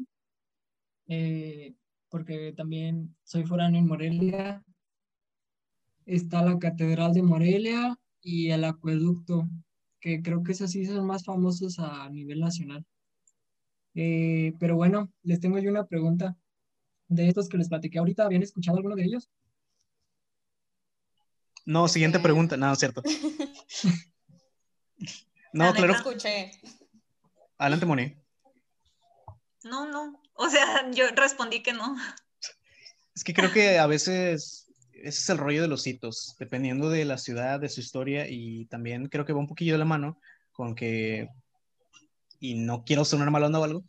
eh, 1.07 1.75
porque 2.09 2.53
también 2.57 3.15
soy 3.23 3.45
foráneo 3.45 3.79
en 3.79 3.87
Morelia, 3.87 4.63
está 6.05 6.41
la 6.43 6.57
Catedral 6.57 7.13
de 7.13 7.21
Morelia 7.21 7.97
y 8.21 8.49
el 8.49 8.63
acueducto, 8.63 9.47
que 9.99 10.21
creo 10.23 10.43
que 10.43 10.53
esos 10.53 10.71
sí 10.71 10.85
son 10.85 11.05
más 11.05 11.23
famosos 11.23 11.77
a 11.79 12.09
nivel 12.09 12.39
nacional. 12.39 12.83
Eh, 13.93 14.53
pero 14.59 14.75
bueno, 14.75 15.11
les 15.21 15.39
tengo 15.39 15.59
yo 15.59 15.69
una 15.69 15.85
pregunta. 15.85 16.35
De 17.09 17.29
estos 17.29 17.47
que 17.47 17.57
les 17.57 17.69
platiqué 17.69 17.99
ahorita, 17.99 18.25
¿habían 18.25 18.43
escuchado 18.43 18.77
alguno 18.77 18.95
de 18.95 19.05
ellos? 19.05 19.29
No, 21.67 21.89
siguiente 21.89 22.19
pregunta. 22.19 22.55
No, 22.57 22.73
cierto. 22.75 23.03
no, 25.51 25.73
claro. 25.73 25.93
escuché. 25.93 26.51
Adelante, 27.57 27.85
Moni. 27.85 28.15
No, 29.65 29.85
no. 29.85 30.21
O 30.33 30.49
sea, 30.49 30.89
yo 30.91 31.07
respondí 31.13 31.61
que 31.61 31.73
no. 31.73 31.97
Es 33.13 33.23
que 33.25 33.33
creo 33.33 33.51
que 33.51 33.79
a 33.79 33.85
veces 33.85 34.67
ese 34.93 35.07
es 35.09 35.29
el 35.29 35.37
rollo 35.37 35.61
de 35.61 35.67
los 35.67 35.85
hitos, 35.85 36.37
dependiendo 36.39 36.89
de 36.89 37.03
la 37.03 37.17
ciudad, 37.17 37.59
de 37.59 37.67
su 37.67 37.81
historia, 37.81 38.27
y 38.29 38.65
también 38.67 39.09
creo 39.09 39.25
que 39.25 39.33
va 39.33 39.39
un 39.39 39.47
poquillo 39.47 39.73
de 39.73 39.79
la 39.79 39.85
mano 39.85 40.19
con 40.53 40.73
que, 40.73 41.27
y 42.39 42.55
no 42.55 42.85
quiero 42.85 43.03
sonar 43.03 43.29
mal 43.29 43.43
o 43.43 43.63
algo, 43.63 43.83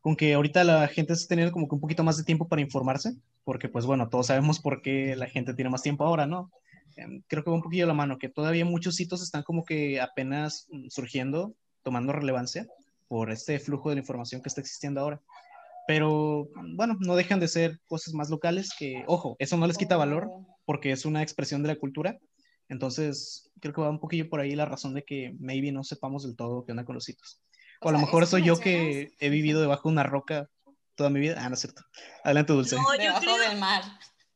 con 0.00 0.16
que 0.16 0.32
ahorita 0.32 0.64
la 0.64 0.88
gente 0.88 1.12
está 1.12 1.28
teniendo 1.28 1.52
como 1.52 1.68
que 1.68 1.74
un 1.74 1.80
poquito 1.82 2.04
más 2.04 2.16
de 2.16 2.24
tiempo 2.24 2.48
para 2.48 2.62
informarse, 2.62 3.16
porque 3.44 3.68
pues 3.68 3.84
bueno, 3.84 4.08
todos 4.08 4.28
sabemos 4.28 4.60
por 4.60 4.80
qué 4.80 5.14
la 5.14 5.26
gente 5.26 5.52
tiene 5.52 5.70
más 5.70 5.82
tiempo 5.82 6.04
ahora, 6.04 6.26
¿no? 6.26 6.50
Em, 6.98 7.22
creo 7.26 7.42
que 7.42 7.50
va 7.50 7.56
un 7.56 7.62
poquillo 7.62 7.84
de 7.84 7.88
la 7.88 7.94
mano, 7.94 8.18
que 8.18 8.28
todavía 8.28 8.64
muchos 8.64 9.00
hitos 9.00 9.22
están 9.22 9.42
como 9.42 9.64
que 9.64 10.00
apenas 10.00 10.66
mm, 10.70 10.88
surgiendo, 10.88 11.54
tomando 11.82 12.12
relevancia 12.12 12.66
por 13.08 13.30
este 13.30 13.58
flujo 13.58 13.88
de 13.88 13.96
la 13.96 14.00
información 14.00 14.42
que 14.42 14.48
está 14.48 14.60
existiendo 14.60 15.00
ahora 15.00 15.22
pero 15.88 16.50
bueno, 16.74 16.98
no 17.00 17.16
dejan 17.16 17.40
de 17.40 17.48
ser 17.48 17.80
cosas 17.86 18.12
más 18.12 18.28
locales 18.28 18.74
que, 18.78 19.04
ojo, 19.06 19.36
eso 19.38 19.56
no 19.56 19.66
les 19.66 19.78
quita 19.78 19.96
valor 19.96 20.28
porque 20.66 20.92
es 20.92 21.06
una 21.06 21.22
expresión 21.22 21.62
de 21.62 21.68
la 21.68 21.76
cultura. 21.76 22.18
Entonces, 22.68 23.50
creo 23.58 23.72
que 23.72 23.80
va 23.80 23.88
un 23.88 23.98
poquillo 23.98 24.28
por 24.28 24.40
ahí 24.40 24.54
la 24.54 24.66
razón 24.66 24.92
de 24.92 25.02
que 25.02 25.34
maybe 25.40 25.72
no 25.72 25.82
sepamos 25.84 26.24
del 26.24 26.36
todo 26.36 26.66
qué 26.66 26.72
onda 26.72 26.84
con 26.84 26.94
los 26.94 27.08
hitos. 27.08 27.40
O, 27.80 27.88
a 27.88 27.92
lo 27.92 28.00
mejor 28.00 28.26
soy 28.26 28.42
yo 28.42 28.60
que 28.60 29.14
he 29.18 29.30
vivido 29.30 29.62
debajo 29.62 29.88
de 29.88 29.94
una 29.94 30.02
roca 30.02 30.50
toda 30.94 31.08
mi 31.08 31.20
vida. 31.20 31.36
Ah, 31.38 31.48
no 31.48 31.54
es 31.54 31.60
cierto. 31.60 31.80
Adelante, 32.22 32.52
Dulce. 32.52 32.76
No, 32.76 32.84
debajo 32.90 33.38
del 33.38 33.58
mar. 33.58 33.82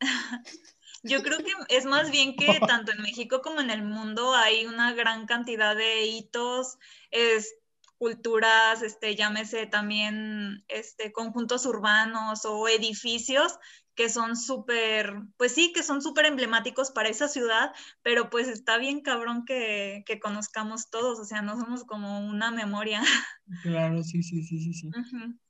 Yo 1.02 1.22
creo 1.22 1.38
que 1.38 1.52
es 1.68 1.84
más 1.84 2.10
bien 2.10 2.36
que 2.36 2.46
tanto 2.66 2.92
en 2.92 3.02
México 3.02 3.40
como 3.42 3.60
en 3.60 3.70
el 3.70 3.82
mundo 3.82 4.34
hay 4.34 4.66
una 4.66 4.92
gran 4.92 5.26
cantidad 5.26 5.76
de 5.76 6.06
hitos, 6.06 6.78
es, 7.10 7.54
culturas, 8.02 8.82
este, 8.82 9.14
llámese 9.14 9.66
también 9.66 10.64
este, 10.66 11.12
conjuntos 11.12 11.66
urbanos 11.66 12.44
o 12.44 12.66
edificios 12.66 13.60
que 13.94 14.08
son 14.08 14.36
súper, 14.36 15.22
pues 15.36 15.52
sí, 15.52 15.72
que 15.72 15.84
son 15.84 16.02
súper 16.02 16.26
emblemáticos 16.26 16.90
para 16.90 17.10
esa 17.10 17.28
ciudad, 17.28 17.72
pero 18.02 18.28
pues 18.28 18.48
está 18.48 18.78
bien 18.78 19.02
cabrón 19.02 19.44
que, 19.44 20.02
que, 20.06 20.18
conozcamos 20.18 20.90
todos, 20.90 21.20
o 21.20 21.24
sea, 21.24 21.42
no 21.42 21.56
somos 21.56 21.84
como 21.84 22.26
una 22.26 22.50
memoria. 22.50 23.02
Claro, 23.62 24.02
sí, 24.02 24.22
sí, 24.22 24.42
sí, 24.42 24.58
sí, 24.58 24.72
sí. 24.74 24.90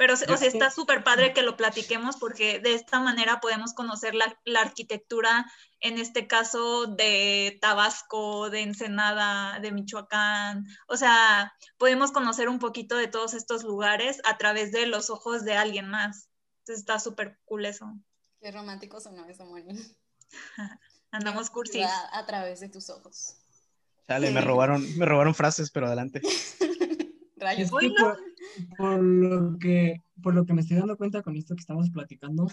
Pero, 0.00 0.14
o 0.14 0.16
sea, 0.16 0.48
está 0.48 0.70
súper 0.70 1.04
padre 1.04 1.34
que 1.34 1.42
lo 1.42 1.58
platiquemos 1.58 2.16
porque 2.16 2.58
de 2.58 2.72
esta 2.72 3.00
manera 3.00 3.38
podemos 3.38 3.74
conocer 3.74 4.14
la, 4.14 4.34
la, 4.46 4.62
arquitectura, 4.62 5.44
en 5.78 5.98
este 5.98 6.26
caso 6.26 6.86
de 6.86 7.58
Tabasco, 7.60 8.48
de 8.48 8.62
Ensenada, 8.62 9.60
de 9.60 9.72
Michoacán. 9.72 10.64
O 10.88 10.96
sea, 10.96 11.52
podemos 11.76 12.12
conocer 12.12 12.48
un 12.48 12.58
poquito 12.58 12.96
de 12.96 13.08
todos 13.08 13.34
estos 13.34 13.62
lugares 13.62 14.22
a 14.24 14.38
través 14.38 14.72
de 14.72 14.86
los 14.86 15.10
ojos 15.10 15.44
de 15.44 15.52
alguien 15.52 15.86
más. 15.90 16.30
Entonces 16.60 16.78
está 16.78 16.98
súper 16.98 17.38
cool 17.44 17.66
eso. 17.66 17.92
Qué 18.40 18.50
romántico 18.52 19.02
sonó 19.02 19.26
eso, 19.26 19.44
Moni. 19.44 19.78
Andamos 21.10 21.50
cursis. 21.50 21.84
A, 22.12 22.24
través 22.24 22.60
de 22.60 22.70
tus 22.70 22.88
ojos. 22.88 23.36
Dale, 24.08 24.30
me 24.30 24.40
robaron, 24.40 24.82
me 24.96 25.04
robaron 25.04 25.34
frases, 25.34 25.70
pero 25.70 25.88
adelante. 25.88 26.22
Rayos. 27.40 27.70
por, 28.76 29.00
lo 29.00 29.58
que, 29.58 30.02
por 30.22 30.34
lo 30.34 30.44
que 30.44 30.52
me 30.52 30.60
estoy 30.60 30.76
dando 30.76 30.96
cuenta 30.96 31.22
con 31.22 31.36
esto 31.36 31.54
que 31.54 31.60
estamos 31.60 31.90
platicando, 31.90 32.48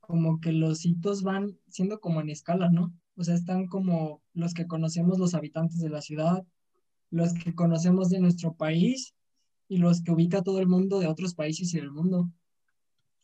como 0.00 0.40
que 0.40 0.52
los 0.52 0.84
hitos 0.84 1.22
van 1.22 1.58
siendo 1.68 2.00
como 2.00 2.20
en 2.20 2.30
escala, 2.30 2.70
¿no? 2.70 2.92
O 3.16 3.24
sea, 3.24 3.34
están 3.34 3.66
como 3.66 4.22
los 4.32 4.54
que 4.54 4.66
conocemos 4.66 5.18
los 5.18 5.34
habitantes 5.34 5.80
de 5.80 5.90
la 5.90 6.00
ciudad, 6.00 6.44
los 7.10 7.34
que 7.34 7.54
conocemos 7.54 8.08
de 8.10 8.20
nuestro 8.20 8.54
país 8.54 9.14
y 9.68 9.78
los 9.78 10.02
que 10.02 10.12
ubica 10.12 10.42
todo 10.42 10.60
el 10.60 10.68
mundo 10.68 11.00
de 11.00 11.06
otros 11.06 11.34
países 11.34 11.74
y 11.74 11.78
del 11.78 11.90
mundo. 11.90 12.30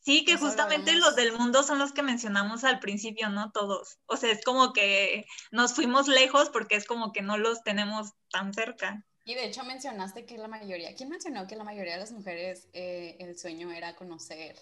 Sí, 0.00 0.26
que 0.26 0.36
justamente 0.36 0.94
los 0.96 1.16
del 1.16 1.32
mundo 1.32 1.62
son 1.62 1.78
los 1.78 1.92
que 1.92 2.02
mencionamos 2.02 2.62
al 2.64 2.78
principio, 2.78 3.30
¿no? 3.30 3.50
Todos. 3.52 3.98
O 4.04 4.18
sea, 4.18 4.30
es 4.30 4.44
como 4.44 4.74
que 4.74 5.24
nos 5.50 5.72
fuimos 5.72 6.08
lejos 6.08 6.50
porque 6.50 6.76
es 6.76 6.86
como 6.86 7.10
que 7.12 7.22
no 7.22 7.38
los 7.38 7.62
tenemos 7.62 8.12
tan 8.30 8.52
cerca. 8.52 9.06
Y 9.24 9.34
de 9.34 9.46
hecho 9.46 9.64
mencionaste 9.64 10.26
que 10.26 10.36
la 10.36 10.48
mayoría, 10.48 10.94
¿quién 10.94 11.08
mencionó 11.08 11.46
que 11.46 11.56
la 11.56 11.64
mayoría 11.64 11.94
de 11.94 12.00
las 12.00 12.12
mujeres 12.12 12.68
eh, 12.74 13.16
el 13.20 13.38
sueño 13.38 13.72
era 13.72 13.96
conocer 13.96 14.56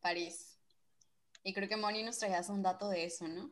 París? 0.00 0.58
Y 1.42 1.52
creo 1.52 1.68
que 1.68 1.76
Moni 1.76 2.02
nos 2.02 2.18
traías 2.18 2.48
un 2.48 2.62
dato 2.62 2.88
de 2.88 3.04
eso, 3.04 3.28
¿no? 3.28 3.50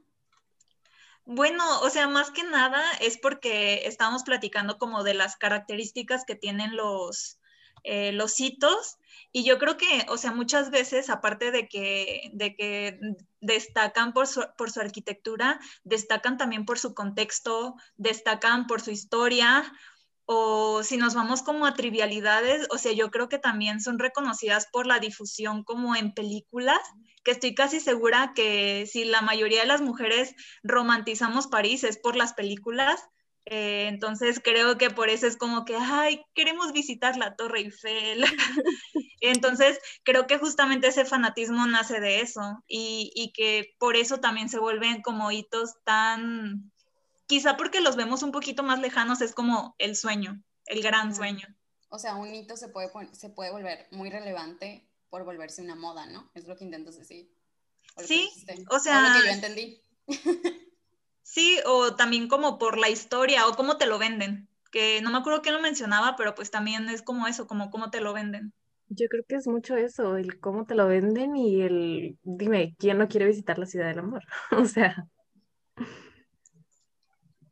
Bueno, 1.27 1.81
o 1.81 1.91
sea, 1.91 2.09
más 2.09 2.31
que 2.31 2.43
nada 2.43 2.83
es 3.01 3.19
porque 3.19 3.87
estamos 3.87 4.23
platicando 4.23 4.79
como 4.79 5.03
de 5.03 5.13
las 5.13 5.37
características 5.37 6.25
que 6.25 6.35
tienen 6.35 6.75
los, 6.75 7.39
eh, 7.85 8.13
los 8.13 8.41
hitos 8.41 8.97
y 9.31 9.45
yo 9.45 9.59
creo 9.59 9.77
que, 9.77 10.07
o 10.09 10.17
sea, 10.17 10.33
muchas 10.33 10.71
veces, 10.71 11.11
aparte 11.11 11.51
de 11.51 11.69
que, 11.69 12.31
de 12.33 12.57
que 12.57 12.99
destacan 13.41 14.15
por 14.15 14.27
su, 14.27 14.43
por 14.57 14.71
su 14.71 14.81
arquitectura, 14.81 15.61
destacan 15.85 16.39
también 16.39 16.65
por 16.65 16.79
su 16.79 16.95
contexto, 16.95 17.75
destacan 17.99 18.67
por 18.67 18.81
su 18.81 18.91
historia, 18.91 19.71
o 20.31 20.83
si 20.83 20.99
nos 20.99 21.15
vamos 21.15 21.41
como 21.41 21.65
a 21.65 21.73
trivialidades, 21.73 22.67
o 22.69 22.77
sea, 22.77 22.93
yo 22.93 23.11
creo 23.11 23.31
que 23.31 23.39
también 23.39 23.81
son 23.81 23.99
reconocidas 23.99 24.69
por 24.71 24.87
la 24.87 24.99
difusión 24.99 25.65
como 25.65 25.97
en 25.97 26.13
películas, 26.13 26.81
que 27.25 27.31
estoy 27.31 27.55
casi 27.55 27.81
segura 27.81 28.33
que 28.35 28.85
si 28.87 29.07
la 29.07 29.23
mayoría 29.23 29.63
de 29.63 29.67
las 29.67 29.81
mujeres 29.81 30.35
romantizamos 30.63 31.47
París 31.47 31.83
es 31.83 31.97
por 31.97 32.15
las 32.15 32.35
películas, 32.35 33.01
eh, 33.47 33.87
entonces 33.89 34.39
creo 34.45 34.77
que 34.77 34.91
por 34.91 35.09
eso 35.09 35.27
es 35.27 35.39
como 35.39 35.65
que, 35.65 35.77
ay, 35.77 36.21
queremos 36.35 36.75
visitar 36.75 37.17
la 37.17 37.35
Torre 37.35 37.61
Eiffel. 37.61 38.23
entonces 39.23 39.79
creo 40.03 40.27
que 40.27 40.37
justamente 40.37 40.89
ese 40.89 41.07
fanatismo 41.07 41.67
nace 41.67 42.01
de 42.01 42.21
eso 42.21 42.63
y, 42.69 43.11
y 43.15 43.33
que 43.33 43.75
por 43.79 43.97
eso 43.97 44.19
también 44.19 44.51
se 44.51 44.59
vuelven 44.59 45.01
como 45.01 45.31
hitos 45.31 45.73
tan 45.85 46.71
quizá 47.29 47.57
porque 47.57 47.81
los 47.81 47.95
vemos 47.95 48.25
un 48.25 48.33
poquito 48.33 48.65
más 48.65 48.81
lejanos, 48.81 49.21
es 49.21 49.33
como 49.35 49.77
el 49.79 49.95
sueño, 49.95 50.43
el 50.67 50.83
gran 50.83 51.15
sueño. 51.15 51.47
O 51.91 51.99
sea, 51.99 52.17
un 52.17 52.35
hito 52.35 52.57
se 52.57 52.69
puede, 52.69 52.91
se 53.13 53.29
puede 53.29 53.53
volver 53.53 53.87
muy 53.93 54.11
relevante 54.11 54.89
por 55.11 55.25
volverse 55.25 55.63
una 55.63 55.77
moda, 55.77 56.07
¿no? 56.07 56.29
Es 56.35 56.49
lo 56.49 56.57
que 56.57 56.65
intentas 56.65 56.99
decir. 56.99 57.31
Sí, 57.99 58.31
o 58.71 58.81
sea... 58.81 59.09
lo 59.09 59.21
que 59.21 59.27
yo 59.27 59.33
entendí. 59.33 59.83
sí, 61.23 61.59
o 61.67 61.95
también 61.95 62.29
como 62.29 62.59
por 62.59 62.79
la 62.79 62.89
historia 62.89 63.47
o 63.47 63.55
cómo 63.55 63.77
te 63.77 63.87
lo 63.87 63.99
venden, 63.99 64.49
que 64.73 65.01
no 65.03 65.11
me 65.11 65.19
acuerdo 65.19 65.43
quién 65.43 65.55
lo 65.55 65.61
mencionaba, 65.61 66.17
pero 66.17 66.35
pues 66.35 66.51
también 66.51 66.89
es 66.89 67.03
como 67.03 67.27
eso, 67.27 67.47
como 67.47 67.71
cómo 67.71 67.91
te 67.91 68.01
lo 68.01 68.13
venden. 68.15 68.53
Yo 68.89 69.07
creo 69.09 69.25
que 69.29 69.35
es 69.35 69.47
mucho 69.47 69.77
eso, 69.77 70.17
el 70.17 70.41
cómo 70.41 70.65
te 70.65 70.75
lo 70.75 70.87
venden 70.87 71.37
y 71.37 71.61
el, 71.61 72.19
dime, 72.23 72.75
¿quién 72.79 72.97
no 72.97 73.09
quiere 73.09 73.27
visitar 73.27 73.59
la 73.59 73.67
ciudad 73.67 73.89
del 73.89 73.99
amor? 73.99 74.25
o 74.53 74.65
sea 74.65 75.07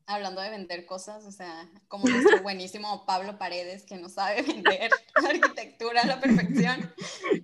hablando 0.06 0.40
de 0.40 0.50
vender 0.50 0.86
cosas, 0.86 1.24
o 1.24 1.32
sea, 1.32 1.68
como 1.88 2.08
nuestro 2.08 2.42
buenísimo 2.42 3.04
Pablo 3.06 3.38
Paredes, 3.38 3.82
que 3.84 3.96
no 3.96 4.08
sabe 4.08 4.42
vender 4.42 4.90
arquitectura 5.14 6.02
a 6.02 6.06
la 6.06 6.20
perfección. 6.20 6.92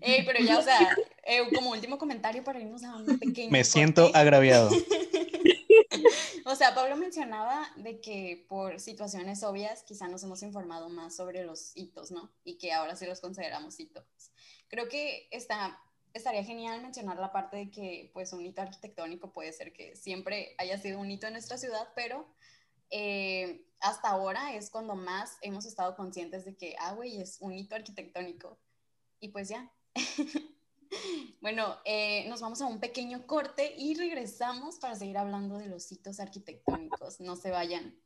pero 0.00 0.38
ya, 0.44 0.58
o 0.58 0.62
sea, 0.62 0.96
eh, 1.24 1.42
como 1.54 1.70
último 1.70 1.98
comentario 1.98 2.44
para 2.44 2.60
irnos 2.60 2.84
a 2.84 2.96
un 2.96 3.18
pequeño. 3.18 3.50
Me 3.50 3.64
siento 3.64 4.10
agraviado. 4.14 4.70
o 6.44 6.54
sea, 6.54 6.74
Pablo 6.74 6.96
mencionaba 6.96 7.68
de 7.76 8.00
que 8.00 8.46
por 8.48 8.78
situaciones 8.80 9.42
obvias 9.42 9.82
quizá 9.82 10.08
nos 10.08 10.22
hemos 10.22 10.42
informado 10.42 10.88
más 10.88 11.16
sobre 11.16 11.44
los 11.44 11.72
hitos, 11.74 12.10
¿no? 12.10 12.30
Y 12.44 12.58
que 12.58 12.72
ahora 12.72 12.96
sí 12.96 13.06
los 13.06 13.20
consideramos 13.20 13.78
hitos. 13.80 14.04
Creo 14.68 14.88
que 14.88 15.28
está 15.30 15.78
estaría 16.14 16.44
genial 16.44 16.82
mencionar 16.82 17.18
la 17.18 17.32
parte 17.32 17.56
de 17.56 17.70
que 17.70 18.10
pues 18.12 18.32
un 18.32 18.44
hito 18.44 18.60
arquitectónico 18.62 19.32
puede 19.32 19.52
ser 19.52 19.72
que 19.72 19.96
siempre 19.96 20.54
haya 20.58 20.78
sido 20.78 20.98
un 20.98 21.10
hito 21.10 21.26
en 21.26 21.34
nuestra 21.34 21.56
ciudad, 21.58 21.88
pero 21.94 22.26
eh, 22.93 23.66
hasta 23.80 24.11
ahora 24.11 24.55
es 24.55 24.70
cuando 24.70 24.95
más 24.95 25.38
hemos 25.40 25.64
estado 25.64 25.97
conscientes 25.97 26.45
de 26.45 26.57
que, 26.57 26.76
ah, 26.78 26.93
güey, 26.93 27.20
es 27.20 27.38
un 27.40 27.53
hito 27.53 27.74
arquitectónico. 27.74 28.59
Y 29.18 29.28
pues 29.28 29.49
ya. 29.49 29.72
bueno, 31.40 31.76
eh, 31.84 32.28
nos 32.28 32.40
vamos 32.40 32.61
a 32.61 32.66
un 32.66 32.78
pequeño 32.78 33.26
corte 33.26 33.74
y 33.76 33.95
regresamos 33.95 34.76
para 34.76 34.95
seguir 34.95 35.18
hablando 35.18 35.59
de 35.59 35.66
los 35.66 35.90
hitos 35.90 36.20
arquitectónicos. 36.20 37.20
No 37.20 37.34
se 37.34 37.51
vayan. 37.51 37.97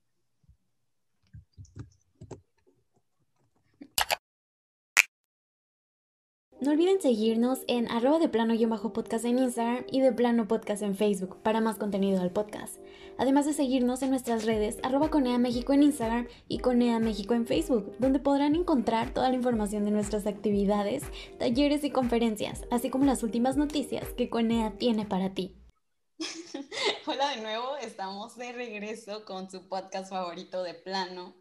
No 6.58 6.70
olviden 6.70 7.02
seguirnos 7.02 7.58
en 7.68 7.86
arroba 7.90 8.18
de 8.18 8.30
plano-podcast 8.30 9.26
en 9.26 9.38
Instagram 9.38 9.84
y 9.92 10.00
de 10.00 10.10
plano 10.10 10.48
podcast 10.48 10.80
en 10.80 10.96
Facebook 10.96 11.42
para 11.42 11.60
más 11.60 11.76
contenido 11.76 12.18
del 12.18 12.30
podcast. 12.30 12.78
Además 13.18 13.44
de 13.44 13.52
seguirnos 13.52 14.00
en 14.00 14.08
nuestras 14.08 14.46
redes 14.46 14.78
arroba 14.82 15.10
Conea 15.10 15.36
México 15.36 15.74
en 15.74 15.82
Instagram 15.82 16.28
y 16.48 16.60
Conea 16.60 16.98
México 16.98 17.34
en 17.34 17.46
Facebook, 17.46 17.94
donde 17.98 18.20
podrán 18.20 18.54
encontrar 18.54 19.12
toda 19.12 19.28
la 19.28 19.36
información 19.36 19.84
de 19.84 19.90
nuestras 19.90 20.26
actividades, 20.26 21.02
talleres 21.38 21.84
y 21.84 21.90
conferencias, 21.90 22.62
así 22.70 22.88
como 22.88 23.04
las 23.04 23.22
últimas 23.22 23.58
noticias 23.58 24.08
que 24.14 24.30
Conea 24.30 24.78
tiene 24.78 25.04
para 25.04 25.34
ti. 25.34 25.58
Hola 27.06 27.36
de 27.36 27.42
nuevo, 27.42 27.76
estamos 27.82 28.34
de 28.36 28.52
regreso 28.52 29.26
con 29.26 29.50
su 29.50 29.68
podcast 29.68 30.08
favorito 30.08 30.62
de 30.62 30.72
plano. 30.72 31.36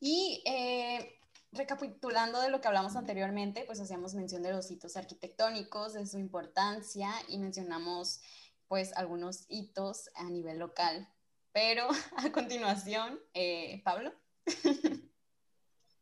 Y 0.00 0.42
eh, 0.46 1.17
recapitulando 1.52 2.40
de 2.40 2.50
lo 2.50 2.60
que 2.60 2.68
hablamos 2.68 2.96
anteriormente, 2.96 3.64
pues 3.66 3.80
hacíamos 3.80 4.14
mención 4.14 4.42
de 4.42 4.52
los 4.52 4.70
hitos 4.70 4.96
arquitectónicos, 4.96 5.94
de 5.94 6.06
su 6.06 6.18
importancia 6.18 7.10
y 7.28 7.38
mencionamos 7.38 8.20
pues 8.66 8.92
algunos 8.96 9.44
hitos 9.48 10.10
a 10.14 10.24
nivel 10.24 10.58
local. 10.58 11.08
Pero 11.52 11.88
a 12.16 12.30
continuación, 12.32 13.18
eh, 13.34 13.80
Pablo. 13.84 14.12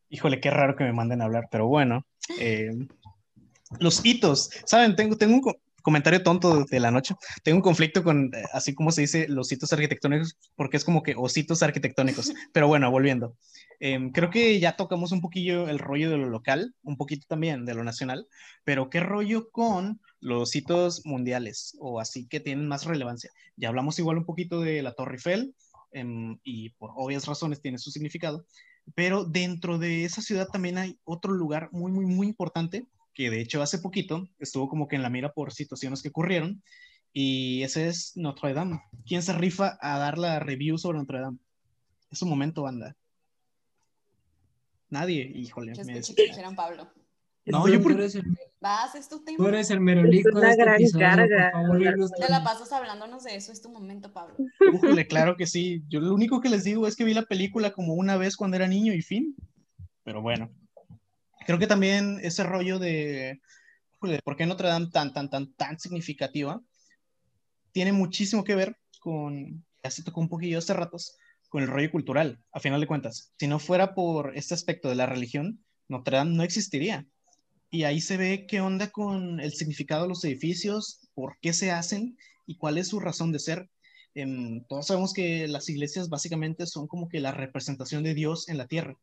Híjole, 0.08 0.40
qué 0.40 0.50
raro 0.50 0.76
que 0.76 0.84
me 0.84 0.92
manden 0.92 1.20
a 1.20 1.24
hablar, 1.24 1.48
pero 1.50 1.66
bueno. 1.66 2.06
Eh, 2.40 2.70
los 3.80 4.04
hitos, 4.04 4.50
¿saben? 4.64 4.94
Tengo, 4.94 5.16
tengo 5.16 5.34
un 5.34 5.40
comentario 5.86 6.24
tonto 6.24 6.64
de 6.64 6.80
la 6.80 6.90
noche. 6.90 7.14
Tengo 7.44 7.58
un 7.58 7.62
conflicto 7.62 8.02
con, 8.02 8.34
eh, 8.34 8.42
así 8.52 8.74
como 8.74 8.90
se 8.90 9.02
dice, 9.02 9.28
los 9.28 9.52
hitos 9.52 9.72
arquitectónicos, 9.72 10.36
porque 10.56 10.78
es 10.78 10.84
como 10.84 11.04
que 11.04 11.14
ositos 11.16 11.62
arquitectónicos. 11.62 12.32
Pero 12.52 12.66
bueno, 12.66 12.90
volviendo. 12.90 13.36
Em, 13.78 14.10
creo 14.10 14.28
que 14.28 14.58
ya 14.58 14.74
tocamos 14.74 15.12
un 15.12 15.20
poquillo 15.20 15.68
el 15.68 15.78
rollo 15.78 16.10
de 16.10 16.16
lo 16.16 16.28
local, 16.28 16.74
un 16.82 16.96
poquito 16.96 17.26
también 17.28 17.64
de 17.64 17.74
lo 17.74 17.84
nacional, 17.84 18.26
pero 18.64 18.90
¿qué 18.90 18.98
rollo 19.00 19.50
con 19.50 20.00
los 20.18 20.56
hitos 20.56 21.06
mundiales 21.06 21.76
o 21.78 22.00
así 22.00 22.26
que 22.26 22.40
tienen 22.40 22.66
más 22.66 22.84
relevancia? 22.84 23.30
Ya 23.54 23.68
hablamos 23.68 23.98
igual 24.00 24.18
un 24.18 24.24
poquito 24.24 24.62
de 24.62 24.82
la 24.82 24.92
Torre 24.92 25.16
Eiffel 25.16 25.54
em, 25.92 26.38
y 26.42 26.70
por 26.70 26.90
obvias 26.96 27.26
razones 27.26 27.60
tiene 27.60 27.78
su 27.78 27.90
significado, 27.92 28.44
pero 28.94 29.24
dentro 29.24 29.78
de 29.78 30.04
esa 30.04 30.22
ciudad 30.22 30.48
también 30.48 30.78
hay 30.78 30.98
otro 31.04 31.32
lugar 31.32 31.68
muy, 31.70 31.92
muy, 31.92 32.06
muy 32.06 32.26
importante 32.26 32.86
que 33.16 33.30
de 33.30 33.40
hecho 33.40 33.62
hace 33.62 33.78
poquito 33.78 34.28
estuvo 34.38 34.68
como 34.68 34.86
que 34.86 34.94
en 34.94 35.02
la 35.02 35.08
mira 35.08 35.32
por 35.32 35.52
situaciones 35.52 36.02
que 36.02 36.10
ocurrieron 36.10 36.62
y 37.14 37.62
ese 37.62 37.88
es 37.88 38.12
Notre 38.14 38.52
Dame. 38.52 38.82
¿Quién 39.06 39.22
se 39.22 39.32
rifa 39.32 39.78
a 39.80 39.98
dar 39.98 40.18
la 40.18 40.38
review 40.38 40.76
sobre 40.76 40.98
Notre 40.98 41.20
Dame? 41.20 41.38
Es 42.10 42.20
un 42.20 42.28
momento, 42.28 42.62
banda. 42.62 42.94
Nadie, 44.90 45.32
híjole. 45.34 45.72
Yo 45.74 45.82
escuché 45.82 46.14
que 46.14 46.28
dijeron 46.28 46.54
Pablo. 46.54 46.92
No, 47.46 47.66
yo 47.68 47.80
por... 47.80 47.96
Vas, 48.60 48.94
es 48.94 49.08
tu 49.08 49.24
tema. 49.24 49.38
Tú 49.38 49.46
eres 49.48 49.70
el 49.70 49.80
merolico 49.80 50.28
Es 50.28 50.34
una 50.34 50.44
de 50.44 50.50
este 50.50 50.62
gran 50.62 50.74
episodio, 50.74 51.06
carga. 51.06 51.50
favor, 51.52 52.10
Te 52.18 52.28
la 52.28 52.44
pasas 52.44 52.72
hablándonos 52.72 53.24
de 53.24 53.36
eso, 53.36 53.50
es 53.50 53.62
tu 53.62 53.70
momento, 53.70 54.12
Pablo. 54.12 54.34
Híjole, 54.74 55.06
claro 55.06 55.36
que 55.36 55.46
sí. 55.46 55.84
Yo 55.88 56.00
lo 56.00 56.14
único 56.14 56.42
que 56.42 56.50
les 56.50 56.64
digo 56.64 56.86
es 56.86 56.96
que 56.96 57.04
vi 57.04 57.14
la 57.14 57.22
película 57.22 57.72
como 57.72 57.94
una 57.94 58.18
vez 58.18 58.36
cuando 58.36 58.56
era 58.56 58.68
niño 58.68 58.92
y 58.92 59.00
fin. 59.00 59.34
Pero 60.02 60.20
bueno. 60.20 60.50
Creo 61.46 61.60
que 61.60 61.68
también 61.68 62.18
ese 62.22 62.42
rollo 62.42 62.80
de, 62.80 63.40
híjole, 63.94 64.18
¿por 64.24 64.36
qué 64.36 64.46
Notre 64.46 64.68
Dame 64.68 64.88
tan, 64.88 65.12
tan, 65.12 65.30
tan, 65.30 65.52
tan 65.54 65.78
significativa? 65.78 66.60
Tiene 67.70 67.92
muchísimo 67.92 68.42
que 68.42 68.56
ver 68.56 68.76
con, 68.98 69.64
ya 69.84 69.90
se 69.92 70.02
tocó 70.02 70.20
un 70.20 70.28
poquillo 70.28 70.58
hace 70.58 70.74
ratos, 70.74 71.16
con 71.48 71.62
el 71.62 71.68
rollo 71.68 71.92
cultural, 71.92 72.42
a 72.50 72.58
final 72.58 72.80
de 72.80 72.88
cuentas. 72.88 73.32
Si 73.38 73.46
no 73.46 73.60
fuera 73.60 73.94
por 73.94 74.36
este 74.36 74.54
aspecto 74.54 74.88
de 74.88 74.96
la 74.96 75.06
religión, 75.06 75.64
Notre 75.86 76.16
Dame 76.16 76.34
no 76.34 76.42
existiría. 76.42 77.06
Y 77.70 77.84
ahí 77.84 78.00
se 78.00 78.16
ve 78.16 78.46
qué 78.48 78.60
onda 78.60 78.90
con 78.90 79.38
el 79.38 79.52
significado 79.52 80.02
de 80.02 80.08
los 80.08 80.24
edificios, 80.24 81.08
por 81.14 81.38
qué 81.40 81.52
se 81.52 81.70
hacen 81.70 82.18
y 82.44 82.56
cuál 82.56 82.76
es 82.76 82.88
su 82.88 82.98
razón 82.98 83.30
de 83.30 83.38
ser. 83.38 83.70
Em, 84.14 84.64
todos 84.64 84.88
sabemos 84.88 85.12
que 85.12 85.46
las 85.46 85.68
iglesias 85.68 86.08
básicamente 86.08 86.66
son 86.66 86.88
como 86.88 87.08
que 87.08 87.20
la 87.20 87.30
representación 87.30 88.02
de 88.02 88.14
Dios 88.14 88.48
en 88.48 88.58
la 88.58 88.66
tierra 88.66 88.96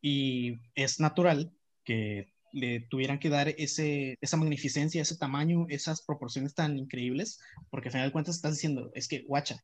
y 0.00 0.60
es 0.74 0.98
natural 0.98 1.52
le 2.52 2.80
tuvieran 2.80 3.18
que 3.18 3.28
dar 3.28 3.48
ese, 3.48 4.18
esa 4.20 4.36
magnificencia, 4.36 5.02
ese 5.02 5.16
tamaño, 5.16 5.66
esas 5.68 6.02
proporciones 6.02 6.54
tan 6.54 6.78
increíbles, 6.78 7.40
porque 7.70 7.88
al 7.88 7.92
final 7.92 8.08
de 8.08 8.12
cuentas 8.12 8.36
estás 8.36 8.54
diciendo, 8.54 8.90
es 8.94 9.08
que, 9.08 9.22
guacha, 9.22 9.62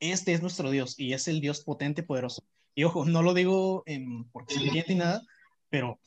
este 0.00 0.32
es 0.32 0.42
nuestro 0.42 0.70
Dios 0.70 0.98
y 0.98 1.12
es 1.12 1.28
el 1.28 1.40
Dios 1.40 1.62
potente, 1.62 2.02
poderoso. 2.02 2.44
Y 2.74 2.84
ojo, 2.84 3.06
no 3.06 3.22
lo 3.22 3.32
digo 3.32 3.82
em, 3.86 4.24
porque 4.32 4.54
se 4.54 4.64
entiende 4.64 4.94
ni 4.94 5.00
nada, 5.00 5.22
pero 5.70 5.98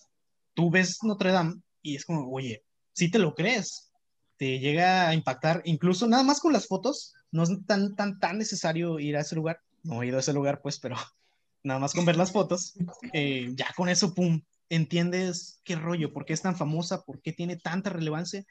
tú 0.54 0.70
ves 0.70 1.00
Notre 1.04 1.32
Dame 1.32 1.62
y 1.82 1.96
es 1.96 2.06
como, 2.06 2.30
oye, 2.32 2.64
si 2.94 3.10
te 3.10 3.20
lo 3.20 3.34
crees, 3.34 3.92
te 4.38 4.60
llega 4.60 5.10
a 5.10 5.14
impactar, 5.16 5.62
incluso 5.66 6.08
nada 6.08 6.24
más 6.24 6.40
con 6.40 6.54
las 6.54 6.68
fotos, 6.68 7.14
no 7.32 7.44
es 7.44 7.50
tan, 7.66 7.96
tan, 7.96 8.20
tan 8.20 8.38
necesario 8.38 9.00
ir 9.00 9.18
a 9.18 9.22
ese 9.22 9.36
lugar, 9.36 9.62
no 9.84 10.02
he 10.02 10.08
ido 10.08 10.18
a 10.18 10.20
ese 10.20 10.34
lugar, 10.34 10.62
pues, 10.62 10.80
pero 10.80 10.96
nada 11.64 11.80
más 11.80 11.94
con 11.94 12.06
ver 12.06 12.18
las 12.18 12.32
fotos, 12.32 12.76
eh, 13.14 13.52
ya 13.56 13.74
con 13.76 13.90
eso, 13.90 14.14
pum, 14.14 14.42
entiendes 14.70 15.62
qué 15.64 15.76
rollo, 15.76 16.14
por 16.14 16.26
qué 16.26 16.34
es 16.34 16.42
tan 16.42 16.56
famosa, 16.56 17.04
por 17.04 17.22
qué 17.22 17.34
tiene 17.34 17.58
tanta 17.58 17.90
relevancia. 17.90 18.46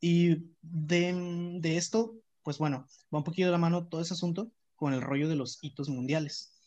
Y 0.00 0.46
de, 0.60 1.58
de 1.60 1.76
esto, 1.76 2.16
pues 2.42 2.58
bueno, 2.58 2.86
va 3.12 3.18
un 3.18 3.24
poquito 3.24 3.46
de 3.46 3.52
la 3.52 3.58
mano 3.58 3.88
todo 3.88 4.00
ese 4.00 4.14
asunto 4.14 4.52
con 4.74 4.92
el 4.94 5.00
rollo 5.00 5.28
de 5.28 5.36
los 5.36 5.58
hitos 5.62 5.88
mundiales. 5.88 6.60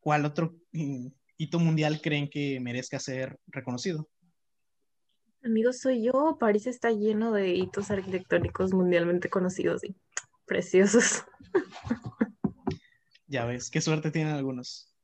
¿Cuál 0.00 0.24
otro 0.24 0.56
mm, 0.72 1.06
hito 1.36 1.58
mundial 1.60 2.00
creen 2.02 2.28
que 2.28 2.58
merezca 2.60 2.98
ser 2.98 3.38
reconocido? 3.46 4.08
Amigos, 5.44 5.78
soy 5.78 6.04
yo. 6.04 6.36
París 6.38 6.66
está 6.66 6.90
lleno 6.90 7.32
de 7.32 7.54
hitos 7.54 7.90
arquitectónicos 7.90 8.72
mundialmente 8.72 9.28
conocidos 9.28 9.82
y 9.84 9.94
preciosos. 10.46 11.24
Ya 13.26 13.46
ves, 13.46 13.70
qué 13.70 13.80
suerte 13.80 14.10
tienen 14.10 14.34
algunos. 14.34 14.94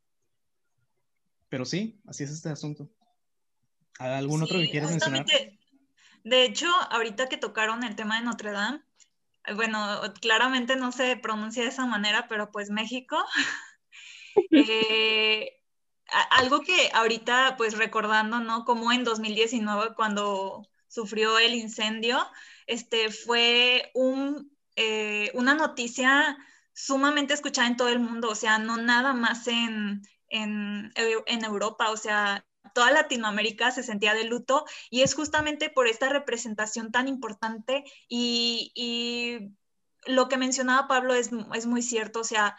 Pero 1.49 1.65
sí, 1.65 1.99
así 2.07 2.25
es 2.25 2.31
este 2.31 2.51
asunto. 2.51 2.91
¿Algún 3.99 4.43
otro 4.43 4.59
que 4.59 4.71
quieras 4.71 4.91
mencionar? 4.91 5.27
De 6.25 6.45
hecho, 6.45 6.69
ahorita 6.91 7.29
que 7.29 7.37
tocaron 7.37 7.85
el 7.85 7.97
tema 7.97 8.19
de 8.19 8.25
Notre 8.25 8.53
Dame, 8.53 8.83
bueno, 9.55 10.01
claramente 10.21 10.77
no 10.77 10.93
se 10.93 11.17
pronuncia 11.17 11.63
de 11.63 11.71
esa 11.71 11.87
manera, 11.87 12.27
pero 12.29 12.51
pues 12.51 12.71
México. 12.71 13.17
eh, 14.51 15.59
algo 16.31 16.61
que 16.61 16.91
ahorita, 16.93 17.55
pues 17.57 17.77
recordando, 17.77 18.41
¿no? 18.41 18.65
Como 18.65 18.93
en 18.93 19.05
2019, 19.05 19.95
cuando 19.95 20.67
sufrió 20.87 21.39
el 21.39 21.55
incendio, 21.55 22.27
este 22.67 23.11
fue 23.11 23.91
un, 23.95 24.57
eh, 24.77 25.31
una 25.35 25.55
noticia 25.55 26.37
sumamente 26.73 27.35
escuchada 27.35 27.69
en 27.69 27.77
todo 27.77 27.89
el 27.89 28.01
mundo, 28.01 28.31
o 28.31 28.35
sea, 28.35 28.59
no 28.59 28.77
nada 28.77 29.13
más 29.13 29.49
en, 29.49 30.03
en, 30.29 30.93
en 30.95 31.45
Europa, 31.45 31.91
o 31.91 31.97
sea, 31.97 32.45
toda 32.75 32.91
Latinoamérica 32.91 33.71
se 33.71 33.83
sentía 33.83 34.15
de 34.15 34.25
luto 34.25 34.65
y 34.91 35.03
es 35.03 35.15
justamente 35.15 35.71
por 35.71 35.87
esta 35.87 36.09
representación 36.09 36.93
tan 36.93 37.09
importante 37.09 37.85
y, 38.09 38.73
y 38.75 39.55
lo 40.07 40.29
que 40.29 40.37
mencionaba 40.37 40.89
Pablo 40.89 41.15
es, 41.15 41.31
es 41.55 41.67
muy 41.67 41.83
cierto, 41.83 42.21
o 42.21 42.25
sea, 42.25 42.57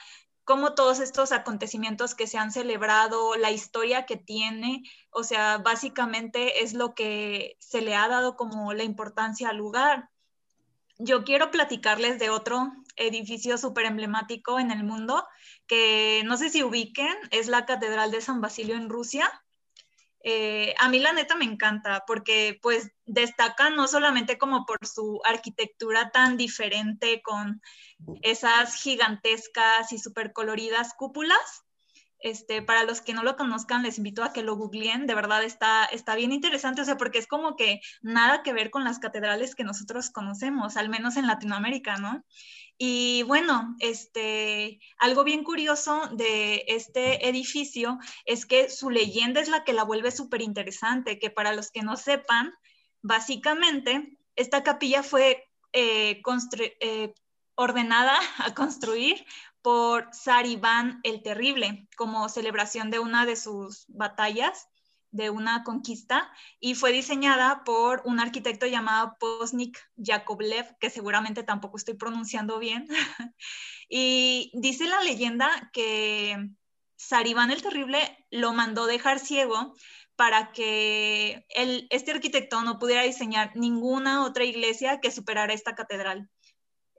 como 0.49 0.73
todos 0.73 0.99
estos 0.99 1.31
acontecimientos 1.31 2.15
que 2.15 2.25
se 2.25 2.39
han 2.39 2.51
celebrado, 2.51 3.35
la 3.35 3.51
historia 3.51 4.07
que 4.07 4.17
tiene, 4.17 4.81
o 5.11 5.23
sea, 5.23 5.59
básicamente 5.59 6.63
es 6.63 6.73
lo 6.73 6.95
que 6.95 7.55
se 7.59 7.81
le 7.81 7.95
ha 7.95 8.07
dado 8.07 8.35
como 8.35 8.73
la 8.73 8.83
importancia 8.83 9.49
al 9.49 9.57
lugar. 9.57 10.09
Yo 10.97 11.23
quiero 11.23 11.51
platicarles 11.51 12.17
de 12.17 12.31
otro 12.31 12.71
edificio 12.95 13.59
súper 13.59 13.85
emblemático 13.85 14.59
en 14.59 14.71
el 14.71 14.83
mundo, 14.83 15.23
que 15.67 16.23
no 16.25 16.35
sé 16.35 16.49
si 16.49 16.63
ubiquen, 16.63 17.15
es 17.29 17.47
la 17.47 17.67
Catedral 17.67 18.09
de 18.09 18.21
San 18.21 18.41
Basilio 18.41 18.75
en 18.75 18.89
Rusia. 18.89 19.31
Eh, 20.21 20.75
a 20.77 20.89
mí 20.89 20.99
la 20.99 21.13
neta 21.13 21.35
me 21.35 21.45
encanta 21.45 22.03
porque 22.05 22.59
pues 22.61 22.91
destaca 23.05 23.69
no 23.69 23.87
solamente 23.87 24.37
como 24.37 24.65
por 24.65 24.85
su 24.85 25.21
arquitectura 25.23 26.11
tan 26.11 26.35
diferente 26.35 27.21
con 27.21 27.61
esas 28.21 28.75
gigantescas 28.75 29.93
y 29.93 29.97
súper 29.97 30.33
coloridas 30.33 30.93
cúpulas, 30.93 31.63
Este, 32.21 32.61
para 32.61 32.83
los 32.83 32.99
que 33.01 33.13
no 33.13 33.23
lo 33.23 33.37
conozcan, 33.37 33.83
les 33.83 33.97
invito 33.97 34.23
a 34.23 34.33
que 34.33 34.43
lo 34.43 34.55
googleen, 34.55 35.07
de 35.07 35.15
verdad 35.15 35.43
está, 35.43 35.85
está 35.85 36.15
bien 36.15 36.33
interesante, 36.33 36.81
o 36.81 36.85
sea, 36.85 36.97
porque 36.97 37.17
es 37.17 37.27
como 37.27 37.55
que 37.55 37.79
nada 38.01 38.43
que 38.43 38.51
ver 38.51 38.71
con 38.71 38.83
las 38.83 38.99
catedrales 38.99 39.55
que 39.55 39.63
nosotros 39.63 40.09
conocemos, 40.09 40.75
al 40.75 40.89
menos 40.89 41.15
en 41.15 41.27
Latinoamérica, 41.27 41.95
¿no? 41.97 42.25
Y 42.77 43.23
bueno, 43.23 43.75
este, 43.79 44.79
algo 44.97 45.25
bien 45.25 45.43
curioso 45.43 46.09
de 46.13 46.63
este 46.67 47.27
edificio 47.27 47.99
es 48.25 48.45
que 48.45 48.69
su 48.69 48.89
leyenda 48.89 49.41
es 49.41 49.49
la 49.49 49.65
que 49.65 49.73
la 49.73 49.83
vuelve 49.83 50.11
súper 50.11 50.41
interesante, 50.41 51.19
que 51.19 51.29
para 51.29 51.53
los 51.53 51.71
que 51.71 51.81
no 51.81 51.97
sepan, 51.97 52.53
básicamente, 53.01 54.17
esta 54.35 54.63
capilla 54.63 55.03
fue 55.03 55.49
eh, 55.73 56.21
eh, 56.79 57.13
ordenada 57.55 58.17
a 58.37 58.53
construir 58.53 59.25
por 59.61 60.09
Saribán 60.13 60.99
el 61.03 61.21
Terrible 61.21 61.87
como 61.97 62.29
celebración 62.29 62.89
de 62.89 62.99
una 62.99 63.25
de 63.25 63.35
sus 63.35 63.85
batallas 63.87 64.67
de 65.11 65.29
una 65.29 65.63
conquista 65.63 66.31
y 66.59 66.75
fue 66.75 66.91
diseñada 66.91 67.63
por 67.63 68.01
un 68.05 68.19
arquitecto 68.19 68.67
llamado 68.67 69.15
Posnik 69.19 69.77
Yakovlev, 69.95 70.77
que 70.79 70.89
seguramente 70.89 71.43
tampoco 71.43 71.77
estoy 71.77 71.95
pronunciando 71.95 72.59
bien. 72.59 72.87
y 73.89 74.51
dice 74.53 74.87
la 74.87 75.01
leyenda 75.01 75.69
que 75.73 76.37
Saribán 76.95 77.51
el 77.51 77.61
Terrible 77.61 78.25
lo 78.29 78.53
mandó 78.53 78.85
dejar 78.85 79.19
ciego 79.19 79.73
para 80.15 80.51
que 80.51 81.45
este 81.89 82.11
arquitecto 82.11 82.61
no 82.63 82.77
pudiera 82.77 83.03
diseñar 83.03 83.55
ninguna 83.55 84.25
otra 84.25 84.43
iglesia 84.43 84.99
que 84.99 85.11
superara 85.11 85.53
esta 85.53 85.75
catedral. 85.75 86.29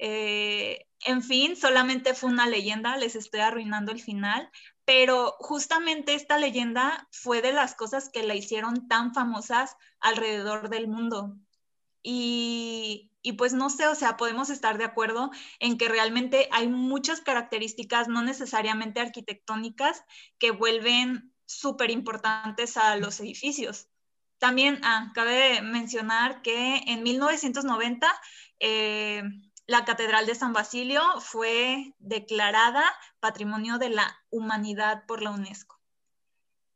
Eh, 0.03 0.86
en 1.05 1.22
fin, 1.22 1.57
solamente 1.57 2.14
fue 2.14 2.30
una 2.30 2.46
leyenda, 2.46 2.96
les 2.96 3.16
estoy 3.16 3.40
arruinando 3.40 3.92
el 3.92 4.01
final, 4.01 4.51
pero 4.86 5.36
justamente 5.40 6.14
esta 6.14 6.38
leyenda 6.38 7.07
fue 7.12 7.42
de 7.42 7.53
las 7.53 7.74
cosas 7.74 8.09
que 8.09 8.22
la 8.22 8.34
hicieron 8.34 8.88
tan 8.88 9.12
famosas 9.12 9.76
alrededor 10.01 10.70
del 10.70 10.88
mundo. 10.88 11.36
Y, 12.03 13.12
y, 13.20 13.32
pues 13.32 13.53
no 13.53 13.68
sé, 13.68 13.88
o 13.88 13.94
sea, 13.94 14.16
podemos 14.16 14.48
estar 14.48 14.78
de 14.78 14.84
acuerdo 14.84 15.30
en 15.59 15.76
que 15.76 15.90
realmente 15.90 16.48
hay 16.51 16.66
muchas 16.68 17.20
características, 17.20 18.09
no 18.09 18.22
necesariamente 18.22 19.01
arquitectónicas, 19.01 20.03
que 20.38 20.51
vuelven 20.51 21.34
súper 21.44 21.90
importantes 21.90 22.78
a 22.78 22.96
los 22.96 23.20
edificios. 23.20 23.88
También 24.38 24.80
ah, 24.82 25.12
cabe 25.14 25.61
mencionar 25.61 26.40
que 26.40 26.78
en 26.86 27.03
1990 27.03 28.11
eh, 28.61 29.22
la 29.71 29.85
Catedral 29.85 30.27
de 30.27 30.35
San 30.35 30.53
Basilio 30.53 31.01
fue 31.21 31.95
declarada 32.01 32.83
Patrimonio 33.21 33.79
de 33.79 33.91
la 33.91 34.18
Humanidad 34.29 35.07
por 35.07 35.23
la 35.23 35.31
UNESCO. 35.31 35.79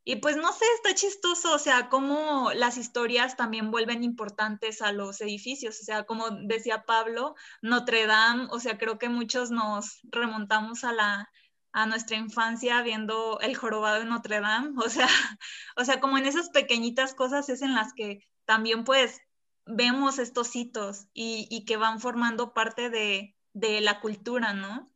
Y 0.05 0.17
pues 0.17 0.37
no 0.37 0.53
sé, 0.53 0.65
está 0.77 0.95
chistoso, 0.95 1.57
o 1.57 1.59
sea, 1.59 1.89
cómo 1.89 2.53
las 2.55 2.77
historias 2.77 3.37
también 3.37 3.73
vuelven 3.73 4.05
importantes 4.05 4.81
a 4.81 4.93
los 4.93 5.21
edificios, 5.21 5.81
o 5.81 5.83
sea, 5.83 6.05
como 6.05 6.31
decía 6.31 6.85
Pablo, 6.85 7.35
Notre 7.63 8.07
Dame, 8.07 8.47
o 8.53 8.61
sea, 8.61 8.79
creo 8.79 8.97
que 8.97 9.09
muchos 9.09 9.51
nos 9.51 9.99
remontamos 10.05 10.85
a 10.85 10.93
la 10.93 11.31
a 11.73 11.87
nuestra 11.87 12.17
infancia 12.17 12.81
viendo 12.83 13.41
el 13.41 13.57
jorobado 13.57 13.99
de 13.99 14.05
Notre 14.05 14.41
Dame, 14.41 14.71
o 14.77 14.89
sea, 14.89 15.09
o 15.77 15.85
sea, 15.85 15.99
como 15.99 16.17
en 16.17 16.27
esas 16.27 16.51
pequeñitas 16.51 17.13
cosas 17.15 17.49
es 17.49 17.61
en 17.61 17.75
las 17.75 17.93
que 17.93 18.21
también 18.45 18.85
pues 18.85 19.21
vemos 19.67 20.19
estos 20.19 20.55
hitos 20.57 21.07
y, 21.13 21.65
que 21.65 21.77
van 21.77 22.01
formando 22.01 22.53
parte 22.53 22.91
de, 22.91 23.35
la 23.81 24.01
cultura, 24.01 24.53
¿no? 24.53 24.91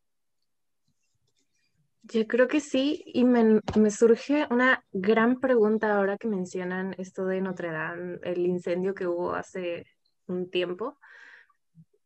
Yo 2.03 2.27
creo 2.27 2.49
que 2.49 2.61
sí, 2.61 3.03
y 3.07 3.25
me, 3.25 3.61
surge 3.91 4.47
una 4.51 4.85
gran 4.93 5.41
pregunta 5.41 5.95
ahora 5.95 6.17
que 6.17 6.29
mencionan 6.29 6.95
esto 6.99 7.27
de 7.27 7.41
Notre 7.41 7.71
Dame, 7.71 8.19
el 8.23 8.47
incendio 8.47 8.95
que 8.95 9.07
hubo 9.07 9.35
hace 9.35 9.87
un 10.27 10.51
tiempo. 10.51 10.99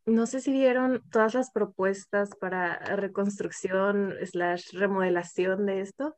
No 0.05 0.25
sé 0.25 0.41
si 0.41 0.51
vieron 0.51 1.01
todas 1.09 1.33
las 1.33 1.51
propuestas 1.51 2.31
para 2.35 2.77
reconstrucción 2.97 4.13
slash 4.23 4.73
remodelación 4.73 5.65
de 5.65 5.79
esto. 5.79 6.15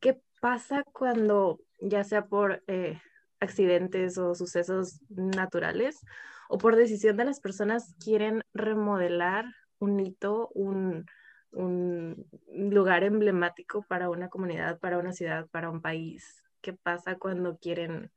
¿Qué 0.00 0.22
pasa 0.40 0.84
cuando, 0.84 1.58
ya 1.80 2.04
sea 2.04 2.26
por 2.26 2.62
eh, 2.68 3.00
accidentes 3.40 4.18
o 4.18 4.34
sucesos 4.34 5.00
naturales 5.08 6.00
o 6.48 6.58
por 6.58 6.76
decisión 6.76 7.16
de 7.16 7.24
las 7.24 7.40
personas 7.40 7.94
quieren 8.02 8.42
remodelar 8.52 9.44
un 9.78 10.00
hito, 10.00 10.48
un, 10.54 11.06
un 11.52 12.26
lugar 12.48 13.04
emblemático 13.04 13.84
para 13.88 14.10
una 14.10 14.28
comunidad, 14.28 14.78
para 14.78 14.98
una 14.98 15.12
ciudad, 15.12 15.46
para 15.50 15.70
un 15.70 15.80
país. 15.80 16.42
¿Qué 16.60 16.72
pasa 16.72 17.16
cuando 17.16 17.58
quieren 17.58 18.10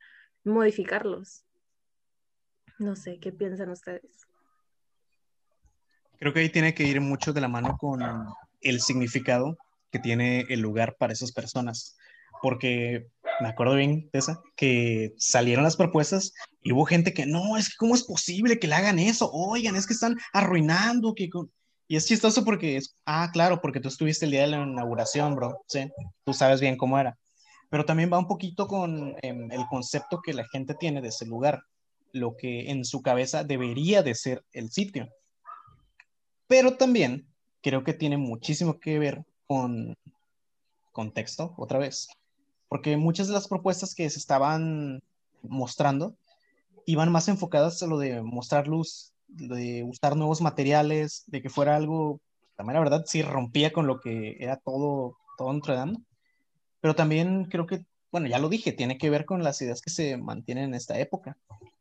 modificarlos? 0.44 1.44
No 2.80 2.96
sé, 2.96 3.20
¿qué 3.20 3.32
piensan 3.32 3.70
ustedes? 3.70 4.28
Creo 6.20 6.34
que 6.34 6.40
ahí 6.40 6.50
tiene 6.50 6.74
que 6.74 6.84
ir 6.84 7.02
mucho 7.02 7.34
de 7.34 7.42
la 7.42 7.48
mano 7.48 7.78
con 7.78 8.02
el 8.62 8.82
significado 8.82 9.58
que 9.92 10.00
tiene 10.00 10.42
el 10.50 10.62
lugar 10.62 10.96
para 10.98 11.14
esas 11.14 11.32
personas, 11.32 11.98
porque 12.42 13.08
me 13.40 13.50
acuerdo 13.50 13.76
bien 13.76 14.10
de 14.12 14.20
esa, 14.20 14.42
que 14.56 15.14
salieron 15.18 15.64
las 15.64 15.76
propuestas 15.76 16.34
y 16.62 16.72
hubo 16.72 16.86
gente 16.86 17.14
que, 17.14 17.26
no, 17.26 17.58
es 17.58 17.70
que 17.70 17.76
cómo 17.78 17.96
es 17.96 18.04
posible 18.04 18.60
que 18.60 18.68
le 18.68 18.76
hagan 18.76 19.00
eso, 19.00 19.30
oigan, 19.32 19.76
es 19.76 19.88
que 19.88 19.94
están 19.94 20.18
arruinando, 20.34 21.14
que... 21.14 21.30
Y 21.90 21.96
es 21.96 22.06
chistoso 22.06 22.44
porque 22.44 22.76
es, 22.76 22.96
ah, 23.06 23.30
claro, 23.32 23.62
porque 23.62 23.80
tú 23.80 23.88
estuviste 23.88 24.26
el 24.26 24.32
día 24.32 24.42
de 24.42 24.48
la 24.48 24.64
inauguración, 24.64 25.36
bro, 25.36 25.64
sí, 25.68 25.90
tú 26.26 26.34
sabes 26.34 26.60
bien 26.60 26.76
cómo 26.76 27.00
era. 27.00 27.18
Pero 27.70 27.86
también 27.86 28.12
va 28.12 28.20
un 28.20 28.28
poquito 28.28 28.68
con 28.68 29.16
em, 29.22 29.50
el 29.52 29.66
concepto 29.70 30.20
que 30.22 30.34
la 30.34 30.46
gente 30.48 30.76
tiene 30.76 31.02
de 31.02 31.10
ese 31.10 31.26
lugar, 31.26 31.62
lo 32.12 32.36
que 32.36 32.72
en 32.72 32.84
su 32.84 33.02
cabeza 33.02 33.46
debería 33.46 34.04
de 34.04 34.16
ser 34.16 34.44
el 34.52 34.70
sitio. 34.70 35.08
Pero 36.48 36.76
también 36.76 37.28
creo 37.62 37.86
que 37.86 37.94
tiene 37.94 38.18
muchísimo 38.18 38.80
que 38.80 39.00
ver 39.00 39.24
con 39.46 39.94
contexto, 40.92 41.54
otra 41.58 41.80
vez 41.80 42.10
porque 42.70 42.98
muchas 42.98 43.28
de 43.28 43.34
las 43.34 43.48
propuestas 43.48 43.96
que 43.96 44.10
se 44.10 44.20
estaban 44.20 45.02
mostrando 45.42 46.16
iban 46.86 47.12
más 47.12 47.28
enfocadas 47.28 47.82
a 47.84 47.88
lo 47.88 47.98
de 47.98 48.22
mostrar 48.22 48.68
luz, 48.68 49.14
de 49.28 49.84
usar 49.84 50.16
nuevos 50.16 50.42
materiales, 50.42 51.24
de 51.28 51.42
que 51.42 51.50
fuera 51.50 51.76
algo, 51.76 52.22
también 52.56 52.76
la 52.76 52.80
verdad 52.80 53.04
sí 53.06 53.22
rompía 53.22 53.74
con 53.74 53.88
lo 53.88 54.00
que 54.00 54.38
era 54.40 54.58
todo, 54.58 55.18
todo 55.38 55.52
Notre 55.54 55.76
Dame, 55.76 55.98
pero 56.80 56.96
también 56.96 57.46
creo 57.46 57.68
que, 57.68 57.86
bueno, 58.12 58.28
ya 58.28 58.40
lo 58.40 58.50
dije, 58.50 58.72
tiene 58.72 58.98
que 58.98 59.10
ver 59.10 59.26
con 59.26 59.44
las 59.44 59.62
ideas 59.62 59.82
que 59.82 59.90
se 59.90 60.18
mantienen 60.18 60.66
en 60.66 60.74
esta 60.76 60.98
época, 61.00 61.38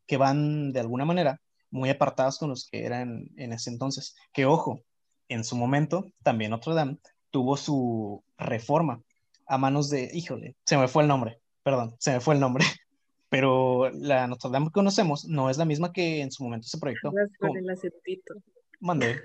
que 0.06 0.16
van 0.16 0.72
de 0.72 0.80
alguna 0.80 1.04
manera 1.04 1.40
muy 1.70 1.90
apartadas 1.90 2.38
con 2.38 2.50
los 2.50 2.68
que 2.68 2.84
eran 2.84 3.30
en 3.36 3.52
ese 3.52 3.70
entonces, 3.70 4.16
que 4.32 4.46
ojo, 4.46 4.80
en 5.28 5.44
su 5.44 5.56
momento 5.56 6.06
también 6.22 6.50
Notre 6.50 6.74
Dame 6.74 6.98
tuvo 7.30 7.56
su 7.56 8.22
reforma, 8.38 9.02
a 9.46 9.58
manos 9.58 9.90
de, 9.90 10.10
híjole, 10.12 10.56
se 10.64 10.76
me 10.76 10.88
fue 10.88 11.02
el 11.02 11.08
nombre, 11.08 11.38
perdón, 11.62 11.94
se 11.98 12.12
me 12.12 12.20
fue 12.20 12.34
el 12.34 12.40
nombre, 12.40 12.64
pero 13.28 13.90
la 13.90 14.26
Notre 14.26 14.50
Dame 14.50 14.66
que 14.66 14.72
conocemos 14.72 15.24
no 15.26 15.50
es 15.50 15.58
la 15.58 15.64
misma 15.64 15.92
que 15.92 16.20
en 16.20 16.30
su 16.30 16.44
momento 16.44 16.66
se 16.68 16.78
proyectó. 16.78 17.12
con 17.38 17.56
el 17.56 17.70
acentito. 17.70 18.34
Mandé. 18.80 19.20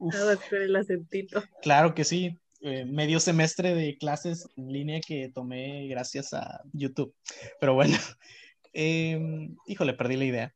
el 0.52 0.76
acentito. 0.76 1.42
Claro 1.60 1.94
que 1.94 2.04
sí, 2.04 2.38
eh, 2.64 2.84
medio 2.84 3.18
semestre 3.18 3.74
de 3.74 3.98
clases 3.98 4.46
en 4.56 4.72
línea 4.72 5.00
que 5.00 5.28
tomé 5.34 5.88
gracias 5.88 6.32
a 6.32 6.62
YouTube. 6.72 7.12
Pero 7.58 7.74
bueno, 7.74 7.96
em, 8.72 9.56
híjole, 9.66 9.94
perdí 9.94 10.16
la 10.16 10.24
idea. 10.24 10.54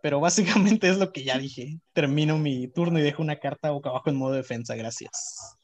Pero 0.00 0.20
básicamente 0.20 0.88
es 0.88 0.98
lo 0.98 1.12
que 1.12 1.24
ya 1.24 1.36
dije. 1.36 1.80
Termino 1.92 2.38
mi 2.38 2.68
turno 2.68 3.00
y 3.00 3.02
dejo 3.02 3.20
una 3.20 3.40
carta 3.40 3.72
boca 3.72 3.90
abajo 3.90 4.10
en 4.10 4.16
modo 4.16 4.34
defensa. 4.34 4.76
Gracias. 4.76 5.57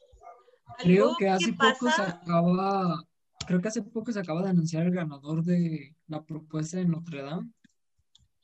Creo 0.79 1.15
que 1.17 1.29
hace 1.29 1.53
poco 1.53 1.89
se 1.89 2.01
acaba, 2.01 3.03
creo 3.47 3.61
que 3.61 3.67
hace 3.67 3.81
poco 3.81 4.11
se 4.11 4.19
acaba 4.19 4.43
de 4.43 4.49
anunciar 4.49 4.85
el 4.85 4.93
ganador 4.93 5.43
de 5.43 5.95
la 6.07 6.23
propuesta 6.23 6.77
de 6.77 6.85
Notre 6.85 7.21
Dame. 7.21 7.51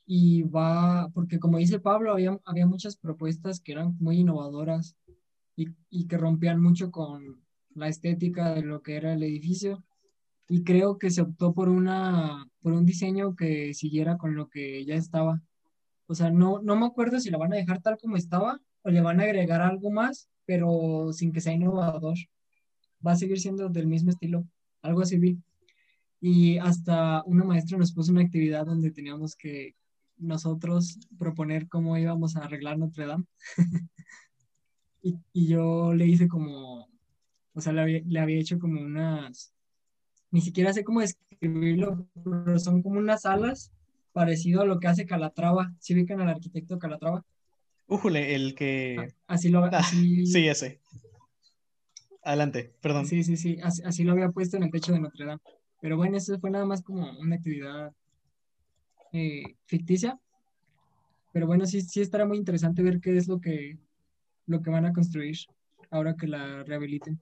Y 0.04 0.42
va, 0.42 1.08
porque 1.14 1.38
como 1.38 1.58
dice 1.58 1.78
Pablo, 1.78 2.12
había, 2.12 2.38
había 2.44 2.66
muchas 2.66 2.96
propuestas 2.96 3.60
que 3.60 3.72
eran 3.72 3.96
muy 3.98 4.18
innovadoras 4.18 4.96
y, 5.56 5.68
y 5.90 6.06
que 6.06 6.18
rompían 6.18 6.60
mucho 6.60 6.90
con 6.90 7.42
la 7.74 7.88
estética 7.88 8.54
de 8.54 8.62
lo 8.62 8.82
que 8.82 8.96
era 8.96 9.12
el 9.12 9.22
edificio. 9.22 9.84
Y 10.48 10.64
creo 10.64 10.98
que 10.98 11.10
se 11.10 11.22
optó 11.22 11.54
por, 11.54 11.68
una, 11.68 12.46
por 12.60 12.72
un 12.72 12.84
diseño 12.84 13.36
que 13.36 13.72
siguiera 13.74 14.18
con 14.18 14.34
lo 14.34 14.48
que 14.48 14.84
ya 14.84 14.96
estaba. 14.96 15.40
O 16.06 16.14
sea, 16.14 16.30
no, 16.30 16.60
no 16.60 16.76
me 16.76 16.86
acuerdo 16.86 17.20
si 17.20 17.30
la 17.30 17.38
van 17.38 17.52
a 17.52 17.56
dejar 17.56 17.80
tal 17.80 17.96
como 17.98 18.16
estaba 18.16 18.60
o 18.82 18.90
le 18.90 19.00
van 19.00 19.20
a 19.20 19.24
agregar 19.24 19.62
algo 19.62 19.90
más 19.90 20.28
pero 20.46 21.12
sin 21.12 21.32
que 21.32 21.40
sea 21.40 21.52
innovador. 21.52 22.16
Va 23.06 23.12
a 23.12 23.16
seguir 23.16 23.40
siendo 23.40 23.68
del 23.68 23.86
mismo 23.86 24.10
estilo, 24.10 24.46
algo 24.82 25.02
así 25.02 25.18
vi. 25.18 25.38
Y 26.20 26.58
hasta 26.58 27.22
una 27.26 27.44
maestra 27.44 27.78
nos 27.78 27.92
puso 27.92 28.12
una 28.12 28.22
actividad 28.22 28.66
donde 28.66 28.92
teníamos 28.92 29.34
que 29.34 29.74
nosotros 30.18 30.98
proponer 31.18 31.68
cómo 31.68 31.98
íbamos 31.98 32.36
a 32.36 32.44
arreglar 32.44 32.78
Notre 32.78 33.06
Dame. 33.06 33.24
y, 35.02 35.16
y, 35.32 35.48
yo 35.48 35.92
le 35.94 36.06
hice 36.06 36.28
como, 36.28 36.88
O 37.54 37.60
sea, 37.60 37.72
le 37.72 37.80
había, 37.80 38.02
le 38.06 38.20
había 38.20 38.38
hecho 38.38 38.58
como 38.58 38.80
unas, 38.80 39.52
ni 40.30 40.40
siquiera 40.40 40.72
sé 40.72 40.84
cómo 40.84 41.00
describirlo, 41.00 42.06
pero 42.24 42.58
son 42.58 42.82
como 42.82 42.98
unas 43.00 43.26
alas 43.26 43.72
parecido 44.12 44.62
a 44.62 44.66
lo 44.66 44.78
que 44.78 44.88
hace 44.88 45.06
Calatrava. 45.06 45.74
¿Sí 45.80 45.94
ubican 45.94 46.20
al 46.20 46.28
arquitecto 46.28 46.78
Calatrava? 46.78 47.24
Újule, 47.86 48.34
el 48.34 48.54
que... 48.54 49.14
Así 49.26 49.48
lo... 49.48 49.64
Ah, 49.64 49.70
Así... 49.72 50.26
Sí, 50.26 50.48
ese. 50.48 50.80
Adelante, 52.22 52.74
perdón. 52.80 53.06
Sí, 53.06 53.24
sí, 53.24 53.36
sí, 53.36 53.58
así, 53.62 53.82
así 53.84 54.04
lo 54.04 54.12
había 54.12 54.30
puesto 54.30 54.56
en 54.56 54.62
el 54.62 54.70
techo 54.70 54.92
de 54.92 55.00
Notre 55.00 55.26
Dame. 55.26 55.40
Pero 55.80 55.96
bueno, 55.96 56.16
eso 56.16 56.38
fue 56.38 56.50
nada 56.50 56.64
más 56.64 56.82
como 56.82 57.10
una 57.18 57.36
actividad 57.36 57.92
eh, 59.12 59.42
ficticia. 59.66 60.18
Pero 61.32 61.46
bueno, 61.46 61.66
sí, 61.66 61.80
sí 61.80 62.00
estará 62.00 62.24
muy 62.24 62.38
interesante 62.38 62.82
ver 62.82 63.00
qué 63.00 63.16
es 63.16 63.26
lo 63.26 63.40
que, 63.40 63.78
lo 64.46 64.62
que 64.62 64.70
van 64.70 64.86
a 64.86 64.92
construir 64.92 65.36
ahora 65.90 66.14
que 66.16 66.28
la 66.28 66.62
rehabiliten. 66.62 67.20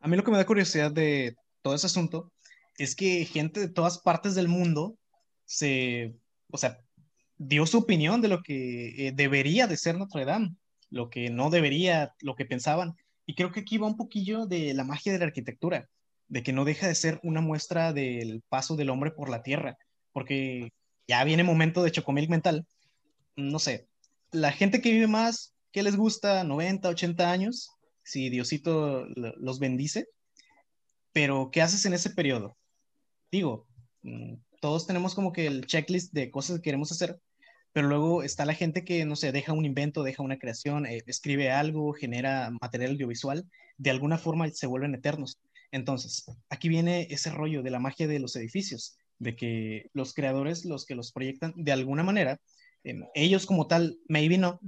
A 0.00 0.08
mí 0.08 0.16
lo 0.16 0.24
que 0.24 0.30
me 0.30 0.36
da 0.36 0.44
curiosidad 0.44 0.92
de 0.92 1.36
todo 1.62 1.74
ese 1.74 1.86
asunto 1.86 2.32
es 2.76 2.96
que 2.96 3.24
gente 3.24 3.60
de 3.60 3.68
todas 3.68 3.98
partes 3.98 4.34
del 4.34 4.48
mundo 4.48 4.98
se, 5.44 6.16
o 6.50 6.58
sea, 6.58 6.78
dio 7.48 7.66
su 7.66 7.78
opinión 7.78 8.20
de 8.20 8.28
lo 8.28 8.42
que 8.42 9.08
eh, 9.08 9.12
debería 9.12 9.66
de 9.66 9.76
ser 9.76 9.96
Notre 9.96 10.24
Dame, 10.24 10.54
lo 10.90 11.10
que 11.10 11.30
no 11.30 11.50
debería, 11.50 12.14
lo 12.20 12.34
que 12.34 12.44
pensaban. 12.44 12.96
Y 13.26 13.34
creo 13.34 13.52
que 13.52 13.60
aquí 13.60 13.78
va 13.78 13.86
un 13.86 13.96
poquillo 13.96 14.46
de 14.46 14.74
la 14.74 14.84
magia 14.84 15.12
de 15.12 15.18
la 15.18 15.26
arquitectura, 15.26 15.88
de 16.28 16.42
que 16.42 16.52
no 16.52 16.64
deja 16.64 16.88
de 16.88 16.94
ser 16.94 17.20
una 17.22 17.40
muestra 17.40 17.92
del 17.92 18.42
paso 18.48 18.76
del 18.76 18.90
hombre 18.90 19.10
por 19.10 19.28
la 19.28 19.42
tierra, 19.42 19.76
porque 20.12 20.72
ya 21.08 21.24
viene 21.24 21.44
momento 21.44 21.82
de 21.82 21.90
chocomil 21.90 22.28
mental. 22.28 22.66
No 23.36 23.58
sé, 23.58 23.88
la 24.30 24.52
gente 24.52 24.80
que 24.80 24.92
vive 24.92 25.06
más, 25.06 25.54
¿qué 25.72 25.82
les 25.82 25.96
gusta? 25.96 26.44
90, 26.44 26.88
80 26.88 27.30
años, 27.30 27.70
si 28.02 28.30
Diosito 28.30 29.06
los 29.16 29.58
bendice. 29.58 30.08
Pero, 31.12 31.50
¿qué 31.50 31.60
haces 31.60 31.84
en 31.84 31.92
ese 31.92 32.10
periodo? 32.10 32.56
Digo, 33.30 33.66
mm, 34.02 34.34
todos 34.60 34.86
tenemos 34.86 35.14
como 35.14 35.32
que 35.32 35.46
el 35.46 35.66
checklist 35.66 36.12
de 36.12 36.30
cosas 36.30 36.56
que 36.56 36.62
queremos 36.62 36.90
hacer, 36.92 37.20
pero 37.72 37.88
luego 37.88 38.22
está 38.22 38.44
la 38.44 38.54
gente 38.54 38.84
que, 38.84 39.04
no 39.04 39.16
sé, 39.16 39.32
deja 39.32 39.52
un 39.52 39.64
invento, 39.64 40.02
deja 40.02 40.22
una 40.22 40.38
creación, 40.38 40.86
eh, 40.86 41.02
escribe 41.06 41.50
algo, 41.50 41.92
genera 41.94 42.50
material 42.60 42.92
audiovisual, 42.92 43.46
de 43.78 43.90
alguna 43.90 44.18
forma 44.18 44.48
se 44.50 44.66
vuelven 44.66 44.94
eternos. 44.94 45.40
Entonces, 45.70 46.24
aquí 46.50 46.68
viene 46.68 47.06
ese 47.10 47.30
rollo 47.30 47.62
de 47.62 47.70
la 47.70 47.78
magia 47.78 48.06
de 48.06 48.18
los 48.18 48.36
edificios, 48.36 48.98
de 49.18 49.36
que 49.36 49.90
los 49.94 50.12
creadores, 50.12 50.66
los 50.66 50.84
que 50.84 50.94
los 50.94 51.12
proyectan, 51.12 51.54
de 51.56 51.72
alguna 51.72 52.02
manera, 52.02 52.38
eh, 52.84 53.00
ellos 53.14 53.46
como 53.46 53.66
tal, 53.66 53.98
maybe 54.06 54.36
no, 54.36 54.60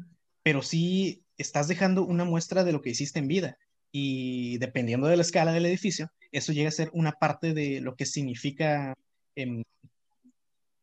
pero 0.43 0.63
sí 0.63 1.25
estás 1.37 1.69
dejando 1.69 2.05
una 2.05 2.25
muestra 2.25 2.65
de 2.65 2.73
lo 2.73 2.81
que 2.81 2.91
hiciste 2.91 3.19
en 3.19 3.29
vida. 3.29 3.59
Y 3.93 4.59
dependiendo 4.59 5.07
de 5.07 5.17
la 5.17 5.23
escala 5.23 5.53
del 5.53 5.67
edificio, 5.67 6.11
eso 6.33 6.53
llega 6.53 6.69
a 6.69 6.73
ser 6.73 6.91
una 6.95 7.13
parte 7.13 7.53
de 7.53 7.81
lo 7.81 7.97
que 7.97 8.07
significa 8.07 8.95
eh, 9.37 9.63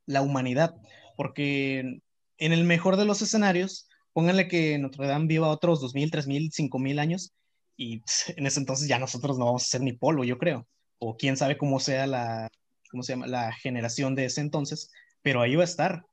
la 0.06 0.22
humanidad. 0.22 0.76
Porque 1.18 2.02
en 2.42 2.54
el 2.54 2.64
mejor 2.64 2.98
de 2.98 3.06
los 3.06 3.22
escenarios, 3.22 3.88
pónganle 4.14 4.48
que 4.48 4.78
Notre 4.80 5.08
Dame 5.08 5.28
viva 5.28 5.48
otros 5.48 5.80
2.000, 5.80 6.10
3.000, 6.10 6.52
5.000 6.52 7.00
años 7.00 7.34
y 7.78 8.02
en 8.36 8.48
ese 8.48 8.60
entonces 8.60 8.88
ya 8.88 9.00
nosotros 9.00 9.38
no 9.38 9.46
vamos 9.46 9.64
a 9.64 9.68
ser 9.68 9.82
ni 9.82 9.94
polvo, 9.94 10.24
yo 10.24 10.38
creo. 10.38 10.68
O 10.98 11.16
quién 11.16 11.38
sabe 11.38 11.58
cómo 11.58 11.80
sea 11.80 12.08
la, 12.08 12.50
¿cómo 12.89 13.04
se 13.04 13.14
llama? 13.14 13.28
La 13.28 13.54
generación 13.54 14.16
de 14.16 14.26
ese 14.26 14.42
entonces, 14.42 14.89
pero 15.22 15.42
ahí 15.42 15.56
va 15.56 15.62
a 15.62 15.66
estar 15.66 16.04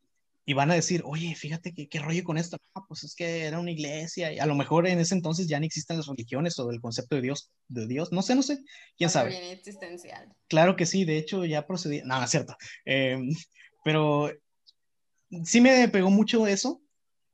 y 0.45 0.53
van 0.53 0.71
a 0.71 0.75
decir, 0.75 1.03
oye, 1.07 1.35
fíjate 1.35 1.73
que, 1.73 1.89
qué 1.89 1.99
rollo 1.99 2.25
con 2.25 2.37
esto. 2.37 2.59
No, 2.75 2.85
pues 2.89 3.05
es 3.05 3.15
que 3.15 3.45
era 3.45 3.59
una 3.59 3.71
iglesia 3.71 4.31
y 4.31 4.39
a 4.39 4.47
lo 4.47 4.55
mejor 4.55 4.87
en 4.87 4.99
ese 4.99 5.15
entonces 5.15 5.47
ya 5.47 5.59
no 5.59 5.65
existen 5.65 5.97
las 5.97 6.07
religiones 6.07 6.59
o 6.59 6.71
el 6.71 6.81
concepto 6.81 7.17
de 7.17 7.23
Dios, 7.23 7.51
de 7.69 7.87
Dios, 7.87 8.13
no 8.13 8.21
sé, 8.21 8.35
no 8.35 8.43
sé, 8.43 8.59
quién 8.99 9.09
sabe. 9.09 9.31
Bien 9.31 9.45
existencial. 9.45 10.29
Claro 10.47 10.77
que 10.77 10.85
sí, 10.85 11.07
de 11.07 11.17
hecho 11.17 11.47
ya 11.47 11.67
procedí, 11.67 12.03
no, 12.05 12.19
no 12.19 12.25
es 12.25 12.31
cierto, 12.31 12.55
eh, 12.85 13.19
pero 13.83 14.31
sí 15.45 15.61
me 15.61 15.89
pegó 15.89 16.11
mucho 16.11 16.47
eso 16.47 16.81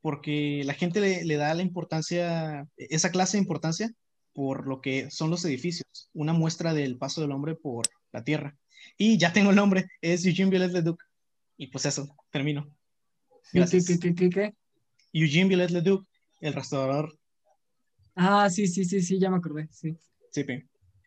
porque 0.01 0.62
la 0.64 0.74
gente 0.74 1.01
le, 1.01 1.24
le 1.24 1.36
da 1.36 1.55
la 1.55 1.62
importancia, 1.62 2.68
esa 2.76 3.11
clase 3.11 3.36
de 3.36 3.42
importancia 3.42 3.90
por 4.34 4.66
lo 4.66 4.80
que 4.80 5.11
son 5.11 5.30
los 5.30 5.45
edificios, 5.45 6.11
una 6.12 6.32
muestra 6.32 6.74
del 6.74 6.99
paso 6.99 7.20
del 7.20 7.32
hombre 7.32 7.55
por 7.55 7.86
la 8.12 8.24
tierra. 8.24 8.59
Y 8.99 9.16
ya 9.16 9.32
tengo 9.32 9.51
el 9.51 9.57
nombre, 9.57 9.86
es 10.03 10.26
Eugene 10.26 10.51
Violet 10.51 10.72
Leduc. 10.72 11.03
Y 11.57 11.68
pues 11.68 11.86
eso, 11.86 12.14
termino. 12.30 12.68
¿Qué, 13.53 13.64
qué, 13.64 13.99
qué, 13.99 14.14
qué, 14.14 14.28
qué? 14.28 14.55
Eugene 15.12 15.49
Violet 15.49 15.70
Leduc, 15.70 16.07
el 16.40 16.53
restaurador. 16.53 17.16
Ah, 18.16 18.51
sí, 18.51 18.66
sí, 18.66 18.84
sí, 18.84 19.01
sí, 19.01 19.18
ya 19.18 19.30
me 19.30 19.36
acordé, 19.36 19.68
sí. 19.70 19.97
Sí, 20.30 20.45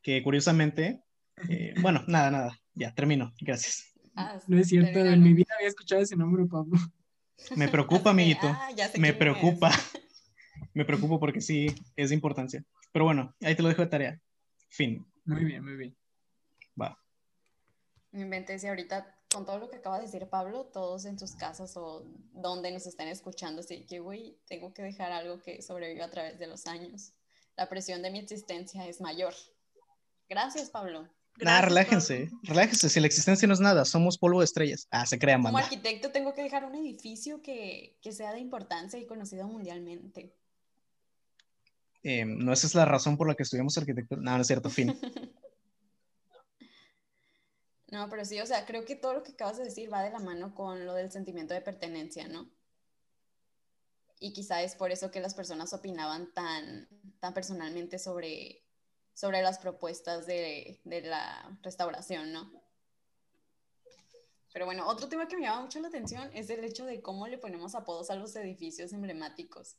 que 0.01 0.23
curiosamente, 0.23 1.01
eh, 1.49 1.73
bueno, 1.81 2.03
nada, 2.07 2.31
nada, 2.31 2.59
ya 2.73 2.93
termino, 2.95 3.33
gracias. 3.41 3.93
Ah, 4.18 4.39
No 4.47 4.57
es 4.59 4.68
cierto, 4.68 4.99
en 4.99 5.22
mi 5.24 5.34
vida 5.34 5.53
había 5.55 5.68
escuchado 5.68 6.01
ese 6.01 6.15
nombre, 6.15 6.45
Pablo. 6.45 6.78
Me 7.55 7.68
preocupa, 7.70 8.09
amiguito. 8.11 8.47
ah, 8.47 8.72
ya 8.76 8.89
sé 8.89 8.99
me 8.99 9.09
es. 9.09 9.15
preocupa. 9.15 9.72
Me 10.74 10.86
preocupo 10.86 11.20
porque 11.20 11.39
sí, 11.41 11.68
es 11.95 12.09
de 12.09 12.15
importancia. 12.15 12.63
Pero 12.91 13.05
bueno, 13.05 13.36
ahí 13.41 13.55
te 13.55 13.61
lo 13.61 13.70
dejo 13.70 13.82
de 13.84 13.88
tarea. 13.88 14.22
Fin. 14.70 15.05
Muy 15.26 15.45
bien, 15.45 15.63
muy 15.63 15.76
bien. 15.76 15.95
Va. 16.80 16.99
Me 18.11 18.22
inventé 18.22 18.57
si 18.59 18.68
ahorita 18.68 19.15
con 19.34 19.45
todo 19.45 19.59
lo 19.59 19.70
que 19.70 19.76
acaba 19.78 19.97
de 19.99 20.05
decir 20.05 20.28
Pablo, 20.30 20.65
todos 20.65 21.05
en 21.05 21.20
sus 21.20 21.36
casas 21.36 21.76
o 21.78 22.05
donde 22.32 22.72
nos 22.72 22.88
están 22.88 23.07
escuchando, 23.09 23.59
así 23.61 23.86
que, 23.86 23.99
güey, 23.99 24.39
tengo 24.47 24.74
que 24.74 24.82
dejar 24.82 25.11
algo 25.11 25.39
que 25.41 25.61
sobrevivió 25.61 26.05
a 26.05 26.09
través 26.09 26.39
de 26.39 26.47
los 26.47 26.65
años. 26.65 27.13
La 27.55 27.68
presión 27.68 28.01
de 28.01 28.09
mi 28.11 28.20
existencia 28.20 28.88
es 28.88 29.01
mayor. 29.01 29.34
Gracias, 30.30 30.70
Pablo. 30.70 31.07
Gracias, 31.38 31.65
relájense, 31.65 32.29
relájense. 32.43 32.89
Si 32.89 32.99
la 32.99 33.07
existencia 33.07 33.47
no 33.47 33.53
es 33.53 33.59
nada, 33.59 33.85
somos 33.85 34.17
polvo 34.17 34.39
de 34.39 34.45
estrellas. 34.45 34.88
Ah, 34.89 35.05
se 35.05 35.19
crea, 35.19 35.38
Como 35.38 35.57
arquitecto 35.57 36.11
tengo 36.11 36.33
que 36.33 36.41
dejar 36.41 36.65
un 36.65 36.75
edificio 36.75 37.41
que, 37.41 37.97
que 38.01 38.11
sea 38.11 38.33
de 38.33 38.39
importancia 38.39 38.99
y 38.99 39.05
conocido 39.05 39.47
mundialmente. 39.47 40.33
Eh, 42.03 42.25
no, 42.25 42.53
esa 42.53 42.67
es 42.67 42.75
la 42.75 42.85
razón 42.85 43.17
por 43.17 43.27
la 43.27 43.35
que 43.35 43.43
estudiamos 43.43 43.77
arquitectura. 43.77 44.21
No, 44.21 44.35
no 44.35 44.41
es 44.41 44.47
cierto, 44.47 44.69
fin. 44.69 44.97
No, 47.89 48.09
pero 48.09 48.25
sí, 48.25 48.39
o 48.41 48.45
sea, 48.45 48.65
creo 48.65 48.83
que 48.83 48.95
todo 48.95 49.13
lo 49.13 49.23
que 49.23 49.31
acabas 49.31 49.57
de 49.57 49.63
decir 49.63 49.91
va 49.91 50.03
de 50.03 50.11
la 50.11 50.19
mano 50.19 50.53
con 50.53 50.85
lo 50.85 50.93
del 50.93 51.09
sentimiento 51.09 51.53
de 51.53 51.61
pertenencia, 51.61 52.27
¿no? 52.27 52.49
Y 54.19 54.33
quizá 54.33 54.61
es 54.61 54.75
por 54.75 54.91
eso 54.91 55.09
que 55.09 55.21
las 55.21 55.33
personas 55.33 55.71
opinaban 55.73 56.33
tan, 56.33 56.89
tan 57.19 57.33
personalmente 57.33 57.97
sobre, 57.97 58.66
sobre 59.18 59.41
las 59.41 59.57
propuestas 59.57 60.28
de, 60.28 60.80
de 60.84 61.01
la 61.01 61.57
restauración, 61.63 62.32
¿no? 62.32 62.51
Pero 64.53 64.68
bueno, 64.68 64.88
otro 64.88 65.09
tema 65.09 65.28
que 65.28 65.36
me 65.36 65.41
llama 65.41 65.63
mucho 65.63 65.80
la 65.80 65.88
atención 65.88 66.30
es 66.36 66.51
el 66.51 66.63
hecho 66.63 66.86
de 66.86 67.01
cómo 67.01 67.28
le 67.28 67.39
ponemos 67.39 67.74
apodos 67.74 68.11
a 68.11 68.15
los 68.15 68.36
edificios 68.36 68.93
emblemáticos. 68.93 69.76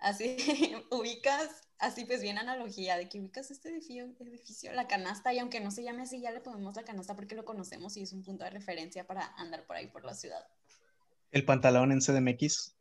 Así, 0.00 0.36
ubicas, 0.90 1.68
así 1.78 2.04
pues 2.04 2.20
bien 2.20 2.36
analogía 2.36 2.96
de 2.96 3.08
que 3.08 3.20
ubicas 3.20 3.52
este 3.52 3.68
edificio, 3.68 4.12
edificio, 4.18 4.72
la 4.72 4.88
canasta, 4.88 5.32
y 5.32 5.38
aunque 5.38 5.60
no 5.60 5.70
se 5.70 5.84
llame 5.84 6.02
así, 6.02 6.20
ya 6.20 6.32
le 6.32 6.40
ponemos 6.40 6.74
la 6.74 6.82
canasta 6.82 7.14
porque 7.14 7.36
lo 7.36 7.44
conocemos 7.44 7.96
y 7.96 8.02
es 8.02 8.12
un 8.12 8.24
punto 8.24 8.42
de 8.42 8.50
referencia 8.50 9.06
para 9.06 9.34
andar 9.36 9.66
por 9.66 9.76
ahí 9.76 9.86
por 9.86 10.04
la 10.04 10.14
ciudad. 10.14 10.44
El 11.30 11.44
pantalón 11.44 11.92
en 11.92 12.00
CDMX, 12.00 12.74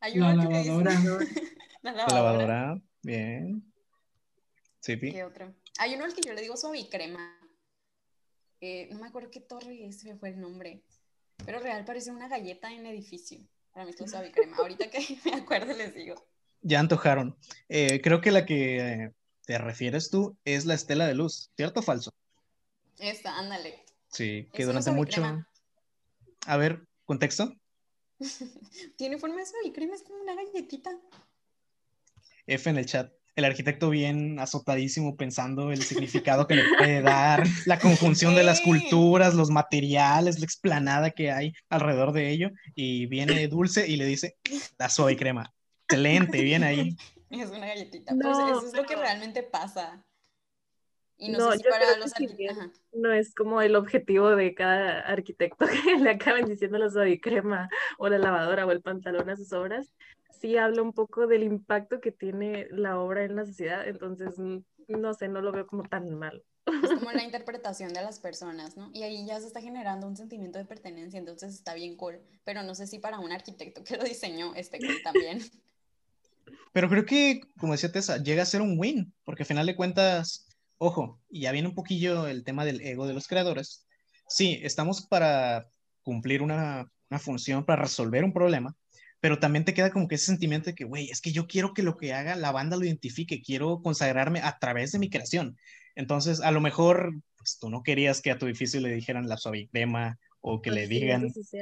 La 0.00 0.34
lavadora. 0.34 0.92
la 1.82 1.92
la 1.92 2.06
lavadora. 2.06 2.14
lavadora, 2.14 2.82
bien. 3.02 3.68
Sí, 4.80 4.96
pi. 4.96 5.12
¿Qué 5.12 5.24
otro? 5.24 5.54
Hay 5.78 5.94
uno 5.94 6.04
al 6.04 6.14
que 6.14 6.22
yo 6.22 6.32
le 6.32 6.42
digo 6.42 6.56
suavicrema. 6.56 7.36
Eh, 8.60 8.88
no 8.90 8.98
me 8.98 9.08
acuerdo 9.08 9.30
qué 9.30 9.40
torre 9.40 9.86
es, 9.86 10.04
me 10.04 10.16
fue 10.16 10.30
el 10.30 10.40
nombre. 10.40 10.82
Pero 11.44 11.60
real 11.60 11.84
parece 11.84 12.10
una 12.10 12.28
galleta 12.28 12.72
en 12.72 12.86
edificio. 12.86 13.38
Para 13.72 13.84
mí 13.84 13.92
es 13.92 14.00
la 14.00 14.06
suavicrema. 14.06 14.56
Ahorita 14.56 14.90
que 14.90 14.98
me 15.24 15.34
acuerdo 15.34 15.72
les 15.72 15.94
digo. 15.94 16.14
Ya 16.62 16.80
antojaron. 16.80 17.36
Eh, 17.68 18.00
creo 18.02 18.20
que 18.20 18.32
la 18.32 18.44
que 18.44 19.12
te 19.46 19.58
refieres 19.58 20.10
tú 20.10 20.36
es 20.44 20.66
la 20.66 20.74
estela 20.74 21.06
de 21.06 21.14
luz, 21.14 21.50
¿cierto 21.56 21.80
o 21.80 21.82
falso? 21.82 22.12
Esta, 22.98 23.38
ándale. 23.38 23.84
Sí, 24.08 24.48
que 24.52 24.62
Es 24.62 24.68
durante 24.68 24.90
mucho... 24.90 25.22
A 26.46 26.56
ver, 26.56 26.86
contexto. 27.04 27.54
Tiene 28.96 29.18
forma 29.18 29.36
de 29.36 29.46
suavicrema, 29.46 29.94
es 29.94 30.02
como 30.02 30.20
una 30.20 30.34
galletita. 30.34 30.98
F 32.46 32.70
en 32.70 32.78
el 32.78 32.86
chat. 32.86 33.12
El 33.38 33.44
arquitecto 33.44 33.88
bien 33.88 34.40
azotadísimo 34.40 35.16
pensando 35.16 35.70
el 35.70 35.84
significado 35.84 36.48
que 36.48 36.56
le 36.56 36.64
puede 36.76 37.02
dar, 37.02 37.44
la 37.66 37.78
conjunción 37.78 38.34
de 38.34 38.42
las 38.42 38.60
culturas, 38.60 39.36
los 39.36 39.48
materiales, 39.48 40.40
la 40.40 40.44
explanada 40.44 41.12
que 41.12 41.30
hay 41.30 41.52
alrededor 41.68 42.10
de 42.10 42.30
ello. 42.30 42.50
Y 42.74 43.06
viene 43.06 43.46
Dulce 43.46 43.86
y 43.86 43.96
le 43.96 44.06
dice, 44.06 44.38
la 44.76 44.88
suave 44.88 45.16
crema. 45.16 45.54
Excelente, 45.84 46.42
bien 46.42 46.64
ahí. 46.64 46.96
Es 47.30 47.50
una 47.50 47.68
galletita. 47.68 48.12
No, 48.12 48.22
pues 48.22 48.38
eso 48.38 48.66
es 48.66 48.74
lo 48.74 48.82
que 48.82 48.96
realmente 48.96 49.44
pasa. 49.44 50.04
Y 51.16 51.30
no, 51.30 51.38
No, 51.38 51.52
sé 51.52 51.58
si 51.58 51.64
yo 51.64 51.70
para 51.70 51.84
creo 51.84 51.96
los 51.98 52.12
arquitectos. 52.12 52.82
No 52.92 53.12
es 53.12 53.34
como 53.36 53.62
el 53.62 53.76
objetivo 53.76 54.34
de 54.34 54.52
cada 54.54 55.00
arquitecto 55.02 55.66
que 55.84 55.96
le 55.96 56.10
acaben 56.10 56.46
diciendo 56.46 56.76
la 56.78 56.90
suavicrema 56.90 57.68
o 57.98 58.08
la 58.08 58.18
lavadora 58.18 58.66
o 58.66 58.72
el 58.72 58.82
pantalón 58.82 59.30
a 59.30 59.36
sus 59.36 59.52
obras. 59.52 59.92
Sí 60.40 60.56
habla 60.56 60.82
un 60.82 60.92
poco 60.92 61.26
del 61.26 61.42
impacto 61.42 62.00
que 62.00 62.12
tiene 62.12 62.66
la 62.70 62.98
obra 62.98 63.24
en 63.24 63.36
la 63.36 63.44
sociedad, 63.44 63.86
entonces 63.86 64.34
no 64.38 65.14
sé, 65.14 65.28
no 65.28 65.40
lo 65.40 65.52
veo 65.52 65.66
como 65.66 65.82
tan 65.82 66.10
mal. 66.14 66.42
Es 66.82 66.90
como 66.98 67.12
la 67.12 67.22
interpretación 67.24 67.92
de 67.92 68.02
las 68.02 68.18
personas, 68.20 68.76
¿no? 68.76 68.90
Y 68.92 69.02
ahí 69.02 69.26
ya 69.26 69.40
se 69.40 69.46
está 69.46 69.60
generando 69.60 70.06
un 70.06 70.16
sentimiento 70.16 70.58
de 70.58 70.64
pertenencia, 70.64 71.18
entonces 71.18 71.54
está 71.54 71.74
bien 71.74 71.96
cool. 71.96 72.20
Pero 72.44 72.62
no 72.62 72.74
sé 72.74 72.86
si 72.86 72.98
para 72.98 73.18
un 73.18 73.32
arquitecto 73.32 73.84
que 73.84 73.96
lo 73.96 74.04
diseñó 74.04 74.54
esté 74.54 74.78
cool 74.78 74.96
también. 75.02 75.40
Pero 76.72 76.88
creo 76.88 77.04
que, 77.04 77.40
como 77.58 77.72
decía 77.72 77.92
Tessa, 77.92 78.22
llega 78.22 78.42
a 78.42 78.46
ser 78.46 78.62
un 78.62 78.78
win, 78.78 79.12
porque 79.24 79.42
al 79.42 79.46
final 79.46 79.66
de 79.66 79.76
cuentas, 79.76 80.46
ojo, 80.78 81.20
y 81.28 81.42
ya 81.42 81.52
viene 81.52 81.68
un 81.68 81.74
poquillo 81.74 82.26
el 82.26 82.44
tema 82.44 82.64
del 82.64 82.80
ego 82.82 83.06
de 83.06 83.14
los 83.14 83.26
creadores. 83.26 83.86
Sí, 84.28 84.60
estamos 84.62 85.06
para 85.06 85.68
cumplir 86.02 86.42
una, 86.42 86.90
una 87.10 87.18
función, 87.18 87.64
para 87.64 87.82
resolver 87.82 88.22
un 88.24 88.32
problema, 88.32 88.76
pero 89.20 89.38
también 89.38 89.64
te 89.64 89.74
queda 89.74 89.90
como 89.90 90.08
que 90.08 90.14
ese 90.14 90.26
sentimiento 90.26 90.70
de 90.70 90.74
que, 90.74 90.84
güey, 90.84 91.10
es 91.10 91.20
que 91.20 91.32
yo 91.32 91.46
quiero 91.46 91.74
que 91.74 91.82
lo 91.82 91.96
que 91.96 92.12
haga 92.14 92.36
la 92.36 92.52
banda 92.52 92.76
lo 92.76 92.84
identifique, 92.84 93.42
quiero 93.42 93.80
consagrarme 93.82 94.40
a 94.40 94.58
través 94.58 94.92
de 94.92 94.98
mi 94.98 95.10
creación. 95.10 95.56
Entonces, 95.96 96.40
a 96.40 96.50
lo 96.52 96.60
mejor, 96.60 97.12
pues 97.36 97.58
tú 97.58 97.70
no 97.70 97.82
querías 97.82 98.20
que 98.20 98.30
a 98.30 98.38
tu 98.38 98.46
edificio 98.46 98.80
le 98.80 98.94
dijeran 98.94 99.28
la 99.28 99.36
suavicrema 99.36 100.18
o 100.40 100.62
que 100.62 100.70
le 100.70 100.84
Así 100.84 100.94
es, 100.94 101.00
digan, 101.00 101.24
eso 101.26 101.34
sí, 101.34 101.44
sí. 101.44 101.58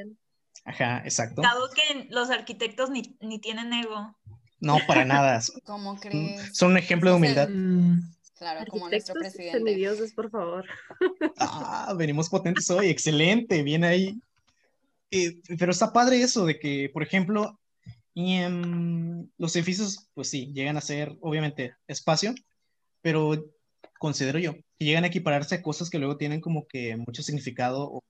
ajá, 0.65 0.99
exacto. 1.05 1.41
Dado 1.43 1.69
que 1.71 2.07
los 2.11 2.29
arquitectos 2.31 2.91
ni, 2.91 3.17
ni 3.21 3.39
tienen 3.39 3.73
ego. 3.73 4.15
No, 4.61 4.79
para 4.87 5.05
nada. 5.05 5.41
¿Cómo 5.65 5.99
crees? 5.99 6.57
Son 6.57 6.73
un 6.73 6.79
ejemplo 6.79 7.11
de 7.11 7.17
humildad. 7.17 7.49
Mm, 7.49 8.01
Claro, 8.39 8.67
como 8.69 8.91
nuestro 8.91 9.15
Arquitectos 9.15 9.39
presidente. 9.39 9.59
semidioses, 9.71 10.13
por 10.13 10.31
favor. 10.31 10.67
Ah, 11.39 11.95
venimos 11.97 12.29
potentes 12.29 12.71
hoy, 12.71 12.89
excelente, 12.89 13.63
bien 13.63 13.83
ahí. 13.83 14.21
Eh, 15.17 15.41
pero 15.59 15.73
está 15.73 15.93
padre 15.93 16.21
eso 16.21 16.45
de 16.47 16.59
que, 16.59 16.91
por 16.93 17.03
ejemplo, 17.03 17.59
em, 18.15 19.29
los 19.39 19.55
edificios, 19.57 20.09
pues 20.15 20.31
sí, 20.31 20.53
llegan 20.55 20.77
a 20.77 20.81
ser, 20.81 21.17
obviamente, 21.21 21.75
espacio, 21.87 22.35
pero 23.03 23.45
considero 23.99 24.39
yo 24.39 24.55
que 24.79 24.85
llegan 24.85 25.05
a 25.05 25.09
equipararse 25.09 25.55
a 25.57 25.63
cosas 25.63 25.91
que 25.91 25.99
luego 25.99 26.17
tienen 26.17 26.41
como 26.41 26.67
que 26.67 26.97
mucho 26.97 27.23
significado 27.23 27.91
o, 27.91 28.01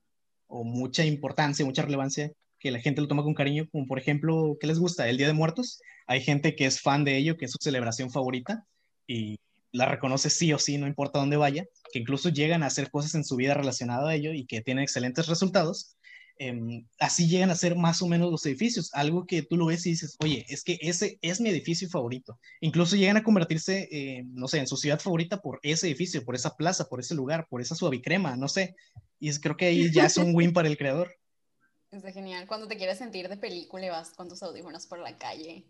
o 0.47 0.63
mucha 0.63 1.05
importancia, 1.05 1.65
mucha 1.65 1.83
relevancia, 1.83 2.31
que 2.59 2.71
la 2.71 2.79
gente 2.79 3.01
lo 3.01 3.07
toma 3.07 3.23
con 3.23 3.33
cariño, 3.33 3.67
como 3.71 3.87
por 3.87 3.99
ejemplo, 3.99 4.57
¿qué 4.59 4.67
les 4.67 4.79
gusta? 4.79 5.07
El 5.07 5.17
Día 5.17 5.27
de 5.27 5.33
Muertos. 5.33 5.79
Hay 6.07 6.21
gente 6.21 6.55
que 6.55 6.65
es 6.65 6.81
fan 6.81 7.03
de 7.03 7.17
ello, 7.17 7.37
que 7.37 7.45
es 7.45 7.51
su 7.51 7.57
celebración 7.61 8.11
favorita 8.11 8.65
y 9.07 9.37
la 9.71 9.85
reconoce 9.85 10.29
sí 10.29 10.51
o 10.53 10.59
sí, 10.59 10.77
no 10.77 10.87
importa 10.87 11.19
dónde 11.19 11.37
vaya, 11.37 11.65
que 11.91 11.99
incluso 11.99 12.29
llegan 12.29 12.63
a 12.63 12.67
hacer 12.67 12.89
cosas 12.89 13.15
en 13.15 13.23
su 13.23 13.35
vida 13.35 13.53
relacionadas 13.53 14.09
a 14.09 14.15
ello 14.15 14.33
y 14.33 14.45
que 14.45 14.61
tienen 14.61 14.83
excelentes 14.83 15.27
resultados. 15.27 15.96
Em, 16.39 16.85
así 16.99 17.27
llegan 17.27 17.49
a 17.49 17.55
ser 17.55 17.75
más 17.75 18.01
o 18.01 18.07
menos 18.07 18.29
los 18.31 18.45
edificios, 18.45 18.89
algo 18.93 19.25
que 19.25 19.41
tú 19.41 19.57
lo 19.57 19.65
ves 19.67 19.85
y 19.85 19.91
dices, 19.91 20.15
oye, 20.19 20.45
es 20.49 20.63
que 20.63 20.77
ese 20.81 21.17
es 21.21 21.41
mi 21.41 21.49
edificio 21.49 21.89
favorito. 21.89 22.39
Incluso 22.61 22.95
llegan 22.95 23.17
a 23.17 23.23
convertirse, 23.23 23.87
eh, 23.91 24.23
no 24.27 24.47
sé, 24.47 24.59
en 24.59 24.67
su 24.67 24.77
ciudad 24.77 24.99
favorita 24.99 25.41
por 25.41 25.59
ese 25.63 25.87
edificio, 25.87 26.23
por 26.23 26.35
esa 26.35 26.55
plaza, 26.55 26.87
por 26.87 26.99
ese 26.99 27.15
lugar, 27.15 27.47
por 27.49 27.61
esa 27.61 27.75
suavicrema, 27.75 28.35
no 28.37 28.47
sé. 28.47 28.75
Y 29.19 29.29
es- 29.29 29.39
creo 29.39 29.57
que 29.57 29.65
ahí 29.65 29.91
ya 29.91 30.05
es 30.05 30.17
un 30.17 30.35
win 30.35 30.53
para 30.53 30.67
el 30.67 30.77
creador. 30.77 31.15
Está 31.91 32.11
genial. 32.11 32.45
Cuando 32.47 32.67
te 32.67 32.77
quieres 32.77 32.97
sentir 32.97 33.29
de 33.29 33.37
película 33.37 33.85
y 33.85 33.89
vas 33.89 34.11
con 34.11 34.27
tus 34.29 34.43
audífonos 34.43 34.85
por 34.85 34.99
la 34.99 35.17
calle 35.17 35.65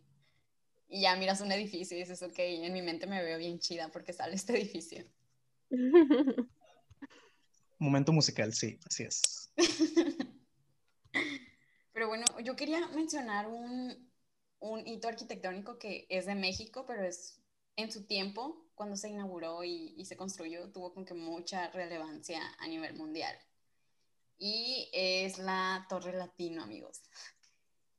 y 0.89 1.01
ya 1.01 1.15
miras 1.15 1.41
un 1.41 1.51
edificio 1.51 1.95
y 1.95 2.01
dices, 2.01 2.21
ok, 2.23 2.39
en 2.39 2.73
mi 2.73 2.81
mente 2.81 3.07
me 3.07 3.23
veo 3.23 3.37
bien 3.37 3.59
chida 3.59 3.89
porque 3.89 4.13
sale 4.13 4.35
este 4.35 4.53
edificio. 4.59 5.05
Momento 7.79 8.11
musical, 8.11 8.53
sí, 8.53 8.79
así 8.87 9.03
es. 9.03 9.51
Pero 11.93 12.07
bueno, 12.07 12.25
yo 12.43 12.55
quería 12.55 12.87
mencionar 12.89 13.47
un, 13.47 14.11
un 14.59 14.87
hito 14.87 15.07
arquitectónico 15.07 15.79
que 15.79 16.05
es 16.09 16.27
de 16.27 16.35
México, 16.35 16.85
pero 16.85 17.03
es 17.03 17.41
en 17.75 17.91
su 17.91 18.05
tiempo, 18.05 18.69
cuando 18.75 18.95
se 18.95 19.09
inauguró 19.09 19.63
y, 19.63 19.95
y 19.97 20.05
se 20.05 20.15
construyó, 20.15 20.71
tuvo 20.71 20.93
como 20.93 21.05
que 21.05 21.15
mucha 21.15 21.69
relevancia 21.71 22.41
a 22.59 22.67
nivel 22.67 22.93
mundial. 22.95 23.35
Y 24.37 24.89
es 24.93 25.39
la 25.39 25.85
Torre 25.89 26.13
Latino, 26.13 26.61
amigos. 26.61 27.01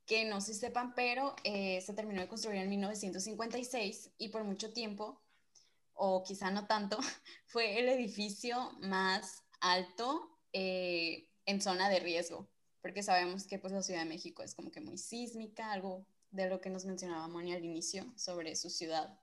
Que 0.06 0.24
no 0.24 0.40
si 0.40 0.54
sepan, 0.54 0.94
pero 0.94 1.34
eh, 1.44 1.80
se 1.80 1.92
terminó 1.92 2.20
de 2.20 2.28
construir 2.28 2.60
en 2.60 2.70
1956 2.70 4.12
y 4.18 4.28
por 4.28 4.44
mucho 4.44 4.72
tiempo, 4.72 5.20
o 5.94 6.22
quizá 6.22 6.50
no 6.50 6.66
tanto, 6.66 6.98
fue 7.46 7.80
el 7.80 7.88
edificio 7.88 8.72
más 8.80 9.42
alto 9.60 10.38
eh, 10.52 11.28
en 11.46 11.60
zona 11.60 11.88
de 11.88 11.98
riesgo 11.98 12.48
porque 12.88 13.02
sabemos 13.02 13.44
que 13.44 13.58
pues 13.58 13.70
la 13.74 13.82
Ciudad 13.82 14.00
de 14.00 14.08
México 14.08 14.42
es 14.42 14.54
como 14.54 14.70
que 14.70 14.80
muy 14.80 14.96
sísmica, 14.96 15.72
algo 15.72 16.06
de 16.30 16.48
lo 16.48 16.58
que 16.58 16.70
nos 16.70 16.86
mencionaba 16.86 17.28
Moni 17.28 17.52
al 17.52 17.62
inicio 17.62 18.10
sobre 18.16 18.56
su 18.56 18.70
ciudad. 18.70 19.20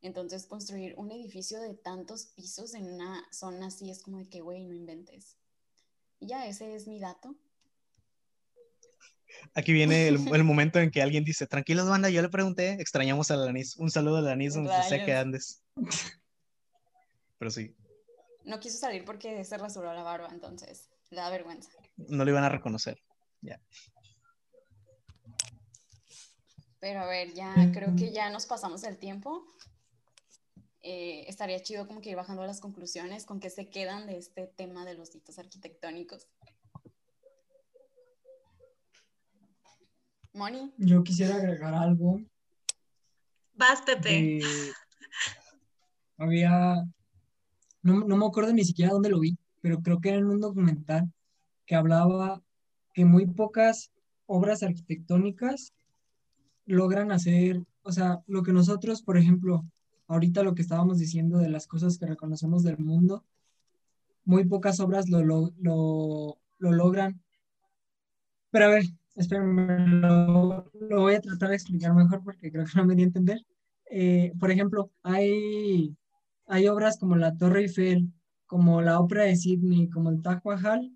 Entonces 0.00 0.46
construir 0.46 0.94
un 0.96 1.10
edificio 1.10 1.60
de 1.60 1.74
tantos 1.74 2.26
pisos 2.26 2.72
en 2.74 2.84
una 2.84 3.26
zona 3.32 3.66
así 3.66 3.90
es 3.90 4.00
como 4.00 4.18
de 4.18 4.28
que, 4.28 4.42
güey, 4.42 4.64
no 4.64 4.76
inventes. 4.76 5.36
Y 6.20 6.28
ya, 6.28 6.46
ese 6.46 6.72
es 6.76 6.86
mi 6.86 7.00
dato. 7.00 7.34
Aquí 9.54 9.72
viene 9.72 10.06
el, 10.06 10.14
el 10.32 10.44
momento 10.44 10.78
en 10.78 10.92
que 10.92 11.02
alguien 11.02 11.24
dice, 11.24 11.48
tranquilos 11.48 11.88
banda, 11.88 12.10
yo 12.10 12.22
le 12.22 12.28
pregunté, 12.28 12.74
extrañamos 12.74 13.32
a 13.32 13.34
Alanis. 13.34 13.74
Un 13.76 13.90
saludo 13.90 14.18
a 14.18 14.20
Alanis 14.20 14.54
donde 14.54 14.70
sea 14.88 15.04
que 15.04 15.14
andes. 15.16 15.64
Pero 17.38 17.50
sí, 17.50 17.74
No 18.44 18.60
quiso 18.60 18.78
salir 18.78 19.04
porque 19.04 19.44
se 19.44 19.58
rasuró 19.58 19.92
la 19.92 20.04
barba, 20.04 20.28
entonces 20.30 20.89
le 21.10 21.16
da 21.20 21.30
vergüenza. 21.30 21.70
no 21.96 22.24
lo 22.24 22.30
iban 22.30 22.44
a 22.44 22.48
reconocer. 22.48 22.98
Pero 26.78 27.00
a 27.00 27.06
ver, 27.06 27.34
ya 27.34 27.54
creo 27.74 27.94
que 27.94 28.10
ya 28.10 28.30
nos 28.30 28.46
pasamos 28.46 28.84
el 28.84 28.96
tiempo. 28.96 29.44
Eh, 30.82 31.24
estaría 31.28 31.60
chido 31.62 31.86
como 31.86 32.00
que 32.00 32.08
ir 32.10 32.16
bajando 32.16 32.40
a 32.42 32.46
las 32.46 32.60
conclusiones 32.60 33.26
con 33.26 33.38
qué 33.38 33.50
se 33.50 33.68
quedan 33.68 34.06
de 34.06 34.16
este 34.16 34.46
tema 34.46 34.86
de 34.86 34.94
los 34.94 35.14
hitos 35.14 35.38
arquitectónicos. 35.38 36.26
Moni, 40.32 40.72
yo 40.78 41.02
quisiera 41.04 41.34
agregar 41.36 41.74
algo. 41.74 42.20
Vas, 43.52 43.82
Pepe. 43.82 44.08
de- 44.08 44.72
había, 46.16 46.76
no, 47.82 48.04
no 48.04 48.16
me 48.16 48.26
acuerdo 48.26 48.52
ni 48.54 48.64
siquiera 48.64 48.92
dónde 48.92 49.10
lo 49.10 49.20
vi, 49.20 49.36
pero 49.60 49.82
creo 49.82 50.00
que 50.00 50.10
era 50.10 50.18
en 50.18 50.26
un 50.26 50.40
documental 50.40 51.12
que 51.66 51.74
hablaba 51.76 52.42
que 52.92 53.04
muy 53.04 53.26
pocas 53.26 53.90
obras 54.26 54.62
arquitectónicas 54.62 55.72
logran 56.66 57.12
hacer, 57.12 57.62
o 57.82 57.92
sea, 57.92 58.22
lo 58.26 58.42
que 58.42 58.52
nosotros, 58.52 59.02
por 59.02 59.16
ejemplo, 59.16 59.64
ahorita 60.06 60.42
lo 60.42 60.54
que 60.54 60.62
estábamos 60.62 60.98
diciendo 60.98 61.38
de 61.38 61.48
las 61.48 61.66
cosas 61.66 61.98
que 61.98 62.06
reconocemos 62.06 62.62
del 62.62 62.78
mundo, 62.78 63.24
muy 64.24 64.44
pocas 64.44 64.80
obras 64.80 65.08
lo, 65.08 65.22
lo, 65.24 65.52
lo, 65.58 66.38
lo 66.58 66.72
logran. 66.72 67.20
Pero 68.50 68.66
a 68.66 68.68
ver, 68.68 68.84
espérenme, 69.16 69.86
lo, 69.86 70.70
lo 70.80 71.00
voy 71.00 71.14
a 71.14 71.20
tratar 71.20 71.50
de 71.50 71.56
explicar 71.56 71.94
mejor 71.94 72.22
porque 72.22 72.50
creo 72.50 72.64
que 72.64 72.72
no 72.76 72.84
me 72.84 72.94
di 72.94 73.02
a 73.02 73.06
entender. 73.06 73.44
Eh, 73.90 74.32
por 74.38 74.50
ejemplo, 74.50 74.90
hay, 75.02 75.96
hay 76.46 76.68
obras 76.68 76.98
como 76.98 77.16
la 77.16 77.36
Torre 77.36 77.62
Eiffel, 77.62 78.12
como 78.50 78.82
la 78.82 78.98
Ópera 78.98 79.22
de 79.26 79.36
Sydney, 79.36 79.88
como 79.88 80.10
el 80.10 80.22
Taj 80.22 80.40
Mahal, 80.44 80.92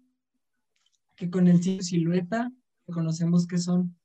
que 1.15 1.31
con 1.31 1.47
el 1.47 1.63
silueta 1.63 2.53
reconocemos 2.89 3.47
que 3.47 3.59
son. 3.59 3.97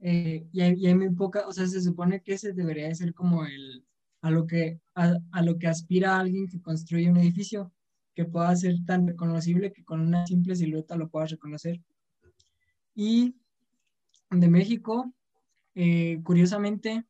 eh, 0.00 0.48
y, 0.50 0.62
hay, 0.62 0.74
y 0.78 0.86
hay 0.86 0.94
muy 0.94 1.10
poca, 1.10 1.46
o 1.46 1.52
sea, 1.52 1.66
se 1.66 1.82
supone 1.82 2.22
que 2.22 2.32
ese 2.32 2.54
debería 2.54 2.88
de 2.88 2.94
ser 2.94 3.12
como 3.12 3.44
el, 3.44 3.84
a 4.22 4.30
lo 4.30 4.46
que, 4.46 4.80
a, 4.94 5.18
a 5.30 5.42
lo 5.42 5.58
que 5.58 5.66
aspira 5.66 6.18
alguien 6.18 6.48
que 6.48 6.62
construye 6.62 7.10
un 7.10 7.18
edificio, 7.18 7.70
que 8.14 8.24
pueda 8.24 8.56
ser 8.56 8.76
tan 8.86 9.06
reconocible 9.08 9.70
que 9.70 9.84
con 9.84 10.00
una 10.00 10.26
simple 10.26 10.56
silueta 10.56 10.96
lo 10.96 11.10
puedas 11.10 11.32
reconocer. 11.32 11.82
Y 12.94 13.34
de 14.30 14.48
México, 14.48 15.12
eh, 15.74 16.18
curiosamente, 16.24 17.04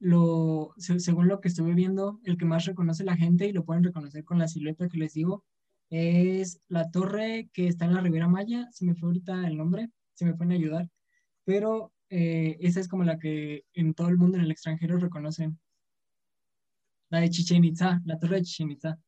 lo, 0.00 0.74
se- 0.78 1.00
según 1.00 1.28
lo 1.28 1.40
que 1.40 1.48
estuve 1.48 1.74
viendo, 1.74 2.20
el 2.24 2.36
que 2.38 2.44
más 2.46 2.64
reconoce 2.66 3.04
la 3.04 3.16
gente 3.16 3.46
y 3.46 3.52
lo 3.52 3.64
pueden 3.64 3.84
reconocer 3.84 4.24
con 4.24 4.38
la 4.38 4.48
silueta 4.48 4.88
que 4.88 4.98
les 4.98 5.14
digo, 5.14 5.44
es 5.90 6.60
la 6.68 6.90
torre 6.90 7.50
que 7.52 7.68
está 7.68 7.84
en 7.86 7.94
la 7.94 8.00
Riviera 8.00 8.28
Maya, 8.28 8.68
se 8.72 8.84
me 8.84 8.94
fue 8.94 9.08
ahorita 9.10 9.46
el 9.46 9.56
nombre, 9.56 9.90
se 10.14 10.24
me 10.24 10.34
pueden 10.34 10.52
ayudar, 10.52 10.88
pero 11.44 11.92
eh, 12.10 12.56
esa 12.60 12.80
es 12.80 12.88
como 12.88 13.04
la 13.04 13.18
que 13.18 13.64
en 13.74 13.94
todo 13.94 14.08
el 14.08 14.16
mundo, 14.18 14.36
en 14.38 14.44
el 14.44 14.50
extranjero, 14.50 14.98
reconocen. 14.98 15.58
La 17.10 17.20
de 17.20 17.30
Chichen 17.30 17.64
Itza, 17.64 18.00
la 18.04 18.18
torre 18.18 18.36
de 18.36 18.42
Chichen 18.42 18.70
Itza. 18.70 18.98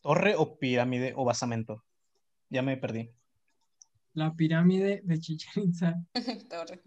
¿Torre 0.00 0.34
o 0.36 0.58
pirámide 0.58 1.12
o 1.16 1.24
basamento? 1.24 1.84
Ya 2.48 2.62
me 2.62 2.76
perdí. 2.76 3.10
La 4.16 4.32
pirámide 4.34 5.02
de 5.04 5.18
Chichen 5.20 5.64
Itza. 5.64 5.94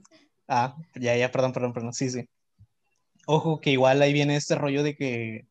Ah, 0.52 0.76
ya, 0.96 1.16
ya, 1.16 1.30
perdón, 1.30 1.54
perdón, 1.54 1.74
perdón. 1.74 1.94
Sí, 1.94 2.10
sí. 2.10 2.28
Ojo, 3.28 3.62
que 3.62 3.70
igual 3.70 4.02
ahí 4.02 4.12
viene 4.14 4.36
este 4.36 4.56
rollo 4.56 4.82
de 4.82 4.96
que, 4.96 5.46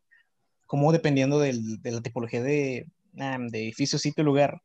como 0.66 0.90
dependiendo 0.90 1.38
del- 1.38 1.80
de 1.80 1.92
la 1.92 2.00
tipología 2.00 2.42
de, 2.42 2.88
de 3.12 3.62
edificio, 3.62 3.96
sitio, 3.96 4.24
lugar, 4.24 4.60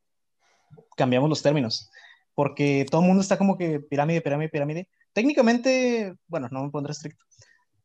cambiamos 0.97 1.29
los 1.29 1.43
términos. 1.43 1.91
Porque 2.33 2.83
todo 2.89 3.01
el 3.01 3.07
mundo 3.07 3.21
está 3.21 3.37
como 3.37 3.59
que 3.59 3.79
pirámide, 3.79 4.21
pirámide, 4.21 4.49
pirámide. 4.49 4.87
Técnicamente, 5.13 6.15
bueno, 6.25 6.47
no 6.49 6.63
me 6.63 6.71
pondré 6.71 6.93
estricto, 6.93 7.23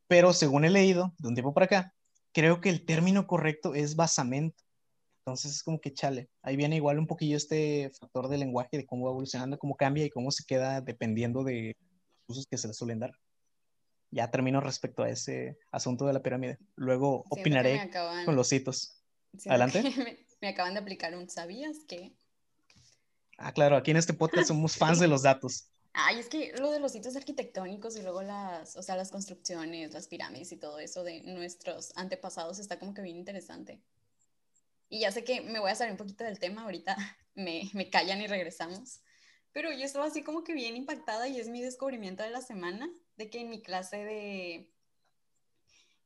pero 0.07 0.33
según 0.33 0.65
he 0.65 0.71
leído 0.71 1.13
de 1.19 1.29
un 1.29 1.35
tiempo 1.35 1.53
para 1.53 1.67
acá, 1.67 1.95
creo 2.33 2.63
que 2.63 2.71
el 2.71 2.87
término 2.87 3.27
correcto 3.27 3.75
es 3.75 3.95
basamento. 3.95 4.65
Entonces 5.29 5.53
es 5.57 5.63
como 5.63 5.81
que 5.81 5.93
chale. 5.93 6.29
Ahí 6.43 6.57
viene 6.57 6.77
igual 6.77 6.99
un 6.99 7.07
poquillo 7.07 7.37
este 7.37 7.91
factor 7.99 8.29
del 8.29 8.41
lenguaje, 8.41 8.77
de 8.79 8.87
cómo 8.87 9.05
va 9.07 9.11
evolucionando, 9.11 9.59
cómo 9.59 9.77
cambia 9.77 10.05
y 10.05 10.11
cómo 10.11 10.31
se 10.31 10.45
queda 10.45 10.81
dependiendo 10.81 11.45
de 11.45 11.77
los 12.27 12.37
usos 12.39 12.47
que 12.47 12.57
se 12.59 12.69
le 12.69 12.75
suelen 12.75 12.99
dar. 13.01 13.13
Ya 14.11 14.31
termino 14.31 14.61
respecto 14.61 15.03
a 15.03 15.11
ese 15.11 15.59
asunto 15.71 16.07
de 16.07 16.13
la 16.15 16.23
pirámide. 16.23 16.59
Luego 16.77 17.25
Siento 17.27 17.41
opinaré 17.43 17.79
acaban- 17.79 18.25
con 18.25 18.37
los 18.37 18.53
hitos. 18.53 19.03
siento 19.37 19.51
adelante. 19.51 19.83
Me, 20.09 20.19
me 20.41 20.49
acaban 20.49 20.75
de 20.75 20.81
aplicar 20.81 21.15
un 21.17 21.29
¿sabías 21.29 21.79
que? 21.87 22.15
Ah, 23.37 23.53
claro, 23.53 23.77
aquí 23.77 23.91
en 23.91 23.99
este 23.99 24.15
podcast 24.15 24.49
somos 24.49 24.77
fans 24.77 24.99
de 24.99 25.09
los 25.09 25.23
datos. 25.23 25.69
Ay, 25.93 26.19
es 26.21 26.29
que 26.29 26.53
lo 26.59 26.71
de 26.71 26.81
los 26.81 26.93
sitios 26.93 27.17
arquitectónicos 27.17 27.97
y 27.97 28.03
luego 28.03 28.23
las, 28.23 28.77
o 28.77 28.83
sea, 28.83 28.97
las 28.97 29.11
construcciones, 29.11 29.93
las 29.93 30.07
pirámides 30.09 30.53
y 30.53 30.57
todo 30.57 30.79
eso 30.79 31.03
de 31.03 31.23
nuestros 31.23 31.93
antepasados 31.97 32.59
está 32.59 32.79
como 32.79 32.95
que 32.95 33.03
bien 33.03 33.17
interesante. 33.17 33.81
Y 34.89 35.01
ya 35.01 35.13
sé 35.13 35.25
que 35.25 35.41
me 35.41 35.61
voy 35.61 35.71
a 35.71 35.75
salir 35.75 35.93
un 35.93 35.99
poquito 35.99 36.25
del 36.25 36.39
tema, 36.39 36.63
ahorita 36.63 36.97
me, 37.35 37.71
me 37.75 37.91
callan 37.91 38.21
y 38.21 38.27
regresamos. 38.27 39.01
Pero 39.53 39.73
yo 39.73 39.85
estaba 39.85 40.07
así 40.07 40.23
como 40.23 40.45
que 40.45 40.55
bien 40.55 40.77
impactada 40.77 41.29
y 41.29 41.41
es 41.41 41.49
mi 41.49 41.63
descubrimiento 41.63 42.23
de 42.23 42.31
la 42.31 42.43
semana, 42.43 42.89
de 43.17 43.31
que 43.31 43.41
en 43.41 43.51
mi 43.51 43.63
clase 43.63 44.05
de, 44.05 44.71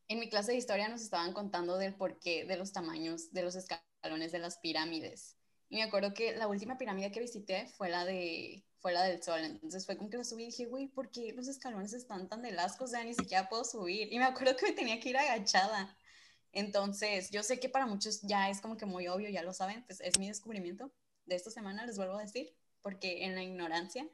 en 0.09 0.19
mi 0.19 0.29
clase 0.29 0.53
de 0.53 0.59
historia 0.59 0.89
nos 0.89 1.03
estaban 1.03 1.33
contando 1.33 1.79
del 1.79 1.95
porqué 1.95 2.45
de 2.45 2.57
los 2.57 2.73
tamaños 2.73 3.33
de 3.33 3.43
los 3.43 3.57
escalones 3.57 4.33
de 4.33 4.39
las 4.39 4.59
pirámides. 4.59 5.37
Y 5.69 5.77
me 5.77 5.85
acuerdo 5.85 6.13
que 6.13 6.37
la 6.37 6.49
última 6.49 6.77
pirámide 6.77 7.11
que 7.11 7.21
visité 7.21 7.67
fue 7.67 7.89
la 7.89 8.05
de 8.05 8.63
fue 8.81 8.93
la 8.93 9.05
del 9.05 9.23
sol. 9.23 9.41
Entonces 9.43 9.87
fue 9.87 9.97
como 9.97 10.11
que 10.11 10.19
la 10.19 10.25
subí 10.25 10.43
y 10.43 10.47
dije, 10.47 10.67
güey, 10.67 10.89
¿por 10.89 11.11
qué 11.11 11.33
los 11.33 11.49
escalones 11.49 11.95
están 11.95 12.29
tan 12.29 12.43
de 12.43 12.51
asco? 12.51 12.85
O 12.85 12.89
sea, 12.89 13.05
ni 13.05 13.15
siquiera 13.15 13.49
puedo 13.49 13.65
subir. 13.65 14.13
Y 14.13 14.19
me 14.19 14.25
acuerdo 14.25 14.57
que 14.57 14.67
me 14.67 14.73
tenía 14.73 15.01
que 15.01 15.11
ir 15.11 15.17
agachada. 15.17 15.97
Entonces, 16.53 17.31
yo 17.31 17.43
sé 17.43 17.59
que 17.61 17.69
para 17.69 17.87
muchos 17.87 18.21
ya 18.23 18.51
es 18.51 18.61
como 18.61 18.77
que 18.77 18.87
muy 18.87 19.09
obvio, 19.09 19.29
ya 19.31 19.43
lo 19.43 19.53
saben, 19.53 19.85
pues 19.87 20.01
es 20.01 20.19
mi 20.19 20.29
descubrimiento 20.29 20.93
de 21.27 21.37
esta 21.37 21.51
semana, 21.51 21.87
les 21.87 21.97
vuelvo 21.97 22.19
a 22.19 22.23
decir, 22.23 22.55
porque 22.83 23.25
en 23.25 23.35
la 23.35 23.43
ignorancia. 23.43 24.09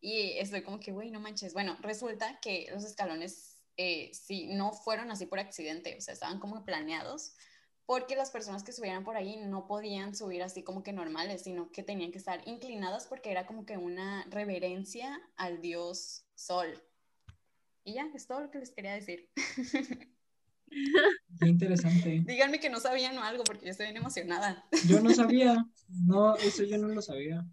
Y 0.00 0.32
estoy 0.38 0.62
como 0.62 0.80
que, 0.80 0.92
güey, 0.92 1.10
no 1.10 1.20
manches. 1.20 1.54
Bueno, 1.54 1.76
resulta 1.80 2.38
que 2.40 2.68
los 2.72 2.84
escalones, 2.84 3.62
eh, 3.76 4.10
sí, 4.12 4.48
no 4.48 4.72
fueron 4.72 5.10
así 5.10 5.26
por 5.26 5.38
accidente, 5.38 5.96
o 5.96 6.00
sea, 6.00 6.14
estaban 6.14 6.40
como 6.40 6.64
planeados 6.64 7.36
porque 7.86 8.16
las 8.16 8.32
personas 8.32 8.64
que 8.64 8.72
subieran 8.72 9.04
por 9.04 9.16
ahí 9.16 9.36
no 9.36 9.68
podían 9.68 10.14
subir 10.14 10.42
así 10.42 10.64
como 10.64 10.82
que 10.82 10.92
normales, 10.92 11.44
sino 11.44 11.70
que 11.70 11.84
tenían 11.84 12.10
que 12.10 12.18
estar 12.18 12.42
inclinadas 12.46 13.06
porque 13.06 13.30
era 13.30 13.46
como 13.46 13.64
que 13.64 13.76
una 13.76 14.26
reverencia 14.28 15.20
al 15.36 15.60
dios 15.60 16.26
sol. 16.34 16.82
Y 17.84 17.94
ya, 17.94 18.10
es 18.12 18.26
todo 18.26 18.40
lo 18.40 18.50
que 18.50 18.58
les 18.58 18.72
quería 18.72 18.92
decir. 18.92 19.30
Qué 20.68 21.48
interesante. 21.48 22.22
Díganme 22.26 22.60
que 22.60 22.70
no 22.70 22.80
sabían 22.80 23.16
o 23.18 23.22
algo 23.22 23.44
porque 23.44 23.66
yo 23.66 23.70
estoy 23.70 23.86
bien 23.86 23.98
emocionada. 23.98 24.64
Yo 24.86 25.00
no 25.00 25.10
sabía. 25.14 25.66
No, 25.88 26.36
eso 26.36 26.64
yo 26.64 26.78
no 26.78 26.88
lo 26.88 27.02
sabía. 27.02 27.44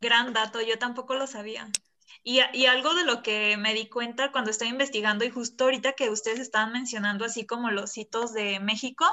Gran 0.00 0.32
dato, 0.32 0.60
yo 0.60 0.78
tampoco 0.78 1.14
lo 1.14 1.26
sabía. 1.26 1.68
Y, 2.22 2.40
y, 2.52 2.66
algo 2.66 2.94
de 2.94 3.04
lo 3.04 3.22
que 3.22 3.56
me 3.56 3.72
di 3.72 3.88
cuenta 3.88 4.32
cuando 4.32 4.50
estoy 4.50 4.68
investigando 4.68 5.24
y 5.24 5.30
justo 5.30 5.64
ahorita 5.64 5.92
que 5.92 6.10
ustedes 6.10 6.40
estaban 6.40 6.72
mencionando 6.72 7.24
así 7.24 7.46
como 7.46 7.70
los 7.70 7.96
hitos 7.96 8.32
de 8.32 8.60
México, 8.60 9.06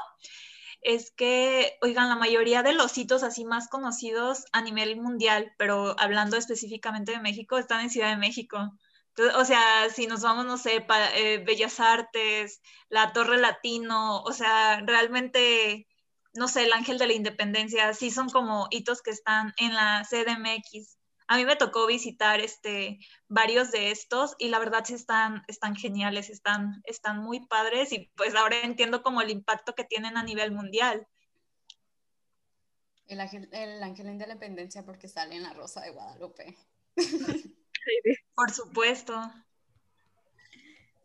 es 0.80 1.10
que, 1.10 1.78
oigan, 1.82 2.08
la 2.08 2.16
mayoría 2.16 2.62
de 2.62 2.72
los 2.72 2.96
hitos 2.96 3.22
así 3.22 3.44
más 3.44 3.68
conocidos 3.68 4.44
a 4.52 4.62
nivel 4.62 4.96
mundial, 4.96 5.52
pero 5.58 5.98
hablando 5.98 6.36
específicamente 6.36 7.12
de 7.12 7.20
México, 7.20 7.58
están 7.58 7.80
en 7.80 7.90
Ciudad 7.90 8.10
de 8.10 8.16
México. 8.16 8.72
Entonces, 9.18 9.40
o 9.40 9.44
sea, 9.44 9.90
si 9.90 10.06
nos 10.06 10.22
vamos, 10.22 10.46
no 10.46 10.56
sé, 10.58 10.80
para 10.80 11.16
eh, 11.18 11.38
Bellas 11.38 11.80
Artes, 11.80 12.62
la 12.88 13.12
Torre 13.12 13.38
Latino, 13.38 14.22
o 14.22 14.32
sea, 14.32 14.80
realmente, 14.86 15.88
no 16.34 16.46
sé, 16.46 16.62
el 16.64 16.72
Ángel 16.72 16.98
de 16.98 17.08
la 17.08 17.14
Independencia, 17.14 17.92
sí 17.94 18.12
son 18.12 18.28
como 18.30 18.68
hitos 18.70 19.02
que 19.02 19.10
están 19.10 19.54
en 19.56 19.74
la 19.74 20.06
CDMX. 20.08 20.98
A 21.26 21.36
mí 21.36 21.44
me 21.44 21.56
tocó 21.56 21.88
visitar 21.88 22.38
este, 22.38 23.00
varios 23.26 23.72
de 23.72 23.90
estos 23.90 24.36
y 24.38 24.50
la 24.50 24.60
verdad 24.60 24.84
sí 24.84 24.94
están, 24.94 25.42
están 25.48 25.74
geniales, 25.74 26.30
están, 26.30 26.80
están 26.84 27.18
muy 27.18 27.44
padres 27.44 27.92
y 27.92 28.12
pues 28.14 28.36
ahora 28.36 28.60
entiendo 28.60 29.02
como 29.02 29.20
el 29.20 29.30
impacto 29.30 29.74
que 29.74 29.82
tienen 29.82 30.16
a 30.16 30.22
nivel 30.22 30.52
mundial. 30.52 31.08
El 33.08 33.18
ángel, 33.18 33.48
el 33.50 33.82
ángel 33.82 34.06
de 34.06 34.12
la 34.12 34.34
independencia 34.34 34.84
porque 34.84 35.08
sale 35.08 35.34
en 35.34 35.42
la 35.42 35.54
Rosa 35.54 35.80
de 35.80 35.90
Guadalupe. 35.90 36.56
Por 38.34 38.50
supuesto. 38.50 39.14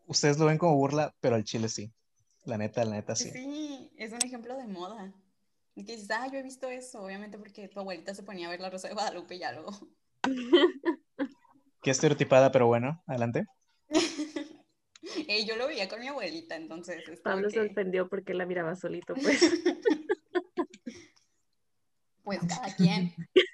Ustedes 0.07 0.38
lo 0.38 0.45
ven 0.45 0.57
como 0.57 0.75
burla, 0.75 1.13
pero 1.19 1.36
al 1.36 1.43
chile 1.43 1.69
sí. 1.69 1.91
La 2.45 2.57
neta, 2.57 2.84
la 2.84 2.95
neta 2.95 3.15
sí. 3.15 3.31
Sí, 3.31 3.91
es 3.97 4.11
un 4.11 4.21
ejemplo 4.23 4.57
de 4.57 4.67
moda. 4.67 5.13
Que 5.75 5.84
dices, 5.84 6.11
ah, 6.11 6.27
yo 6.31 6.38
he 6.38 6.43
visto 6.43 6.69
eso, 6.69 7.01
obviamente 7.01 7.38
porque 7.38 7.67
tu 7.67 7.79
abuelita 7.79 8.13
se 8.13 8.21
ponía 8.21 8.47
a 8.47 8.51
ver 8.51 8.59
la 8.59 8.69
Rosa 8.69 8.89
de 8.89 8.93
Guadalupe 8.93 9.36
y 9.36 9.39
ya 9.39 9.51
luego. 9.53 9.71
Qué 11.81 11.91
estereotipada, 11.91 12.51
pero 12.51 12.67
bueno, 12.67 13.01
adelante. 13.07 13.45
eh, 15.27 15.45
yo 15.45 15.55
lo 15.55 15.67
veía 15.67 15.89
con 15.89 15.99
mi 15.99 16.07
abuelita, 16.07 16.55
entonces. 16.55 17.07
Es 17.09 17.21
Pablo 17.21 17.47
que... 17.47 17.55
se 17.55 17.61
ofendió 17.61 18.07
porque 18.07 18.34
la 18.34 18.45
miraba 18.45 18.75
solito, 18.75 19.15
pues. 19.15 19.41
pues 22.23 22.39
cada 22.47 22.75
quien. 22.75 23.13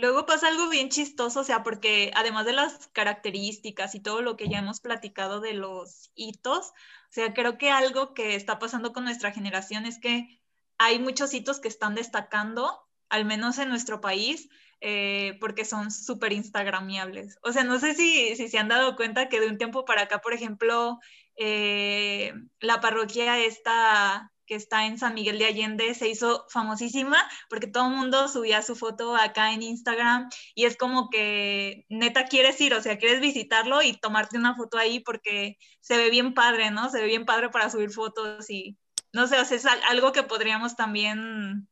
Luego 0.00 0.24
pasa 0.24 0.48
algo 0.48 0.70
bien 0.70 0.88
chistoso, 0.88 1.40
o 1.40 1.44
sea, 1.44 1.62
porque 1.62 2.10
además 2.14 2.46
de 2.46 2.54
las 2.54 2.88
características 2.88 3.94
y 3.94 4.00
todo 4.00 4.22
lo 4.22 4.36
que 4.36 4.48
ya 4.48 4.58
hemos 4.58 4.80
platicado 4.80 5.40
de 5.40 5.52
los 5.52 6.10
hitos, 6.14 6.68
o 6.68 7.12
sea, 7.12 7.34
creo 7.34 7.58
que 7.58 7.70
algo 7.70 8.14
que 8.14 8.34
está 8.34 8.58
pasando 8.58 8.94
con 8.94 9.04
nuestra 9.04 9.30
generación 9.30 9.84
es 9.84 9.98
que 9.98 10.40
hay 10.78 10.98
muchos 10.98 11.34
hitos 11.34 11.60
que 11.60 11.68
están 11.68 11.94
destacando, 11.94 12.80
al 13.10 13.26
menos 13.26 13.58
en 13.58 13.68
nuestro 13.68 14.00
país, 14.00 14.48
eh, 14.80 15.36
porque 15.38 15.66
son 15.66 15.90
súper 15.90 16.32
instagramiables. 16.32 17.38
O 17.42 17.52
sea, 17.52 17.64
no 17.64 17.78
sé 17.78 17.94
si, 17.94 18.34
si, 18.36 18.48
se 18.48 18.58
han 18.58 18.68
dado 18.68 18.96
cuenta 18.96 19.28
que 19.28 19.40
de 19.40 19.48
un 19.48 19.58
tiempo 19.58 19.84
para 19.84 20.02
acá, 20.02 20.20
por 20.22 20.32
ejemplo, 20.32 20.98
eh, 21.36 22.32
la 22.60 22.80
parroquia 22.80 23.38
esta 23.38 24.32
que 24.50 24.56
está 24.56 24.86
en 24.86 24.98
San 24.98 25.14
Miguel 25.14 25.38
de 25.38 25.44
Allende 25.44 25.94
se 25.94 26.08
hizo 26.08 26.44
famosísima 26.48 27.16
porque 27.48 27.68
todo 27.68 27.86
el 27.86 27.94
mundo 27.94 28.26
subía 28.26 28.62
su 28.62 28.74
foto 28.74 29.14
acá 29.14 29.52
en 29.52 29.62
Instagram 29.62 30.28
y 30.56 30.64
es 30.64 30.76
como 30.76 31.08
que 31.08 31.86
neta 31.88 32.24
quieres 32.24 32.60
ir, 32.60 32.74
o 32.74 32.82
sea, 32.82 32.98
quieres 32.98 33.20
visitarlo 33.20 33.80
y 33.80 33.92
tomarte 33.92 34.38
una 34.38 34.56
foto 34.56 34.76
ahí 34.76 34.98
porque 34.98 35.56
se 35.78 35.96
ve 35.98 36.10
bien 36.10 36.34
padre, 36.34 36.72
¿no? 36.72 36.90
Se 36.90 37.00
ve 37.00 37.06
bien 37.06 37.26
padre 37.26 37.50
para 37.50 37.70
subir 37.70 37.90
fotos 37.90 38.50
y 38.50 38.76
no 39.12 39.28
sé, 39.28 39.38
o 39.38 39.44
sea, 39.44 39.56
es 39.56 39.66
algo 39.88 40.10
que 40.10 40.24
podríamos 40.24 40.74
también 40.74 41.68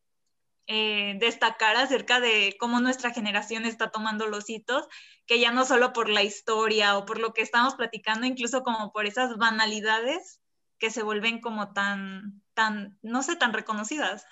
eh, 0.68 1.16
destacar 1.18 1.74
acerca 1.74 2.20
de 2.20 2.56
cómo 2.60 2.78
nuestra 2.78 3.10
generación 3.10 3.64
está 3.64 3.90
tomando 3.90 4.28
los 4.28 4.48
hitos, 4.48 4.86
que 5.26 5.40
ya 5.40 5.50
no 5.50 5.64
solo 5.64 5.92
por 5.92 6.08
la 6.08 6.22
historia 6.22 6.96
o 6.96 7.06
por 7.06 7.18
lo 7.18 7.34
que 7.34 7.42
estamos 7.42 7.74
platicando, 7.74 8.24
incluso 8.24 8.62
como 8.62 8.92
por 8.92 9.04
esas 9.04 9.36
banalidades 9.36 10.40
que 10.78 10.90
se 10.90 11.02
vuelven 11.02 11.40
como 11.40 11.72
tan, 11.72 12.42
tan, 12.58 12.98
no 13.02 13.22
sé, 13.22 13.36
tan 13.36 13.52
reconocidas. 13.52 14.24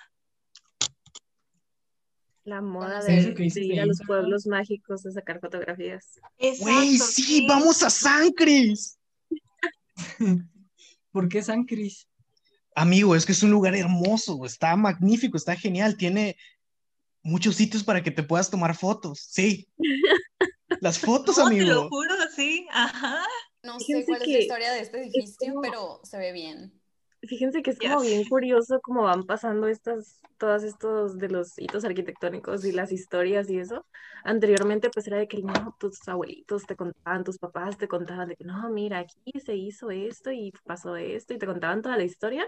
La 2.43 2.61
moda 2.61 3.01
de, 3.01 3.33
ir 3.55 3.79
a 3.79 3.85
los 3.85 4.01
pueblos 4.05 4.45
mágicos 4.47 5.05
a 5.05 5.11
sacar 5.11 5.39
fotografías. 5.39 6.19
Güey, 6.59 6.97
sí, 6.97 7.45
vamos 7.47 7.81
a 7.83 7.89
San 7.89 8.31
Cris. 8.31 8.99
¿Por 11.13 11.29
qué 11.29 11.41
San 11.41 11.63
Cris? 11.63 12.09
Amigo, 12.75 13.15
es 13.15 13.25
que 13.25 13.31
es 13.31 13.43
un 13.43 13.51
lugar 13.51 13.77
hermoso, 13.77 14.45
está 14.45 14.75
magnífico, 14.75 15.37
está 15.37 15.55
genial, 15.55 15.95
tiene 15.95 16.35
muchos 17.23 17.55
sitios 17.55 17.81
para 17.85 18.03
que 18.03 18.11
te 18.11 18.23
puedas 18.23 18.49
tomar 18.49 18.75
fotos. 18.75 19.21
Sí. 19.21 19.69
Las 20.81 20.99
fotos, 20.99 21.37
No, 21.37 21.45
amigo. 21.45 21.65
te 21.65 21.71
lo 21.71 21.87
juro, 21.87 22.13
sí. 22.35 22.67
Ajá. 22.71 23.23
No 23.63 23.79
sé 23.79 23.85
Fíjense 23.85 24.05
cuál 24.05 24.21
es 24.21 24.27
la 24.27 24.39
historia 24.39 24.71
de 24.73 24.79
este 24.81 24.99
edificio, 24.99 25.53
como- 25.53 25.61
pero 25.61 26.01
se 26.03 26.17
ve 26.17 26.33
bien. 26.33 26.76
Fíjense 27.21 27.63
que 27.63 27.71
es 27.71 27.79
como 27.79 27.99
sé. 28.01 28.09
bien 28.09 28.27
curioso 28.27 28.79
cómo 28.81 29.03
van 29.03 29.23
pasando 29.23 29.67
estas, 29.67 30.21
todos 30.37 30.63
estos 30.63 31.17
de 31.17 31.29
los 31.29 31.57
hitos 31.57 31.83
arquitectónicos 31.83 32.63
y 32.63 32.71
las 32.71 32.91
historias 32.91 33.49
y 33.49 33.57
eso. 33.57 33.85
Anteriormente 34.23 34.89
pues 34.89 35.07
era 35.07 35.17
de 35.17 35.27
que 35.27 35.41
no, 35.41 35.75
tus 35.79 36.07
abuelitos 36.07 36.65
te 36.65 36.75
contaban, 36.75 37.23
tus 37.23 37.39
papás 37.39 37.77
te 37.77 37.87
contaban 37.87 38.29
de 38.29 38.35
que 38.35 38.43
no, 38.43 38.69
mira, 38.69 38.99
aquí 38.99 39.39
se 39.43 39.55
hizo 39.55 39.89
esto 39.89 40.31
y 40.31 40.51
pasó 40.65 40.95
esto 40.95 41.33
y 41.33 41.39
te 41.39 41.47
contaban 41.47 41.81
toda 41.81 41.97
la 41.97 42.03
historia. 42.03 42.45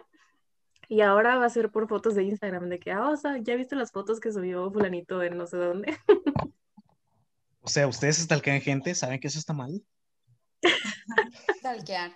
Y 0.88 1.02
ahora 1.02 1.38
va 1.38 1.46
a 1.46 1.50
ser 1.50 1.72
por 1.72 1.88
fotos 1.88 2.16
de 2.16 2.24
Instagram, 2.24 2.70
de 2.70 2.80
que, 2.80 2.92
ah, 2.92 3.10
o 3.10 3.18
sea, 3.18 3.38
ya 3.38 3.56
viste 3.56 3.76
las 3.76 3.92
fotos 3.92 4.20
que 4.20 4.32
subió 4.32 4.72
fulanito 4.72 5.22
en 5.22 5.38
no 5.38 5.46
sé 5.48 5.58
dónde. 5.58 5.98
O 7.62 7.72
sea, 7.72 7.88
ustedes 7.88 8.18
stalkean 8.18 8.62
gente, 8.62 8.96
¿saben 8.96 9.20
que 9.20 9.28
eso 9.28 9.38
está 9.38 9.54
mal? 9.54 9.84
Talquear. 11.62 12.12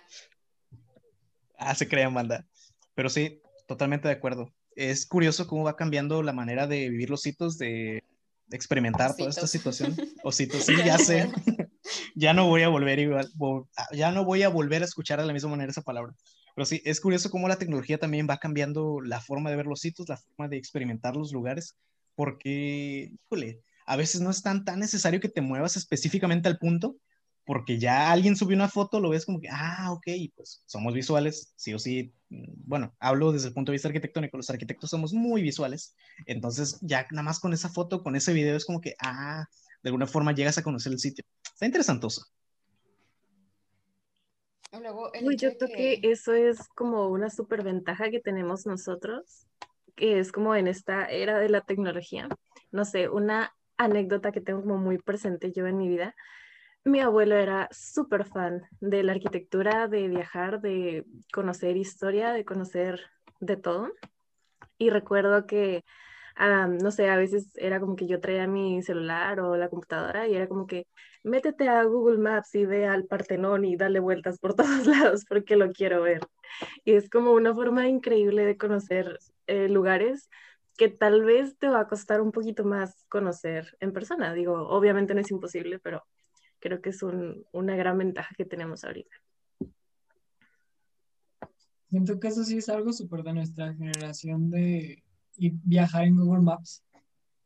Ah, 1.58 1.74
se 1.74 1.88
crean, 1.88 2.14
banda. 2.14 2.46
Pero 2.94 3.08
sí, 3.08 3.40
totalmente 3.66 4.08
de 4.08 4.14
acuerdo. 4.14 4.52
Es 4.76 5.06
curioso 5.06 5.46
cómo 5.46 5.64
va 5.64 5.76
cambiando 5.76 6.22
la 6.22 6.32
manera 6.32 6.66
de 6.66 6.88
vivir 6.88 7.10
los 7.10 7.26
hitos, 7.26 7.58
de 7.58 8.02
experimentar 8.50 9.16
toda 9.16 9.30
esta 9.30 9.42
Ositos. 9.44 9.50
situación. 9.50 9.96
Ositos, 10.24 10.64
sí, 10.64 10.74
ya 10.84 10.98
sé. 10.98 11.30
ya 12.14 12.34
no 12.34 12.46
voy 12.48 12.62
a 12.62 12.68
volver 12.68 12.98
igual, 12.98 13.30
vol- 13.36 13.68
ya 13.92 14.10
no 14.12 14.24
voy 14.24 14.42
a 14.42 14.48
volver 14.48 14.82
a 14.82 14.86
escuchar 14.86 15.20
de 15.20 15.26
la 15.26 15.32
misma 15.32 15.50
manera 15.50 15.70
esa 15.70 15.82
palabra. 15.82 16.14
Pero 16.54 16.66
sí, 16.66 16.80
es 16.84 17.00
curioso 17.00 17.30
cómo 17.30 17.48
la 17.48 17.56
tecnología 17.56 17.98
también 17.98 18.28
va 18.28 18.38
cambiando 18.38 19.00
la 19.00 19.20
forma 19.20 19.50
de 19.50 19.56
ver 19.56 19.66
los 19.66 19.80
sitios, 19.80 20.08
la 20.08 20.16
forma 20.16 20.48
de 20.48 20.56
experimentar 20.56 21.16
los 21.16 21.32
lugares, 21.32 21.76
porque, 22.14 23.12
híjole, 23.26 23.60
a 23.86 23.96
veces 23.96 24.20
no 24.20 24.30
es 24.30 24.42
tan, 24.42 24.64
tan 24.64 24.78
necesario 24.78 25.20
que 25.20 25.28
te 25.28 25.40
muevas 25.40 25.76
específicamente 25.76 26.48
al 26.48 26.58
punto, 26.58 26.96
porque 27.44 27.78
ya 27.78 28.10
alguien 28.12 28.36
subió 28.36 28.56
una 28.56 28.68
foto, 28.68 29.00
lo 29.00 29.10
ves 29.10 29.26
como 29.26 29.40
que, 29.40 29.48
ah, 29.50 29.92
ok, 29.92 30.06
pues 30.36 30.62
somos 30.66 30.94
visuales, 30.94 31.52
sí 31.56 31.74
o 31.74 31.78
sí. 31.78 32.14
mm, 32.30 32.44
Bueno, 32.66 32.94
hablo 33.00 33.32
desde 33.32 33.48
el 33.48 33.54
punto 33.54 33.72
de 33.72 33.74
vista 33.76 33.88
arquitectónico, 33.88 34.36
los 34.36 34.50
arquitectos 34.50 34.90
somos 34.90 35.12
muy 35.12 35.42
visuales, 35.42 35.94
entonces 36.26 36.78
ya 36.82 37.06
nada 37.10 37.22
más 37.24 37.40
con 37.40 37.52
esa 37.52 37.68
foto, 37.68 38.02
con 38.02 38.16
ese 38.16 38.32
video, 38.32 38.56
es 38.56 38.64
como 38.64 38.80
que, 38.80 38.94
ah, 39.00 39.46
de 39.82 39.88
alguna 39.90 40.06
forma 40.06 40.32
llegas 40.34 40.58
a 40.58 40.62
conocer 40.62 40.92
el 40.92 40.98
sitio. 40.98 41.24
Está 41.52 41.66
interesantoso. 41.66 42.26
Y 44.72 44.78
Luego, 44.78 45.10
Uy, 45.22 45.36
yo 45.36 45.50
creo 45.56 45.70
que 45.70 46.00
eso 46.02 46.32
es 46.34 46.68
como 46.74 47.08
una 47.08 47.30
super 47.30 47.62
ventaja 47.62 48.10
que 48.10 48.20
tenemos 48.20 48.66
nosotros, 48.66 49.46
que 49.94 50.18
es 50.18 50.32
como 50.32 50.54
en 50.56 50.66
esta 50.66 51.06
era 51.06 51.38
de 51.38 51.48
la 51.48 51.60
tecnología. 51.60 52.28
No 52.72 52.84
sé, 52.84 53.08
una 53.08 53.54
anécdota 53.76 54.32
que 54.32 54.40
tengo 54.40 54.62
como 54.62 54.78
muy 54.78 54.98
presente 54.98 55.52
yo 55.52 55.66
en 55.66 55.78
mi 55.78 55.88
vida. 55.88 56.14
Mi 56.86 57.00
abuelo 57.00 57.36
era 57.36 57.68
súper 57.72 58.26
fan 58.26 58.62
de 58.80 59.02
la 59.02 59.12
arquitectura, 59.12 59.88
de 59.88 60.06
viajar, 60.08 60.60
de 60.60 61.06
conocer 61.32 61.78
historia, 61.78 62.32
de 62.32 62.44
conocer 62.44 63.00
de 63.40 63.56
todo. 63.56 63.90
Y 64.78 64.90
recuerdo 64.90 65.46
que, 65.46 65.84
ah, 66.36 66.66
no 66.68 66.90
sé, 66.90 67.08
a 67.10 67.16
veces 67.16 67.50
era 67.56 67.80
como 67.80 67.96
que 67.96 68.06
yo 68.06 68.20
traía 68.20 68.46
mi 68.46 68.82
celular 68.82 69.40
o 69.40 69.56
la 69.56 69.70
computadora 69.70 70.28
y 70.28 70.34
era 70.34 70.48
como 70.48 70.66
que 70.66 70.86
métete 71.22 71.68
a 71.70 71.84
Google 71.84 72.18
Maps 72.18 72.54
y 72.54 72.66
ve 72.66 72.86
al 72.86 73.06
Partenón 73.06 73.64
y 73.64 73.76
dale 73.76 74.00
vueltas 74.00 74.38
por 74.38 74.54
todos 74.56 74.86
lados 74.86 75.24
porque 75.28 75.56
lo 75.56 75.72
quiero 75.72 76.02
ver. 76.02 76.20
Y 76.84 76.94
es 76.94 77.08
como 77.10 77.32
una 77.32 77.54
forma 77.54 77.88
increíble 77.88 78.44
de 78.46 78.58
conocer 78.58 79.18
eh, 79.46 79.68
lugares 79.68 80.28
que 80.76 80.88
tal 80.90 81.24
vez 81.24 81.56
te 81.58 81.68
va 81.68 81.80
a 81.80 81.88
costar 81.88 82.20
un 82.20 82.32
poquito 82.32 82.64
más 82.64 83.06
conocer 83.08 83.76
en 83.80 83.92
persona. 83.92 84.34
Digo, 84.34 84.68
obviamente 84.68 85.14
no 85.14 85.20
es 85.20 85.30
imposible, 85.30 85.78
pero 85.78 86.04
creo 86.64 86.80
que 86.80 86.88
es 86.90 87.02
un- 87.02 87.44
una 87.52 87.76
gran 87.76 87.98
ventaja 87.98 88.34
que 88.34 88.46
tenemos 88.46 88.84
ahorita. 88.84 89.14
Siento 91.90 92.18
que 92.18 92.28
eso 92.28 92.42
sí 92.42 92.56
es 92.56 92.70
algo 92.70 92.90
súper 92.94 93.22
de 93.22 93.34
nuestra 93.34 93.74
generación 93.74 94.48
de 94.50 95.02
viajar 95.36 96.04
en 96.04 96.16
Google 96.16 96.40
Maps. 96.42 96.82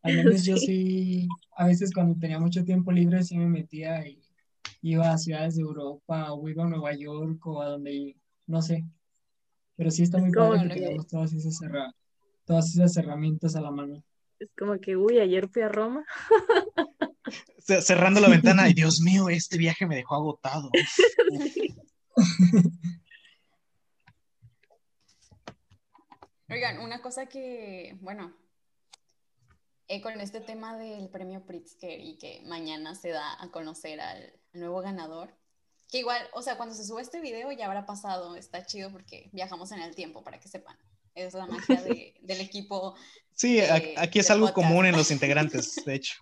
Al 0.03 0.12
menos 0.41 0.45
yo 0.45 0.57
Sí. 0.57 0.66
sí, 0.66 1.29
a 1.57 1.66
veces 1.66 1.93
cuando 1.93 2.16
tenía 2.19 2.39
mucho 2.39 2.64
tiempo 2.64 2.93
libre, 2.93 3.25
sí 3.25 3.37
me 3.37 3.47
metía 3.49 4.07
y 4.07 4.23
iba 4.83 5.11
a 5.11 5.19
ciudades 5.19 5.57
de 5.57 5.62
Europa 5.62 6.33
o 6.33 6.49
iba 6.49 6.62
a 6.64 6.69
Nueva 6.69 6.95
York 6.95 7.45
o 7.45 7.61
a 7.61 7.71
donde, 7.71 8.16
no 8.47 8.62
sé. 8.62 8.85
Pero 9.75 9.91
sí 9.91 10.05
está 10.05 10.19
muy 10.19 10.31
padre 10.31 10.69
que 10.69 10.75
tengamos 10.75 11.09
todas 11.09 11.33
esas, 11.33 11.59
todas 12.45 12.69
esas 12.73 12.97
herramientas 12.97 13.57
a 13.57 13.61
la 13.61 13.73
mano. 13.73 14.05
Es 14.39 14.49
como 14.57 14.79
que, 14.79 14.97
uy, 14.97 15.19
ayer 15.19 15.49
fui 15.49 15.62
a 15.62 15.69
Roma. 15.69 16.05
Ce- 17.59 17.83
Cerrando 17.83 18.20
la 18.20 18.29
ventana, 18.29 18.68
y 18.68 18.74
Dios 18.74 19.01
mío, 19.01 19.29
este 19.29 19.59
viaje 19.59 19.87
me 19.87 19.97
dejó 19.97 20.14
agotado. 20.16 20.70
Oigan, 26.51 26.81
una 26.81 27.03
cosa 27.03 27.26
que, 27.26 27.97
bueno, 28.01 28.35
eh, 29.87 30.01
con 30.01 30.18
este 30.20 30.41
tema 30.41 30.76
del 30.79 31.09
premio 31.11 31.45
Pritzker 31.45 32.01
y 32.01 32.16
que 32.16 32.43
mañana 32.47 32.95
se 32.95 33.11
da 33.11 33.37
a 33.43 33.51
conocer 33.51 34.01
al, 34.01 34.22
al 34.55 34.61
nuevo 34.61 34.81
ganador, 34.81 35.35
que 35.91 35.99
igual, 35.99 36.22
o 36.33 36.43
sea, 36.43 36.57
cuando 36.57 36.74
se 36.74 36.85
sube 36.85 37.03
este 37.03 37.20
video 37.20 37.51
ya 37.53 37.66
habrá 37.66 37.85
pasado, 37.87 38.35
está 38.37 38.64
chido 38.64 38.91
porque 38.91 39.29
viajamos 39.33 39.72
en 39.72 39.81
el 39.81 39.95
tiempo, 39.95 40.22
para 40.22 40.39
que 40.41 40.49
sepan. 40.49 40.76
Es 41.14 41.35
la 41.35 41.47
magia 41.47 41.83
de- 41.83 42.14
del 42.22 42.41
equipo, 42.41 42.95
Sí, 43.35 43.59
Eh, 43.61 43.95
aquí 43.99 44.18
es 44.18 44.31
algo 44.31 44.47
podcast. 44.49 44.66
común 44.68 44.87
en 44.87 44.97
los 44.97 45.11
integrantes, 45.12 45.76
de 45.85 45.95
hecho. 45.95 46.14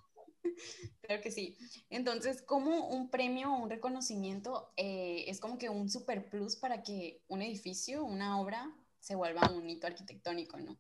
creo 1.07 1.21
que 1.21 1.31
sí. 1.31 1.57
Entonces, 1.91 2.43
como 2.43 2.89
un 2.89 3.09
premio 3.11 3.53
o 3.53 3.63
un 3.63 3.71
reconocimiento 3.71 4.73
eh, 4.77 5.25
es 5.29 5.41
como 5.41 5.59
que 5.59 5.69
un 5.69 5.89
super 5.89 6.29
plus 6.29 6.57
para 6.57 6.83
que 6.83 7.21
un 7.29 7.43
edificio, 7.43 8.05
una 8.05 8.41
obra, 8.41 8.71
se 9.01 9.15
vuelva 9.15 9.51
un 9.51 9.69
hito 9.69 9.87
arquitectónico, 9.87 10.59
¿no? 10.59 10.77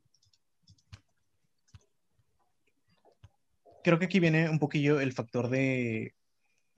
Creo 3.85 3.99
que 3.99 4.07
aquí 4.07 4.19
viene 4.19 4.51
un 4.51 4.59
poquillo 4.59 5.01
el 5.01 5.13
factor 5.13 5.49
de, 5.49 6.15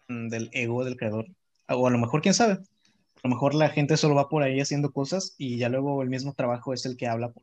mm, 0.08 0.28
del 0.28 0.50
ego 0.52 0.84
del 0.84 0.96
creador. 0.96 1.26
O 1.68 1.86
a 1.86 1.90
lo 1.90 1.98
mejor, 1.98 2.20
quién 2.20 2.34
sabe. 2.34 2.52
A 2.54 3.20
lo 3.24 3.30
mejor 3.30 3.54
la 3.54 3.70
gente 3.70 3.96
solo 3.96 4.14
va 4.14 4.28
por 4.28 4.42
ahí 4.42 4.60
haciendo 4.60 4.92
cosas 4.92 5.34
y 5.38 5.56
ya 5.56 5.68
luego 5.68 6.02
el 6.02 6.10
mismo 6.10 6.34
trabajo 6.34 6.72
es 6.72 6.84
el 6.86 6.96
que 6.96 7.08
habla 7.08 7.32
por, 7.32 7.42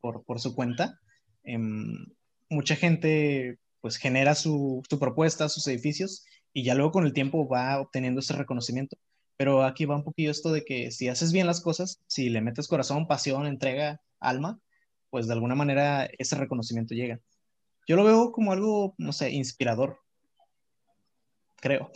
por, 0.00 0.24
por 0.24 0.40
su 0.40 0.54
cuenta. 0.54 0.98
Em, 1.44 2.06
mucha 2.48 2.74
gente 2.74 3.58
pues 3.86 3.98
genera 3.98 4.34
su, 4.34 4.82
su 4.90 4.98
propuesta, 4.98 5.48
sus 5.48 5.64
edificios 5.68 6.26
y 6.52 6.64
ya 6.64 6.74
luego 6.74 6.90
con 6.90 7.06
el 7.06 7.12
tiempo 7.12 7.46
va 7.46 7.80
obteniendo 7.80 8.18
ese 8.18 8.32
reconocimiento. 8.32 8.96
Pero 9.36 9.62
aquí 9.62 9.84
va 9.84 9.94
un 9.94 10.02
poquillo 10.02 10.32
esto 10.32 10.50
de 10.50 10.64
que 10.64 10.90
si 10.90 11.06
haces 11.06 11.30
bien 11.30 11.46
las 11.46 11.60
cosas, 11.60 12.02
si 12.08 12.28
le 12.28 12.40
metes 12.40 12.66
corazón, 12.66 13.06
pasión, 13.06 13.46
entrega, 13.46 14.00
alma, 14.18 14.58
pues 15.08 15.28
de 15.28 15.34
alguna 15.34 15.54
manera 15.54 16.10
ese 16.18 16.34
reconocimiento 16.34 16.96
llega. 16.96 17.20
Yo 17.86 17.94
lo 17.94 18.02
veo 18.02 18.32
como 18.32 18.50
algo, 18.50 18.96
no 18.98 19.12
sé, 19.12 19.30
inspirador. 19.30 20.00
Creo. 21.60 21.88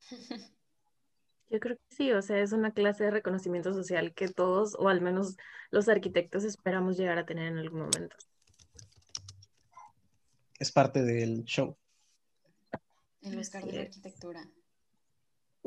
Yo 1.48 1.60
creo 1.60 1.76
que 1.76 1.94
sí, 1.94 2.10
o 2.10 2.22
sea, 2.22 2.40
es 2.40 2.50
una 2.50 2.72
clase 2.72 3.04
de 3.04 3.12
reconocimiento 3.12 3.72
social 3.72 4.14
que 4.14 4.26
todos, 4.26 4.74
o 4.80 4.88
al 4.88 5.00
menos 5.00 5.36
los 5.70 5.88
arquitectos, 5.88 6.42
esperamos 6.42 6.96
llegar 6.96 7.18
a 7.18 7.24
tener 7.24 7.52
en 7.52 7.58
algún 7.58 7.82
momento. 7.82 8.16
Es 10.58 10.72
parte 10.72 11.02
del 11.02 11.44
show. 11.44 11.76
El 13.22 13.38
Oscar 13.38 13.64
de 13.64 13.72
la 13.72 13.82
arquitectura. 13.82 14.48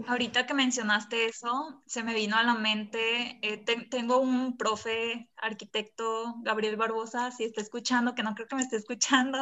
Ahorita 0.07 0.45
que 0.47 0.53
mencionaste 0.53 1.25
eso, 1.25 1.83
se 1.85 2.03
me 2.03 2.13
vino 2.13 2.37
a 2.37 2.43
la 2.43 2.53
mente, 2.55 3.37
eh, 3.41 3.57
te- 3.57 3.85
tengo 3.89 4.19
un 4.19 4.55
profe 4.55 5.29
arquitecto, 5.35 6.35
Gabriel 6.41 6.77
Barbosa, 6.77 7.31
si 7.31 7.43
está 7.43 7.59
escuchando, 7.59 8.15
que 8.15 8.23
no 8.23 8.33
creo 8.33 8.47
que 8.47 8.55
me 8.55 8.61
esté 8.61 8.77
escuchando, 8.77 9.39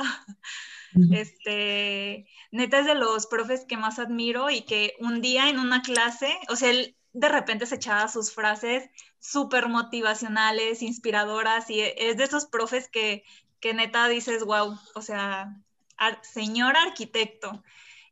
este, 1.11 2.27
neta 2.51 2.79
es 2.79 2.85
de 2.87 2.95
los 2.95 3.27
profes 3.27 3.65
que 3.67 3.77
más 3.77 3.99
admiro 3.99 4.49
y 4.49 4.63
que 4.63 4.93
un 4.99 5.21
día 5.21 5.49
en 5.49 5.59
una 5.59 5.83
clase, 5.83 6.35
o 6.49 6.55
sea, 6.55 6.71
él 6.71 6.95
de 7.13 7.29
repente 7.29 7.67
se 7.67 7.75
echaba 7.75 8.07
sus 8.07 8.33
frases 8.33 8.89
súper 9.27 9.67
motivacionales, 9.67 10.81
inspiradoras, 10.81 11.69
y 11.69 11.81
es 11.81 12.15
de 12.17 12.23
esos 12.23 12.45
profes 12.45 12.87
que, 12.87 13.23
que 13.59 13.73
neta 13.73 14.07
dices, 14.07 14.45
wow, 14.45 14.77
o 14.95 15.01
sea, 15.01 15.53
ar- 15.97 16.23
señor 16.23 16.77
arquitecto. 16.77 17.61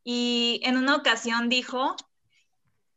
Y 0.04 0.60
en 0.64 0.76
una 0.78 0.96
ocasión 0.98 1.48
dijo, 1.48 1.96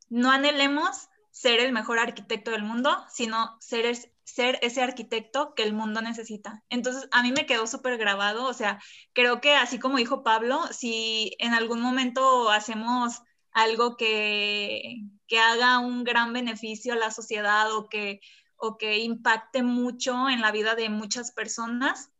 no 0.08 0.30
anhelemos 0.32 1.08
ser 1.30 1.60
el 1.60 1.72
mejor 1.72 2.00
arquitecto 2.00 2.50
del 2.50 2.64
mundo, 2.64 3.04
sino 3.08 3.56
ser, 3.60 3.96
ser 4.24 4.58
ese 4.62 4.82
arquitecto 4.82 5.54
que 5.54 5.62
el 5.62 5.72
mundo 5.72 6.00
necesita. 6.00 6.64
Entonces, 6.70 7.08
a 7.12 7.22
mí 7.22 7.30
me 7.30 7.46
quedó 7.46 7.68
súper 7.68 7.98
grabado, 7.98 8.46
o 8.46 8.53
sea, 8.53 8.80
creo 9.12 9.40
que 9.40 9.54
así 9.54 9.78
como 9.78 9.99
dijo 9.99 10.24
Pablo, 10.24 10.61
si 10.72 11.36
en 11.38 11.54
algún 11.54 11.80
momento 11.80 12.50
hacemos 12.50 13.22
algo 13.59 13.97
que, 13.97 15.03
que 15.26 15.39
haga 15.39 15.79
un 15.80 16.05
gran 16.05 16.33
beneficio 16.33 16.93
a 16.93 16.97
la 16.97 17.11
sociedad 17.11 17.75
o 17.75 17.89
que, 17.89 18.21
o 18.57 18.79
que 18.79 18.99
impacte 18.99 19.63
mucho 19.63 20.29
en 20.29 20.41
la 20.41 20.53
vida 20.53 20.75
de 20.76 20.89
muchas 20.89 21.33
personas, 21.33 22.11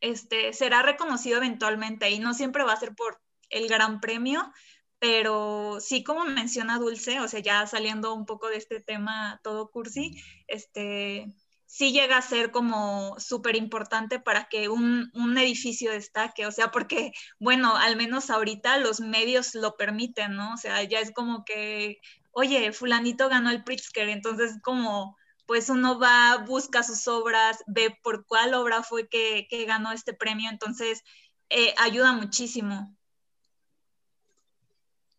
este, 0.00 0.52
será 0.52 0.82
reconocido 0.82 1.36
eventualmente 1.38 2.10
y 2.10 2.18
no 2.18 2.34
siempre 2.34 2.64
va 2.64 2.72
a 2.72 2.80
ser 2.80 2.94
por 2.94 3.22
el 3.50 3.68
gran 3.68 4.00
premio, 4.00 4.52
pero 4.98 5.78
sí 5.80 6.02
como 6.02 6.24
menciona 6.24 6.78
Dulce, 6.78 7.20
o 7.20 7.28
sea, 7.28 7.40
ya 7.40 7.66
saliendo 7.66 8.12
un 8.12 8.26
poco 8.26 8.48
de 8.48 8.56
este 8.56 8.80
tema 8.80 9.40
todo 9.44 9.70
cursi, 9.70 10.20
este, 10.48 11.32
sí 11.74 11.90
llega 11.90 12.16
a 12.16 12.22
ser 12.22 12.52
como 12.52 13.18
súper 13.18 13.56
importante 13.56 14.20
para 14.20 14.48
que 14.48 14.68
un, 14.68 15.10
un, 15.12 15.36
edificio 15.38 15.90
destaque, 15.90 16.46
o 16.46 16.52
sea, 16.52 16.70
porque, 16.70 17.10
bueno, 17.40 17.76
al 17.76 17.96
menos 17.96 18.30
ahorita 18.30 18.78
los 18.78 19.00
medios 19.00 19.56
lo 19.56 19.76
permiten, 19.76 20.36
¿no? 20.36 20.54
O 20.54 20.56
sea, 20.56 20.84
ya 20.84 21.00
es 21.00 21.10
como 21.10 21.44
que, 21.44 21.98
oye, 22.30 22.72
fulanito 22.72 23.28
ganó 23.28 23.50
el 23.50 23.64
Pritzker, 23.64 24.08
entonces 24.08 24.52
como 24.62 25.16
pues 25.46 25.68
uno 25.68 25.98
va, 25.98 26.44
busca 26.46 26.84
sus 26.84 27.08
obras, 27.08 27.58
ve 27.66 27.98
por 28.04 28.24
cuál 28.24 28.54
obra 28.54 28.84
fue 28.84 29.08
que, 29.08 29.48
que 29.50 29.64
ganó 29.64 29.90
este 29.90 30.14
premio, 30.14 30.50
entonces 30.50 31.02
eh, 31.50 31.74
ayuda 31.76 32.12
muchísimo. 32.12 32.96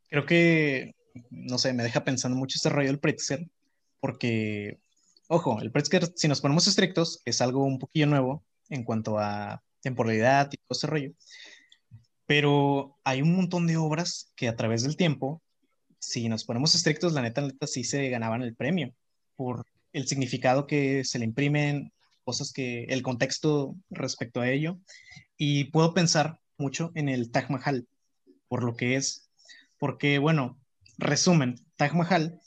Creo 0.08 0.26
que 0.26 0.96
no 1.32 1.58
sé, 1.58 1.74
me 1.74 1.84
deja 1.84 2.06
pensando 2.06 2.38
mucho 2.38 2.56
este 2.56 2.70
rollo 2.70 2.88
del 2.88 3.00
Pritzker, 3.00 3.46
porque, 4.00 4.80
ojo, 5.28 5.62
el 5.62 5.72
Pritzker, 5.72 6.12
si 6.16 6.28
nos 6.28 6.42
ponemos 6.42 6.68
estrictos, 6.68 7.22
es 7.26 7.42
algo 7.42 7.64
un 7.64 7.80
poquillo 7.80 8.08
nuevo 8.08 8.44
en 8.70 8.84
cuanto 8.84 9.20
a 9.20 9.64
temporalidad 9.82 10.50
y 10.52 10.58
todo 10.58 10.78
ese 10.78 10.88
rollo. 10.88 11.12
Pero 12.26 12.98
hay 13.04 13.22
un 13.22 13.36
montón 13.36 13.68
de 13.68 13.78
obras 13.78 14.32
que 14.36 14.48
a 14.48 14.56
través 14.56 14.84
del 14.84 14.98
tiempo, 14.98 15.42
si 16.00 16.28
nos 16.30 16.44
ponemos 16.44 16.76
estrictos, 16.76 17.14
la 17.14 17.22
neta, 17.22 17.42
la 17.42 17.48
neta 17.48 17.68
sí 17.68 17.84
se 17.84 18.10
ganaban 18.10 18.42
el 18.42 18.56
premio 18.56 18.94
por 19.36 19.66
el 19.94 20.08
significado 20.08 20.68
que 20.68 21.04
se 21.04 21.20
le 21.20 21.26
imprimen, 21.26 21.94
cosas 22.24 22.52
que, 22.52 22.86
el 22.86 23.04
contexto 23.04 23.76
respecto 23.90 24.42
a 24.42 24.50
ello. 24.50 24.80
Y 25.38 25.66
puedo 25.66 25.94
pensar 25.94 26.40
mucho 26.58 26.92
en 26.96 27.10
el 27.10 27.32
Taj 27.32 27.50
Mahal, 27.50 27.88
por 28.48 28.64
lo 28.64 28.76
que 28.76 28.96
es, 28.96 29.30
porque, 29.78 30.20
bueno, 30.20 30.60
resumen, 30.98 31.56
Taj 31.76 31.94
Mahal 31.94 32.40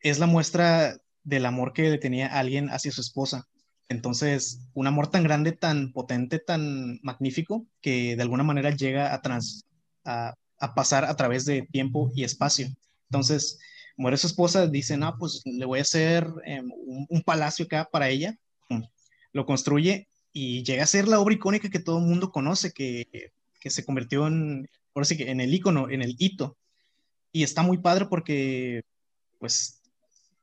es 0.00 0.18
la 0.18 0.26
muestra 0.26 0.98
del 1.28 1.44
amor 1.44 1.72
que 1.72 1.98
tenía 1.98 2.26
alguien 2.26 2.70
hacia 2.70 2.90
su 2.90 3.02
esposa. 3.02 3.46
Entonces, 3.88 4.60
un 4.74 4.86
amor 4.86 5.10
tan 5.10 5.22
grande, 5.22 5.52
tan 5.52 5.92
potente, 5.92 6.38
tan 6.38 7.00
magnífico, 7.02 7.66
que 7.80 8.16
de 8.16 8.22
alguna 8.22 8.42
manera 8.44 8.70
llega 8.70 9.14
a, 9.14 9.20
trans, 9.20 9.64
a, 10.04 10.34
pasar 10.74 11.04
a 11.04 11.16
través 11.16 11.44
de 11.44 11.62
tiempo 11.70 12.10
y 12.14 12.24
espacio. 12.24 12.68
Entonces, 13.10 13.58
muere 13.96 14.16
su 14.16 14.26
esposa, 14.26 14.66
dice, 14.66 14.96
no, 14.96 15.16
pues 15.18 15.42
le 15.44 15.64
voy 15.66 15.78
a 15.80 15.82
hacer 15.82 16.26
em, 16.44 16.70
un, 17.08 17.22
palacio 17.22 17.66
acá 17.66 17.88
para 17.90 18.08
ella. 18.08 18.36
Lo 19.32 19.44
construye 19.44 20.08
y 20.32 20.62
llega 20.64 20.84
a 20.84 20.86
ser 20.86 21.08
la 21.08 21.20
obra 21.20 21.34
icónica 21.34 21.68
que 21.68 21.78
todo 21.78 21.98
el 21.98 22.06
mundo 22.06 22.30
conoce, 22.30 22.72
que, 22.72 23.32
que 23.60 23.70
se 23.70 23.84
convirtió 23.84 24.26
en, 24.26 24.68
en 24.94 25.40
el 25.40 25.54
icono, 25.54 25.90
en 25.90 26.02
el 26.02 26.16
hito. 26.18 26.56
Y 27.32 27.42
está 27.42 27.62
muy 27.62 27.78
padre 27.78 28.06
porque, 28.06 28.82
pues, 29.38 29.77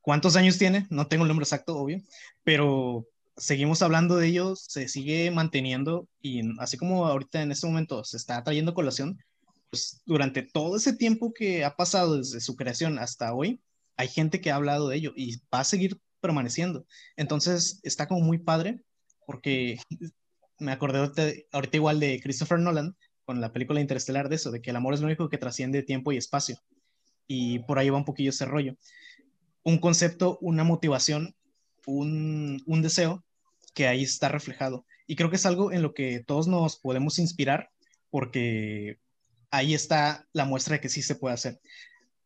¿cuántos 0.06 0.36
años 0.36 0.60
tiene? 0.60 0.86
No 0.92 1.08
tengo 1.08 1.24
el 1.24 1.30
número 1.30 1.44
exacto, 1.44 1.76
obvio, 1.76 2.00
pero 2.44 3.08
seguimos 3.36 3.82
hablando 3.82 4.18
de 4.18 4.28
ellos, 4.28 4.64
se 4.70 4.88
sigue 4.88 5.32
manteniendo 5.32 6.08
y 6.22 6.42
así 6.60 6.78
como 6.78 7.08
ahorita 7.08 7.42
en 7.42 7.52
este 7.52 7.66
momento 7.66 8.04
se 8.04 8.18
está 8.18 8.44
trayendo 8.44 8.76
colación, 8.76 9.18
pues 9.72 10.04
durante 10.06 10.44
todo 10.44 10.78
ese 10.78 10.94
tiempo 10.94 11.34
que 11.34 11.66
ha 11.66 11.76
pasado 11.76 12.20
desde 12.20 12.40
su 12.40 12.56
creación 12.56 13.00
hasta 13.00 13.34
hoy, 13.34 13.62
hay 13.98 14.08
gente 14.08 14.42
que 14.42 14.52
ha 14.52 14.56
hablado 14.58 14.90
de 14.90 14.98
ello 14.98 15.12
y 15.16 15.38
va 15.52 15.62
a 15.62 15.64
seguir 15.64 16.00
permaneciendo. 16.22 16.86
Entonces 17.18 17.80
está 17.82 18.08
como 18.08 18.22
muy 18.22 18.38
padre 18.38 18.84
porque 19.26 19.80
me 20.60 20.72
acordé 20.72 21.00
ahorita, 21.52 21.78
igual 21.78 22.00
de 22.00 22.22
Christopher 22.22 22.60
Nolan 22.60 22.96
con 23.26 23.42
la 23.42 23.52
película 23.52 23.82
Interestelar 23.82 24.30
de 24.30 24.36
eso, 24.36 24.52
de 24.52 24.62
que 24.62 24.70
el 24.70 24.76
amor 24.76 24.94
es 24.94 25.00
lo 25.00 25.08
único 25.08 25.30
que 25.30 25.40
trasciende 25.40 25.82
tiempo 25.82 26.12
y 26.12 26.18
espacio. 26.18 26.58
Y 27.26 27.60
por 27.60 27.80
ahí 27.80 27.90
va 27.90 27.98
un 27.98 28.06
poquillo 28.06 28.30
ese 28.30 28.46
rollo. 28.46 28.76
Un 29.66 29.80
concepto, 29.80 30.38
una 30.40 30.64
motivación, 30.64 31.36
un, 31.86 32.64
un 32.66 32.82
deseo 32.82 33.26
que 33.74 33.88
ahí 33.88 34.04
está 34.04 34.30
reflejado. 34.30 34.86
Y 35.06 35.18
creo 35.18 35.30
que 35.30 35.36
es 35.36 35.46
algo 35.46 35.74
en 35.74 35.82
lo 35.82 35.94
que 35.94 36.24
todos 36.26 36.48
nos 36.48 36.78
podemos 36.78 37.20
inspirar 37.20 37.70
porque 38.10 38.98
ahí 39.52 39.74
está 39.74 40.26
la 40.32 40.46
muestra 40.46 40.76
de 40.76 40.80
que 40.80 40.88
sí 40.88 41.02
se 41.02 41.16
puede 41.16 41.34
hacer. 41.34 41.60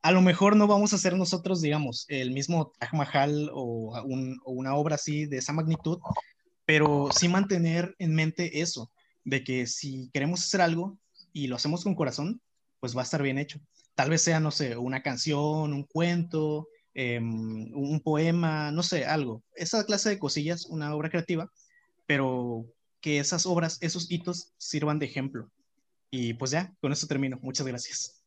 A 0.04 0.12
lo 0.12 0.22
mejor 0.22 0.56
no 0.56 0.68
vamos 0.68 0.94
a 0.94 0.98
hacer 0.98 1.18
nosotros, 1.18 1.62
digamos, 1.62 2.06
el 2.10 2.32
mismo 2.32 2.72
Taj 2.80 2.94
Mahal 2.94 3.50
o, 3.54 3.98
o 3.98 4.52
una 4.52 4.76
obra 4.76 4.96
así 4.96 5.26
de 5.26 5.38
esa 5.38 5.52
magnitud, 5.52 6.00
pero 6.66 7.10
sí 7.12 7.28
mantener 7.28 7.96
en 7.98 8.14
mente 8.14 8.62
eso, 8.62 8.92
de 9.26 9.44
que 9.44 9.66
si 9.66 10.12
queremos 10.14 10.44
hacer 10.44 10.62
algo 10.62 10.98
y 11.34 11.48
lo 11.48 11.56
hacemos 11.56 11.84
con 11.84 11.96
corazón, 11.96 12.40
pues 12.80 12.96
va 12.96 13.02
a 13.02 13.04
estar 13.04 13.24
bien 13.24 13.40
hecho. 13.40 13.60
Tal 13.96 14.10
vez 14.10 14.22
sea, 14.22 14.40
no 14.40 14.52
sé, 14.52 14.78
una 14.78 15.02
canción, 15.02 15.74
un 15.74 15.84
cuento, 15.84 16.68
Em, 17.02 17.72
un 17.74 18.02
poema, 18.02 18.72
no 18.74 18.84
sé, 18.84 19.06
algo. 19.06 19.42
Esa 19.56 19.86
clase 19.86 20.10
de 20.10 20.20
cosillas, 20.20 20.66
una 20.66 20.94
obra 20.94 21.10
creativa, 21.10 21.50
pero 22.06 22.66
que 23.00 23.20
esas 23.20 23.46
obras, 23.46 23.78
esos 23.80 24.12
hitos 24.12 24.52
sirvan 24.58 25.00
de 25.00 25.06
ejemplo. 25.06 25.50
Y 26.12 26.34
pues 26.34 26.52
ya, 26.52 26.76
con 26.82 26.92
eso 26.92 27.08
termino. 27.08 27.40
Muchas 27.42 27.66
gracias. 27.66 28.22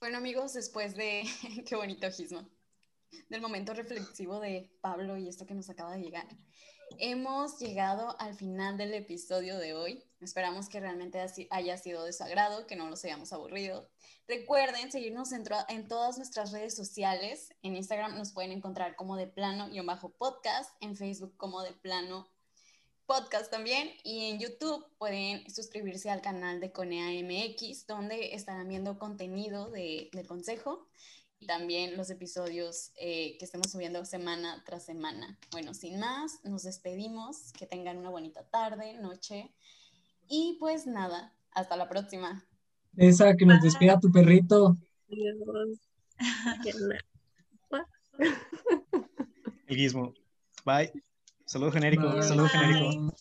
Bueno 0.00 0.18
amigos, 0.18 0.52
después 0.52 0.94
de, 0.96 1.22
qué 1.66 1.74
bonito 1.74 2.10
gismo, 2.10 2.46
del 3.30 3.40
momento 3.40 3.72
reflexivo 3.72 4.38
de 4.38 4.70
Pablo 4.82 5.16
y 5.16 5.28
esto 5.28 5.46
que 5.46 5.54
nos 5.54 5.70
acaba 5.70 5.96
de 5.96 6.02
llegar, 6.02 6.28
hemos 6.98 7.58
llegado 7.58 8.20
al 8.20 8.34
final 8.34 8.76
del 8.76 8.92
episodio 8.92 9.56
de 9.56 9.72
hoy. 9.72 10.04
Esperamos 10.24 10.68
que 10.68 10.80
realmente 10.80 11.24
haya 11.50 11.78
sido 11.78 12.04
de 12.04 12.12
su 12.12 12.24
agrado, 12.24 12.66
que 12.66 12.76
no 12.76 12.88
los 12.88 13.04
hayamos 13.04 13.32
aburrido. 13.32 13.88
Recuerden 14.26 14.90
seguirnos 14.90 15.32
en, 15.32 15.44
en 15.68 15.86
todas 15.86 16.16
nuestras 16.16 16.50
redes 16.50 16.74
sociales. 16.74 17.54
En 17.62 17.76
Instagram 17.76 18.16
nos 18.16 18.32
pueden 18.32 18.52
encontrar 18.52 18.96
como 18.96 19.16
de 19.16 19.26
plano-podcast, 19.26 20.70
en 20.80 20.96
Facebook 20.96 21.36
como 21.36 21.62
de 21.62 21.72
plano 21.72 22.28
podcast 23.06 23.50
también 23.50 23.90
y 24.02 24.30
en 24.30 24.38
YouTube 24.38 24.82
pueden 24.96 25.48
suscribirse 25.50 26.08
al 26.08 26.22
canal 26.22 26.58
de 26.60 26.72
Conea 26.72 27.10
MX 27.22 27.86
donde 27.86 28.34
estarán 28.34 28.68
viendo 28.68 28.98
contenido 28.98 29.70
de, 29.70 30.08
del 30.12 30.26
consejo 30.26 30.88
y 31.38 31.46
también 31.46 31.96
los 31.96 32.08
episodios 32.08 32.92
eh, 32.96 33.36
que 33.38 33.44
estemos 33.44 33.70
subiendo 33.70 34.04
semana 34.06 34.62
tras 34.64 34.84
semana. 34.84 35.38
Bueno, 35.50 35.74
sin 35.74 35.98
más, 35.98 36.42
nos 36.44 36.62
despedimos, 36.62 37.52
que 37.52 37.66
tengan 37.66 37.98
una 37.98 38.08
bonita 38.08 38.48
tarde, 38.48 38.94
noche 38.94 39.52
y 40.28 40.56
pues 40.60 40.86
nada, 40.86 41.32
hasta 41.52 41.76
la 41.76 41.88
próxima. 41.88 42.44
Esa 42.96 43.36
que 43.36 43.46
nos 43.46 43.60
despida 43.62 43.98
tu 43.98 44.10
perrito. 44.10 44.76
El 49.66 49.76
guismo. 49.76 50.14
Bye. 50.64 50.92
Saludo 51.44 51.72
genérico. 51.72 52.22
Saludo 52.22 52.48
genérico. 52.48 53.14